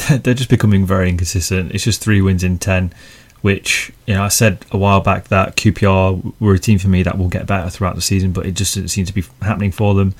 they're 0.11 0.35
just 0.35 0.51
becoming 0.51 0.87
very 0.87 1.09
inconsistent. 1.09 1.73
It's 1.73 1.85
just 1.85 2.01
three 2.01 2.21
wins 2.21 2.43
in 2.45 2.59
ten, 2.59 2.93
which 3.41 3.93
you 4.07 4.15
know 4.15 4.25
I 4.25 4.29
said 4.29 4.65
a 4.71 4.79
while 4.79 5.01
back 5.01 5.29
that 5.29 5.57
QPR 5.57 6.33
were 6.41 6.55
a 6.55 6.59
team 6.59 6.79
for 6.79 6.89
me 6.89 7.03
that 7.03 7.19
will 7.19 7.29
get 7.29 7.47
better 7.47 7.69
throughout 7.71 7.95
the 7.95 8.03
season, 8.03 8.33
but 8.33 8.47
it 8.47 8.53
just 8.53 8.75
doesn't 8.75 8.89
seem 8.89 9.05
to 9.07 9.15
be 9.15 9.25
happening 9.43 9.71
for 9.71 9.95
them. 9.95 10.15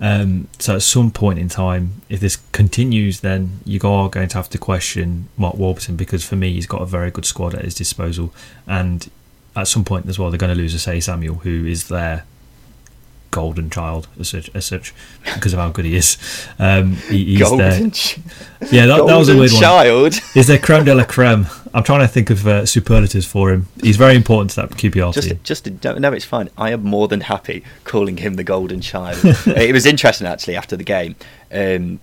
Um, 0.00 0.48
so 0.58 0.76
at 0.76 0.82
some 0.82 1.10
point 1.10 1.38
in 1.38 1.48
time, 1.48 2.00
if 2.08 2.20
this 2.20 2.36
continues, 2.52 3.20
then 3.20 3.60
you 3.66 3.78
are 3.84 4.08
going 4.08 4.28
to 4.28 4.36
have 4.36 4.48
to 4.50 4.58
question 4.58 5.28
Mark 5.36 5.56
Warburton 5.56 5.96
because 5.96 6.24
for 6.24 6.36
me, 6.36 6.54
he's 6.54 6.66
got 6.66 6.80
a 6.80 6.86
very 6.86 7.10
good 7.10 7.26
squad 7.26 7.54
at 7.54 7.64
his 7.64 7.74
disposal, 7.74 8.32
and 8.66 9.10
at 9.54 9.68
some 9.68 9.84
point 9.84 10.06
as 10.08 10.18
well, 10.18 10.30
they're 10.30 10.38
going 10.38 10.54
to 10.54 10.60
lose 10.60 10.74
a 10.74 10.78
say 10.78 11.00
Samuel, 11.00 11.36
who 11.36 11.66
is 11.66 11.88
their 11.88 12.24
golden 13.30 13.70
child 13.70 14.08
as 14.18 14.28
such, 14.28 14.50
as 14.54 14.64
such 14.66 14.92
because 15.34 15.52
of 15.52 15.58
how 15.58 15.70
good 15.70 15.84
he 15.84 15.96
is. 15.96 16.16
Um, 16.58 16.94
he, 17.08 17.24
he's 17.24 17.40
Golden 17.40 17.58
their, 17.58 17.90
ch- 17.90 18.18
yeah, 18.70 18.86
that, 18.86 19.06
that 19.06 19.16
was 19.16 19.28
a 19.28 19.32
golden 19.32 19.38
weird 19.38 19.52
one. 19.52 19.60
child. 19.60 20.14
Is 20.34 20.46
there 20.48 20.58
creme 20.58 20.84
de 20.84 20.94
la 20.94 21.04
creme? 21.04 21.46
I'm 21.72 21.84
trying 21.84 22.00
to 22.00 22.08
think 22.08 22.30
of 22.30 22.46
uh, 22.46 22.66
superlatives 22.66 23.26
for 23.26 23.52
him. 23.52 23.66
He's 23.80 23.96
very 23.96 24.16
important 24.16 24.50
to 24.50 24.56
that 24.62 24.70
QPR 24.70 25.14
team. 25.14 25.38
Just, 25.44 25.64
just 25.64 25.84
no, 25.84 25.94
no, 25.98 26.12
it's 26.12 26.24
fine. 26.24 26.48
I 26.58 26.72
am 26.72 26.82
more 26.82 27.06
than 27.06 27.20
happy 27.22 27.62
calling 27.84 28.16
him 28.16 28.34
the 28.34 28.44
golden 28.44 28.80
child. 28.80 29.18
it 29.24 29.72
was 29.72 29.86
interesting 29.86 30.26
actually 30.26 30.56
after 30.56 30.76
the 30.76 30.84
game. 30.84 31.14
Um, 31.52 32.00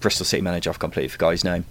Bristol 0.00 0.24
City 0.26 0.42
manager, 0.42 0.70
I've 0.70 0.78
completely 0.78 1.08
forgot 1.08 1.30
his 1.30 1.44
name. 1.44 1.64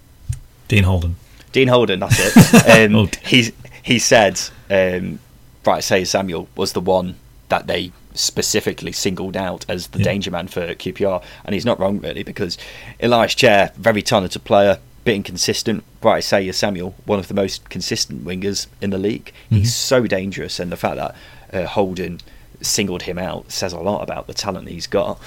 Dean 0.68 0.84
Holden. 0.84 1.16
Dean 1.52 1.68
Holden, 1.68 2.00
that's 2.00 2.16
it. 2.18 2.90
Um, 2.90 2.96
Oh, 2.96 3.08
he 3.24 3.52
he 3.82 3.98
said, 3.98 4.40
um, 4.70 5.18
Bright 5.62 5.84
Say 5.84 6.04
Samuel 6.04 6.48
was 6.56 6.72
the 6.72 6.80
one 6.80 7.16
that 7.48 7.66
they 7.66 7.92
specifically 8.14 8.92
singled 8.92 9.36
out 9.36 9.64
as 9.68 9.88
the 9.88 9.98
Yeah. 9.98 10.04
danger 10.04 10.30
man 10.30 10.48
for 10.48 10.74
QPR, 10.74 11.22
and 11.44 11.54
he's 11.54 11.64
not 11.64 11.78
wrong 11.78 11.98
really 12.00 12.22
because 12.22 12.56
Ilias 13.00 13.34
Chair, 13.34 13.72
very 13.76 14.02
talented 14.02 14.44
player, 14.44 14.78
bit 15.04 15.16
inconsistent. 15.16 15.84
Bright 16.00 16.24
Say 16.24 16.50
Samuel, 16.52 16.94
one 17.04 17.18
of 17.18 17.28
the 17.28 17.34
most 17.34 17.68
consistent 17.68 18.24
wingers 18.24 18.66
in 18.80 18.90
the 18.90 18.98
league. 18.98 19.32
He's 19.50 19.74
so 19.74 20.06
dangerous, 20.06 20.58
and 20.58 20.72
the 20.72 20.76
fact 20.76 20.96
that 20.96 21.14
uh, 21.52 21.66
Holden 21.66 22.20
singled 22.62 23.02
him 23.02 23.18
out 23.18 23.52
says 23.52 23.72
a 23.74 23.80
lot 23.80 24.02
about 24.02 24.26
the 24.26 24.32
talent 24.34 24.68
he's 24.68 24.86
got. 24.86 25.20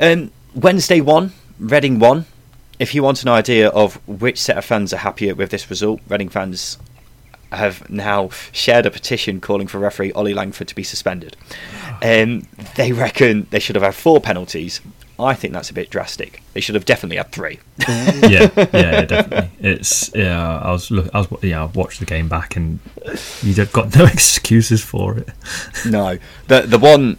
Um, 0.00 0.32
Wednesday 0.54 1.00
one, 1.00 1.32
Reading 1.60 1.98
one. 1.98 2.24
If 2.78 2.94
you 2.94 3.02
want 3.02 3.22
an 3.22 3.28
idea 3.28 3.68
of 3.68 3.94
which 4.08 4.38
set 4.38 4.58
of 4.58 4.64
fans 4.64 4.92
are 4.92 4.98
happier 4.98 5.34
with 5.34 5.50
this 5.50 5.70
result, 5.70 6.00
Reading 6.08 6.28
fans 6.28 6.76
have 7.52 7.88
now 7.88 8.30
shared 8.52 8.86
a 8.86 8.90
petition 8.90 9.40
calling 9.40 9.66
for 9.66 9.78
referee 9.78 10.12
Ollie 10.12 10.34
Langford 10.34 10.68
to 10.68 10.74
be 10.74 10.82
suspended. 10.82 11.36
Um, 12.02 12.46
they 12.74 12.92
reckon 12.92 13.46
they 13.50 13.58
should 13.58 13.76
have 13.76 13.84
had 13.84 13.94
four 13.94 14.20
penalties. 14.20 14.80
I 15.18 15.32
think 15.32 15.54
that's 15.54 15.70
a 15.70 15.74
bit 15.74 15.88
drastic. 15.88 16.42
They 16.52 16.60
should 16.60 16.74
have 16.74 16.84
definitely 16.84 17.16
had 17.16 17.32
three. 17.32 17.58
yeah, 17.88 18.20
yeah, 18.28 18.50
yeah, 18.72 19.04
definitely. 19.06 19.50
It's 19.60 20.14
yeah. 20.14 20.58
I 20.58 20.70
was 20.72 20.90
look. 20.90 21.08
I 21.14 21.20
was 21.20 21.42
yeah. 21.42 21.62
I 21.62 21.66
watched 21.66 22.00
the 22.00 22.06
game 22.06 22.28
back, 22.28 22.56
and 22.56 22.80
you've 23.42 23.72
got 23.72 23.96
no 23.96 24.04
excuses 24.12 24.84
for 24.84 25.16
it. 25.16 25.28
no, 25.86 26.18
the 26.48 26.62
the 26.62 26.78
one. 26.78 27.16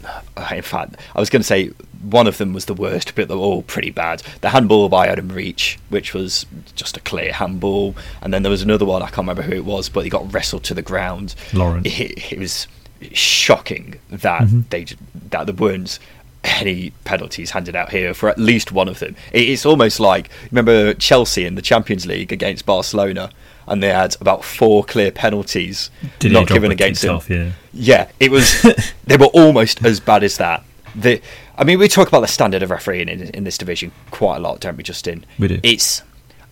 In 0.51 0.61
fact, 0.61 0.97
I 1.15 1.19
was 1.19 1.31
going 1.31 1.41
to 1.41 1.47
say 1.47 1.71
one 2.01 2.27
of 2.27 2.37
them 2.37 2.53
was 2.53 2.65
the 2.65 2.73
worst, 2.73 3.15
but 3.15 3.27
they're 3.27 3.37
all 3.37 3.61
pretty 3.63 3.89
bad. 3.91 4.21
The 4.41 4.49
handball 4.49 4.89
by 4.89 5.07
Adam 5.07 5.29
Reach, 5.29 5.77
which 5.89 6.13
was 6.13 6.45
just 6.75 6.97
a 6.97 6.99
clear 7.01 7.33
handball, 7.33 7.95
and 8.21 8.33
then 8.33 8.43
there 8.43 8.49
was 8.51 8.61
another 8.61 8.85
one. 8.85 9.01
I 9.01 9.07
can't 9.07 9.17
remember 9.27 9.41
who 9.43 9.53
it 9.53 9.65
was, 9.65 9.89
but 9.89 10.03
he 10.03 10.09
got 10.09 10.31
wrestled 10.33 10.63
to 10.65 10.73
the 10.73 10.81
ground. 10.81 11.35
Lawrence. 11.53 11.87
It, 11.87 12.33
it 12.33 12.39
was 12.39 12.67
shocking 13.13 13.95
that 14.09 14.41
Mhm. 14.43 14.63
they 14.69 14.85
that 15.29 15.45
there 15.45 15.55
weren't 15.55 15.99
any 16.43 16.91
penalties 17.03 17.51
handed 17.51 17.75
out 17.75 17.91
here 17.91 18.13
for 18.13 18.29
at 18.29 18.37
least 18.37 18.71
one 18.71 18.87
of 18.87 18.99
them. 18.99 19.15
It, 19.33 19.49
it's 19.49 19.65
almost 19.65 19.99
like 19.99 20.29
remember 20.51 20.93
Chelsea 20.93 21.45
in 21.45 21.55
the 21.55 21.61
Champions 21.61 22.05
League 22.05 22.31
against 22.31 22.65
Barcelona, 22.65 23.29
and 23.67 23.83
they 23.83 23.89
had 23.89 24.15
about 24.21 24.43
four 24.45 24.83
clear 24.83 25.11
penalties 25.11 25.89
Did 26.19 26.31
not 26.31 26.47
given 26.47 26.71
against 26.71 27.01
them. 27.01 27.15
himself? 27.19 27.29
Yeah. 27.29 27.51
Yeah, 27.73 28.07
it 28.19 28.31
was. 28.31 28.61
they 29.05 29.17
were 29.17 29.25
almost 29.27 29.83
as 29.83 29.99
bad 29.99 30.23
as 30.23 30.37
that. 30.37 30.63
The, 30.97 31.21
I 31.57 31.63
mean, 31.63 31.77
we 31.77 31.87
talk 31.87 32.07
about 32.07 32.21
the 32.21 32.27
standard 32.27 32.63
of 32.63 32.71
refereeing 32.71 33.07
in, 33.07 33.21
in 33.29 33.43
this 33.43 33.57
division 33.57 33.91
quite 34.09 34.37
a 34.37 34.39
lot, 34.39 34.59
don't 34.59 34.75
we, 34.75 34.83
Justin? 34.83 35.25
We 35.37 35.47
do. 35.47 35.59
It's. 35.63 36.01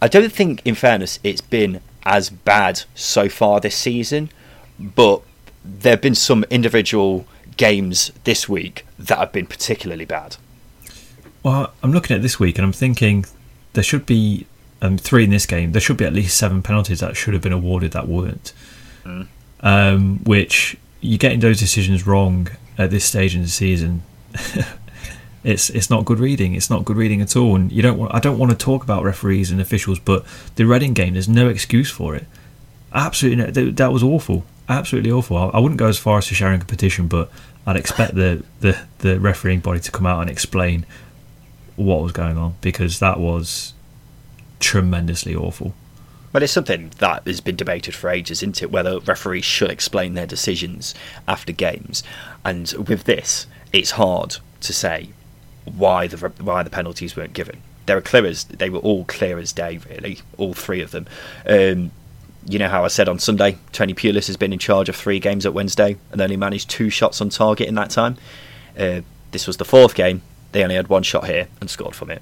I 0.02 0.08
don't 0.08 0.32
think, 0.32 0.62
in 0.66 0.76
fairness, 0.76 1.20
it's 1.24 1.42
been 1.42 1.82
as 2.06 2.30
bad 2.30 2.84
so 2.94 3.28
far 3.28 3.60
this 3.60 3.76
season, 3.76 4.30
but 4.80 5.22
there 5.64 5.94
have 5.94 6.02
been 6.02 6.16
some 6.16 6.46
individual 6.52 7.26
games 7.58 8.12
this 8.24 8.48
week 8.48 8.86
that 9.00 9.18
have 9.18 9.32
been 9.32 9.48
particularly 9.48 10.06
bad. 10.06 10.38
Well, 11.42 11.74
I'm 11.82 11.92
looking 11.92 12.16
at 12.16 12.22
this 12.22 12.40
week, 12.40 12.58
and 12.58 12.66
I'm 12.66 12.74
thinking 12.74 13.26
there 13.74 13.84
should 13.84 14.06
be 14.06 14.46
um, 14.82 14.98
three 14.98 15.24
in 15.24 15.30
this 15.30 15.46
game. 15.46 15.72
There 15.72 15.82
should 15.82 15.98
be 15.98 16.06
at 16.06 16.14
least 16.14 16.38
seven 16.38 16.62
penalties 16.62 17.00
that 17.00 17.16
should 17.18 17.34
have 17.34 17.42
been 17.42 17.54
awarded 17.54 17.92
that 17.94 18.08
weren't. 18.08 18.54
Mm. 19.04 19.28
Um, 19.62 20.20
which 20.26 20.78
you're 21.02 21.18
getting 21.18 21.40
those 21.40 21.60
decisions 21.60 22.06
wrong 22.06 22.50
at 22.78 22.92
this 22.92 23.06
stage 23.06 23.36
in 23.36 23.42
the 23.42 23.48
season. 23.48 24.04
it's 25.44 25.70
it's 25.70 25.90
not 25.90 26.06
good 26.06 26.20
reading. 26.20 26.56
It's 26.56 26.70
not 26.70 26.86
good 26.86 26.98
reading 26.98 27.22
at 27.22 27.36
all. 27.36 27.56
And 27.56 27.72
you 27.72 27.82
don't 27.82 27.98
want. 27.98 28.14
I 28.14 28.20
don't 28.20 28.38
want 28.38 28.52
to 28.52 28.58
talk 28.58 28.84
about 28.84 29.04
referees 29.04 29.52
and 29.52 29.62
officials, 29.62 30.00
but 30.00 30.26
the 30.56 30.66
Reading 30.66 30.94
game, 30.94 31.14
there's 31.14 31.30
no 31.30 31.48
excuse 31.48 31.92
for 31.92 32.16
it. 32.16 32.26
Absolutely, 32.94 33.44
no, 33.44 33.72
that, 33.72 33.92
was 33.92 34.02
awful. 34.02 34.46
Absolutely 34.70 35.12
awful. 35.12 35.38
I, 35.38 35.48
I 35.48 35.60
wouldn't 35.60 35.80
go 35.80 35.88
as 35.88 35.98
far 35.98 36.18
as 36.18 36.28
to 36.28 36.36
sharing 36.36 36.62
a 36.62 36.66
petition, 36.66 37.08
but 37.08 37.30
I'd 37.68 37.76
expect 37.76 38.16
the, 38.16 38.44
the 38.62 38.80
the 39.00 39.20
refereeing 39.20 39.60
body 39.60 39.80
to 39.82 39.92
come 39.92 40.06
out 40.06 40.22
and 40.22 40.30
explain 40.30 40.86
what 41.76 42.02
was 42.02 42.12
going 42.12 42.38
on 42.38 42.56
because 42.62 43.00
that 43.00 43.20
was 43.20 43.74
tremendously 44.60 45.36
awful. 45.36 45.74
But 46.32 46.44
it's 46.44 46.54
something 46.54 46.92
that 46.98 47.26
has 47.26 47.40
been 47.40 47.56
debated 47.56 47.96
for 47.96 48.10
ages, 48.10 48.40
isn't 48.40 48.62
it? 48.62 48.72
Whether 48.72 49.00
referees 49.00 49.46
should 49.46 49.70
explain 49.70 50.16
their 50.16 50.26
decisions 50.26 50.94
after 51.28 51.54
games, 51.54 52.04
and 52.44 52.74
with 52.88 53.04
this, 53.04 53.46
it's 53.76 53.92
hard 53.92 54.38
to 54.62 54.74
say 54.74 55.10
why 55.66 56.08
the 56.08 56.18
why 56.42 56.64
the 56.64 56.70
penalties 56.70 57.16
weren't 57.16 57.34
given. 57.34 57.62
They 57.86 57.94
were 57.94 58.02
clear 58.02 58.26
as 58.26 58.46
they 58.46 58.70
were 58.70 58.80
all 58.80 59.06
clear 59.06 59.38
as 59.38 59.52
day, 59.54 59.80
really, 59.90 60.20
all 60.38 60.54
three 60.54 60.82
of 60.82 60.92
them. 60.92 61.06
Um, 61.46 61.92
you 62.48 62.58
know 62.58 62.70
how 62.70 62.86
I 62.86 62.88
said 62.88 63.10
on 63.10 63.20
Sunday, 63.20 63.58
Tony 63.72 63.94
Pulis 63.94 64.28
has 64.28 64.38
been 64.38 64.54
in 64.54 64.60
charge 64.60 64.88
of 64.88 64.96
three 64.96 65.20
games 65.20 65.46
at 65.46 65.54
Wednesday 65.54 65.98
and 66.12 66.22
only 66.22 66.38
managed 66.38 66.70
two 66.70 66.90
shots 66.90 67.20
on 67.20 67.30
target 67.30 67.68
in 67.68 67.76
that 67.76 67.90
time. 67.90 68.18
Uh, 68.78 69.02
this 69.32 69.48
was 69.48 69.58
the 69.58 69.66
fourth 69.66 69.96
game. 69.96 70.22
They 70.52 70.64
only 70.64 70.76
had 70.76 70.88
one 70.88 71.04
shot 71.04 71.28
here 71.28 71.48
and 71.60 71.70
scored 71.70 71.96
from 71.96 72.12
it. 72.12 72.22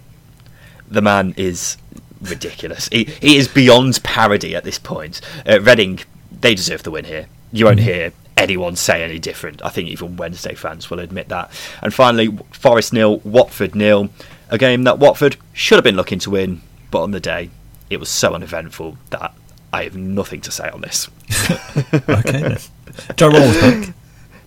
The 0.88 1.02
man 1.02 1.34
is 1.38 1.78
ridiculous. 2.22 2.88
He, 2.88 3.04
he 3.04 3.38
is 3.38 3.48
beyond 3.48 4.02
parody 4.04 4.56
at 4.56 4.64
this 4.64 4.80
point. 4.80 5.22
Uh, 5.48 5.62
Reading, 5.62 6.00
they 6.32 6.56
deserve 6.56 6.84
the 6.84 6.92
win 6.92 7.06
here. 7.06 7.28
You 7.52 7.66
won't 7.66 7.82
hear 7.82 8.14
anyone 8.38 8.76
say 8.76 9.04
any 9.04 9.20
different. 9.20 9.64
I 9.64 9.70
think 9.70 9.90
even 9.90 10.18
Wednesday 10.18 10.56
fans 10.56 10.90
will 10.90 11.00
admit 11.00 11.30
that. 11.30 11.52
And 11.82 11.94
finally, 11.94 12.38
Forest 12.52 12.94
nil, 12.94 13.20
Watford 13.20 13.76
nil. 13.76 14.10
A 14.50 14.58
game 14.58 14.84
that 14.84 15.00
Watford 15.00 15.38
should 15.52 15.78
have 15.78 15.84
been 15.84 15.96
looking 15.96 16.20
to 16.20 16.30
win, 16.30 16.62
but 16.92 17.02
on 17.02 17.12
the 17.12 17.20
day, 17.20 17.50
it 17.90 18.00
was 18.00 18.10
so 18.10 18.34
uneventful 18.34 18.98
that 19.10 19.34
I 19.72 19.84
have 19.84 19.98
nothing 19.98 20.42
to 20.42 20.52
say 20.52 20.70
on 20.70 20.82
this. 20.82 21.10
Okay 22.08 22.42
then. 22.42 22.58
Joe 23.16 23.32
Worrall's 23.32 23.60
back. 23.60 23.96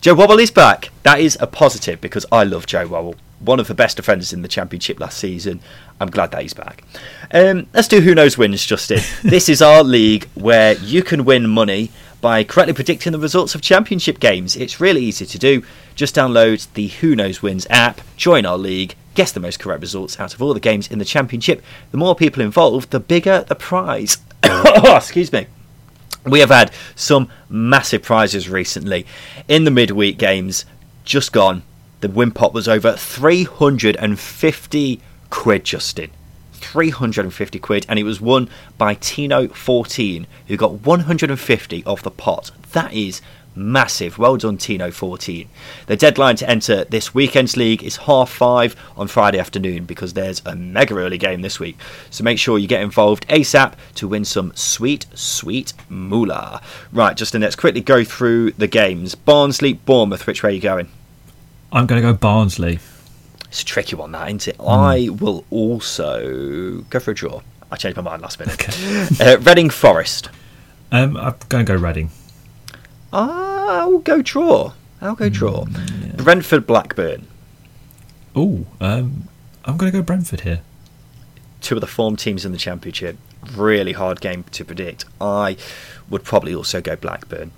Joe 0.01 0.15
Worrall 0.15 0.39
is 0.39 0.51
back. 0.51 0.91
That 1.03 1.19
is 1.21 1.37
a 1.41 1.47
positive 1.47 2.01
because 2.01 2.25
I 2.31 2.45
love 2.45 2.67
Joe 2.67 2.87
Worrall. 2.87 3.17
One 3.41 3.59
of 3.59 3.67
the 3.67 3.75
best 3.75 3.97
defenders 3.97 4.33
in 4.33 4.43
the 4.43 4.49
Championship 4.49 5.01
last 5.01 5.19
season. 5.19 5.61
I'm 6.01 6.11
glad 6.11 6.31
that 6.31 6.43
he's 6.43 6.55
back. 6.55 6.85
Um, 7.33 7.67
let's 7.75 7.89
do 7.89 8.01
Who 8.01 8.15
Knows 8.15 8.39
Wins, 8.39 8.65
Justin. 8.65 9.01
this 9.23 9.49
is 9.49 9.61
our 9.61 9.83
league 9.83 10.29
where 10.35 10.75
you 10.75 11.03
can 11.03 11.25
win 11.25 11.49
money 11.49 11.91
by 12.27 12.43
correctly 12.43 12.75
predicting 12.75 13.13
the 13.13 13.21
results 13.21 13.55
of 13.55 13.63
Championship 13.63 14.19
games. 14.19 14.57
It's 14.57 14.81
really 14.81 15.05
easy 15.05 15.25
to 15.27 15.39
do. 15.39 15.63
Just 15.95 16.17
download 16.17 16.67
the 16.75 16.89
Who 16.89 17.15
Knows 17.15 17.41
Wins 17.41 17.69
app, 17.71 18.01
join 18.17 18.45
our 18.45 18.59
league, 18.59 18.97
guess 19.15 19.31
the 19.31 19.39
most 19.39 19.61
correct 19.61 19.81
results 19.81 20.19
out 20.19 20.35
of 20.35 20.43
all 20.43 20.53
the 20.53 20.59
games 20.59 20.91
in 20.91 20.99
the 20.99 21.05
Championship. 21.05 21.63
The 21.93 21.99
more 21.99 22.17
people 22.17 22.43
involved, 22.43 22.91
the 22.91 22.99
bigger 22.99 23.45
the 23.47 23.55
prize. 23.55 24.19
Excuse 24.43 25.33
me. 25.33 25.47
We 26.25 26.41
have 26.41 26.51
had 26.51 26.73
some 26.97 27.31
massive 27.49 28.03
prizes 28.03 28.49
recently. 28.49 29.07
In 29.47 29.63
the 29.63 29.71
midweek 29.71 30.19
games, 30.19 30.65
just 31.05 31.33
gone, 31.33 31.63
the 32.01 32.09
win 32.09 32.33
pot 32.33 32.53
was 32.53 32.67
over 32.67 32.95
350 32.95 35.01
quid, 35.31 35.65
Justin. 35.65 36.11
350 36.57 37.59
quid, 37.59 37.87
and 37.89 37.99
it 37.99 38.05
was 38.05 38.21
won 38.21 38.49
by 38.79 38.95
Tino14, 38.95 40.27
who 40.49 40.57
got 40.57 40.81
150 40.81 41.85
off 41.85 42.03
the 42.03 42.11
pot. 42.11 42.51
That 42.73 42.93
is 42.93 43.21
massive. 43.57 44.19
Well 44.19 44.37
done, 44.37 44.59
Tino14. 44.59 45.47
The 45.87 45.97
deadline 45.97 46.37
to 46.37 46.49
enter 46.49 46.85
this 46.85 47.15
weekend's 47.15 47.57
league 47.57 47.83
is 47.83 47.97
half 47.97 48.31
five 48.31 48.77
on 48.97 49.09
Friday 49.09 49.39
afternoon 49.39 49.85
because 49.85 50.13
there's 50.13 50.43
a 50.45 50.55
mega 50.55 50.95
early 50.95 51.19
game 51.19 51.41
this 51.41 51.59
week. 51.59 51.77
So 52.11 52.23
make 52.23 52.39
sure 52.39 52.59
you 52.59 52.69
get 52.69 52.83
involved 52.83 53.27
ASAP 53.29 53.75
to 53.97 54.09
win 54.09 54.25
some 54.25 54.53
sweet, 54.55 55.07
sweet 55.15 55.73
moolah. 55.89 56.61
Right, 56.93 57.17
Justin, 57.17 57.43
let's 57.43 57.57
quickly 57.57 57.81
go 57.81 58.05
through 58.05 58.53
the 58.53 58.69
games. 58.69 59.15
Barnsley, 59.15 59.73
Bournemouth, 59.73 60.27
which 60.27 60.43
way 60.43 60.51
are 60.51 60.53
you 60.53 60.61
going? 60.61 60.89
I'm 61.73 61.87
going 61.87 62.01
to 62.01 62.13
go 62.13 62.17
Barnsley. 62.17 62.79
It's 63.57 63.63
a 63.63 63.65
tricky 63.65 63.97
one, 63.97 64.13
that, 64.13 64.29
isn't 64.29 64.49
it? 64.49 64.57
I 64.61 65.09
will 65.09 65.47
also 65.49 66.83
go 66.91 67.01
for 67.01 67.13
a 67.13 67.15
draw. 67.15 67.41
I 67.73 67.77
changed 67.77 67.97
my 67.97 68.03
mind 68.03 68.21
last 68.21 68.39
minute. 68.39 69.19
uh, 69.19 69.39
Reading 69.39 69.71
Forest. 69.71 70.29
Um, 70.93 71.17
I'm 71.17 71.37
going 71.49 71.65
to 71.65 71.73
go 71.73 71.79
Reading. 71.79 72.11
I'll 73.15 74.01
go 74.01 74.21
draw. 74.21 74.75
I'll 75.01 75.15
go 75.15 75.31
draw. 75.31 75.65
Brentford 76.19 76.67
Blackburn. 76.67 77.29
Oh, 78.35 78.67
um, 78.79 79.27
I'm 79.65 79.79
going 79.79 79.91
to 79.91 79.99
go 80.01 80.03
Brentford 80.03 80.43
here. 80.43 80.61
Two 81.63 81.77
of 81.77 81.81
the 81.81 81.87
form 81.87 82.17
teams 82.17 82.45
in 82.45 82.53
the 82.53 82.59
Championship. 82.59 83.17
Really 83.55 83.93
hard 83.93 84.21
game 84.21 84.45
to 84.51 84.67
predict. 84.67 85.07
I 85.19 85.57
would 86.11 86.25
probably 86.25 86.55
also 86.55 86.83
go 86.83 86.95
Blackburn. 86.95 87.53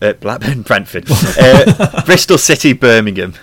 Uh, 0.00 0.12
Blackburn, 0.12 0.62
Brentford. 0.68 1.06
uh, 1.10 2.04
Bristol 2.04 2.38
City, 2.38 2.72
Birmingham. 2.72 3.34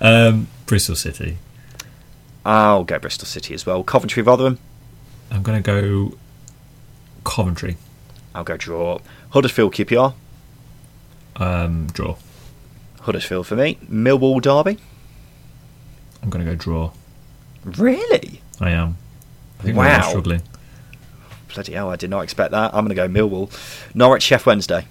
Um, 0.00 0.46
Bristol 0.70 0.94
City. 0.94 1.36
I'll 2.44 2.84
go 2.84 2.96
Bristol 3.00 3.26
City 3.26 3.54
as 3.54 3.66
well. 3.66 3.82
Coventry, 3.82 4.22
Rotherham. 4.22 4.60
I'm 5.28 5.42
going 5.42 5.60
to 5.60 5.66
go 5.66 6.16
Coventry. 7.24 7.76
I'll 8.36 8.44
go 8.44 8.56
draw. 8.56 9.00
Huddersfield, 9.30 9.74
QPR. 9.74 10.14
Um, 11.34 11.88
draw. 11.88 12.16
Huddersfield 13.00 13.48
for 13.48 13.56
me. 13.56 13.78
Millwall, 13.90 14.40
Derby. 14.40 14.78
I'm 16.22 16.30
going 16.30 16.44
to 16.44 16.48
go 16.52 16.56
draw. 16.56 16.92
Really? 17.64 18.40
I 18.60 18.70
am. 18.70 18.96
I 19.58 19.64
think 19.64 19.76
Wow. 19.76 19.96
we're 19.98 20.02
struggling. 20.08 20.42
Bloody 21.52 21.72
hell, 21.72 21.90
I 21.90 21.96
did 21.96 22.10
not 22.10 22.20
expect 22.20 22.52
that. 22.52 22.72
I'm 22.72 22.86
going 22.86 22.90
to 22.90 22.94
go 22.94 23.08
Millwall. 23.08 23.50
Norwich, 23.92 24.22
Sheff 24.24 24.46
Wednesday. 24.46 24.86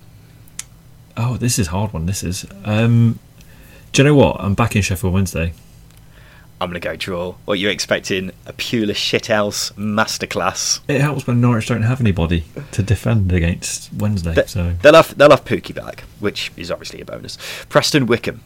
Oh, 1.15 1.37
this 1.37 1.57
is 1.57 1.67
a 1.67 1.71
hard 1.71 1.93
one. 1.93 2.05
This 2.05 2.21
is. 2.21 2.45
Um, 2.65 3.17
do 3.93 4.01
you 4.01 4.09
know 4.09 4.15
what? 4.15 4.41
I'm 4.41 4.55
back 4.55 4.75
in 4.75 4.81
Sheffield 4.81 5.13
Wednesday. 5.13 5.53
I'm 6.61 6.69
going 6.69 6.79
to 6.81 6.85
go 6.85 6.95
draw. 6.97 7.35
What 7.45 7.57
you 7.57 7.69
expecting? 7.69 8.31
A 8.45 8.51
purely 8.53 8.93
shithouse 8.93 9.71
masterclass. 9.73 10.81
It 10.89 10.99
helps 10.99 11.25
when 11.25 11.39
Norwich 11.39 11.67
don't 11.67 11.83
have 11.83 12.01
anybody 12.01 12.43
to 12.73 12.83
defend 12.83 13.31
against 13.31 13.93
Wednesday. 13.93 14.33
They- 14.33 14.45
so 14.45 14.73
They'll 14.81 14.95
have, 14.95 15.17
they'll 15.17 15.29
have 15.29 15.45
Pukki 15.45 15.73
back, 15.73 16.03
which 16.19 16.51
is 16.57 16.69
obviously 16.69 16.99
a 16.99 17.05
bonus. 17.05 17.37
Preston, 17.69 18.07
Wycombe. 18.07 18.41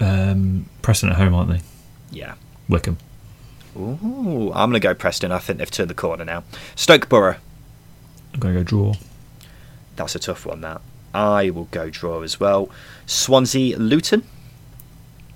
um, 0.00 0.66
Preston 0.82 1.10
at 1.10 1.16
home, 1.16 1.34
aren't 1.34 1.50
they? 1.50 1.60
Yeah. 2.10 2.34
Wycombe. 2.68 2.98
Ooh, 3.76 4.50
I'm 4.52 4.70
going 4.70 4.72
to 4.72 4.80
go 4.80 4.94
Preston. 4.94 5.30
I 5.30 5.38
think 5.38 5.60
they've 5.60 5.70
turned 5.70 5.90
the 5.90 5.94
corner 5.94 6.24
now. 6.24 6.42
Stoke 6.74 7.08
Boro. 7.08 7.36
I'm 8.34 8.40
going 8.40 8.54
to 8.54 8.60
go 8.60 8.64
draw. 8.64 8.94
That's 9.94 10.16
a 10.16 10.18
tough 10.18 10.46
one, 10.46 10.60
that. 10.62 10.80
I 11.14 11.50
will 11.50 11.64
go 11.70 11.90
draw 11.90 12.22
as 12.22 12.40
well. 12.40 12.70
Swansea, 13.06 13.76
Luton. 13.78 14.24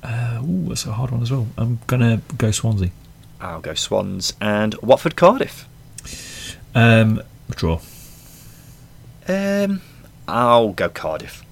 Uh, 0.05 0.43
ooh, 0.45 0.67
that's 0.69 0.85
a 0.85 0.93
hard 0.93 1.11
one 1.11 1.23
as 1.23 1.33
well. 1.33 1.49
I'm 1.57 1.81
going 1.87 2.03
to 2.03 2.21
go 2.37 2.51
Swansea. 2.51 2.91
I'll 3.41 3.61
go 3.61 3.75
Swans. 3.75 4.35
And 4.41 4.75
Watford, 4.77 5.17
Cardiff. 5.17 5.67
Um, 6.75 7.23
draw. 7.51 7.81
Um, 9.27 9.81
I'll 10.29 10.73
go 10.73 10.89
Cardiff. 10.89 11.43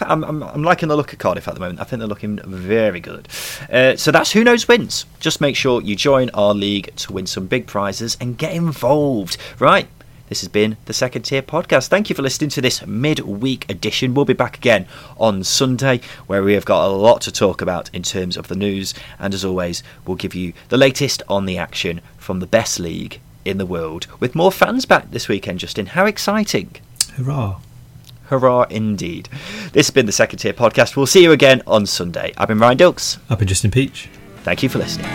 I'm, 0.00 0.24
I'm, 0.24 0.42
I'm 0.42 0.62
liking 0.62 0.88
the 0.88 0.96
look 0.96 1.12
of 1.12 1.18
Cardiff 1.18 1.46
at 1.46 1.54
the 1.54 1.60
moment. 1.60 1.80
I 1.80 1.84
think 1.84 2.00
they're 2.00 2.08
looking 2.08 2.40
very 2.44 3.00
good. 3.00 3.28
Uh, 3.70 3.96
so 3.96 4.10
that's 4.10 4.32
who 4.32 4.42
knows 4.42 4.66
wins. 4.66 5.04
Just 5.20 5.40
make 5.40 5.54
sure 5.54 5.80
you 5.80 5.94
join 5.94 6.30
our 6.30 6.54
league 6.54 6.94
to 6.96 7.12
win 7.12 7.26
some 7.26 7.46
big 7.46 7.66
prizes 7.66 8.16
and 8.20 8.36
get 8.36 8.54
involved. 8.54 9.36
Right. 9.58 9.88
This 10.28 10.40
has 10.40 10.48
been 10.48 10.76
the 10.86 10.92
Second 10.92 11.22
Tier 11.22 11.42
Podcast. 11.42 11.88
Thank 11.88 12.08
you 12.08 12.16
for 12.16 12.22
listening 12.22 12.50
to 12.50 12.60
this 12.62 12.84
midweek 12.86 13.70
edition. 13.70 14.14
We'll 14.14 14.24
be 14.24 14.32
back 14.32 14.56
again 14.56 14.86
on 15.18 15.44
Sunday, 15.44 16.00
where 16.26 16.42
we 16.42 16.54
have 16.54 16.64
got 16.64 16.86
a 16.86 16.88
lot 16.88 17.20
to 17.22 17.32
talk 17.32 17.60
about 17.60 17.90
in 17.92 18.02
terms 18.02 18.36
of 18.36 18.48
the 18.48 18.56
news. 18.56 18.94
And 19.18 19.34
as 19.34 19.44
always, 19.44 19.82
we'll 20.06 20.16
give 20.16 20.34
you 20.34 20.54
the 20.70 20.78
latest 20.78 21.22
on 21.28 21.44
the 21.44 21.58
action 21.58 22.00
from 22.16 22.40
the 22.40 22.46
best 22.46 22.80
league 22.80 23.20
in 23.44 23.58
the 23.58 23.66
world, 23.66 24.06
with 24.18 24.34
more 24.34 24.50
fans 24.50 24.86
back 24.86 25.10
this 25.10 25.28
weekend, 25.28 25.58
Justin. 25.58 25.86
How 25.86 26.06
exciting! 26.06 26.76
Hurrah. 27.16 27.60
Hurrah 28.28 28.62
indeed. 28.70 29.28
This 29.72 29.88
has 29.88 29.94
been 29.94 30.06
the 30.06 30.12
Second 30.12 30.38
Tier 30.38 30.54
Podcast. 30.54 30.96
We'll 30.96 31.06
see 31.06 31.22
you 31.22 31.32
again 31.32 31.62
on 31.66 31.84
Sunday. 31.84 32.32
I've 32.38 32.48
been 32.48 32.58
Ryan 32.58 32.78
Dilks. 32.78 33.18
I've 33.28 33.38
been 33.38 33.48
Justin 33.48 33.70
Peach. 33.70 34.08
Thank 34.42 34.62
you 34.62 34.70
for 34.70 34.78
listening. 34.78 35.06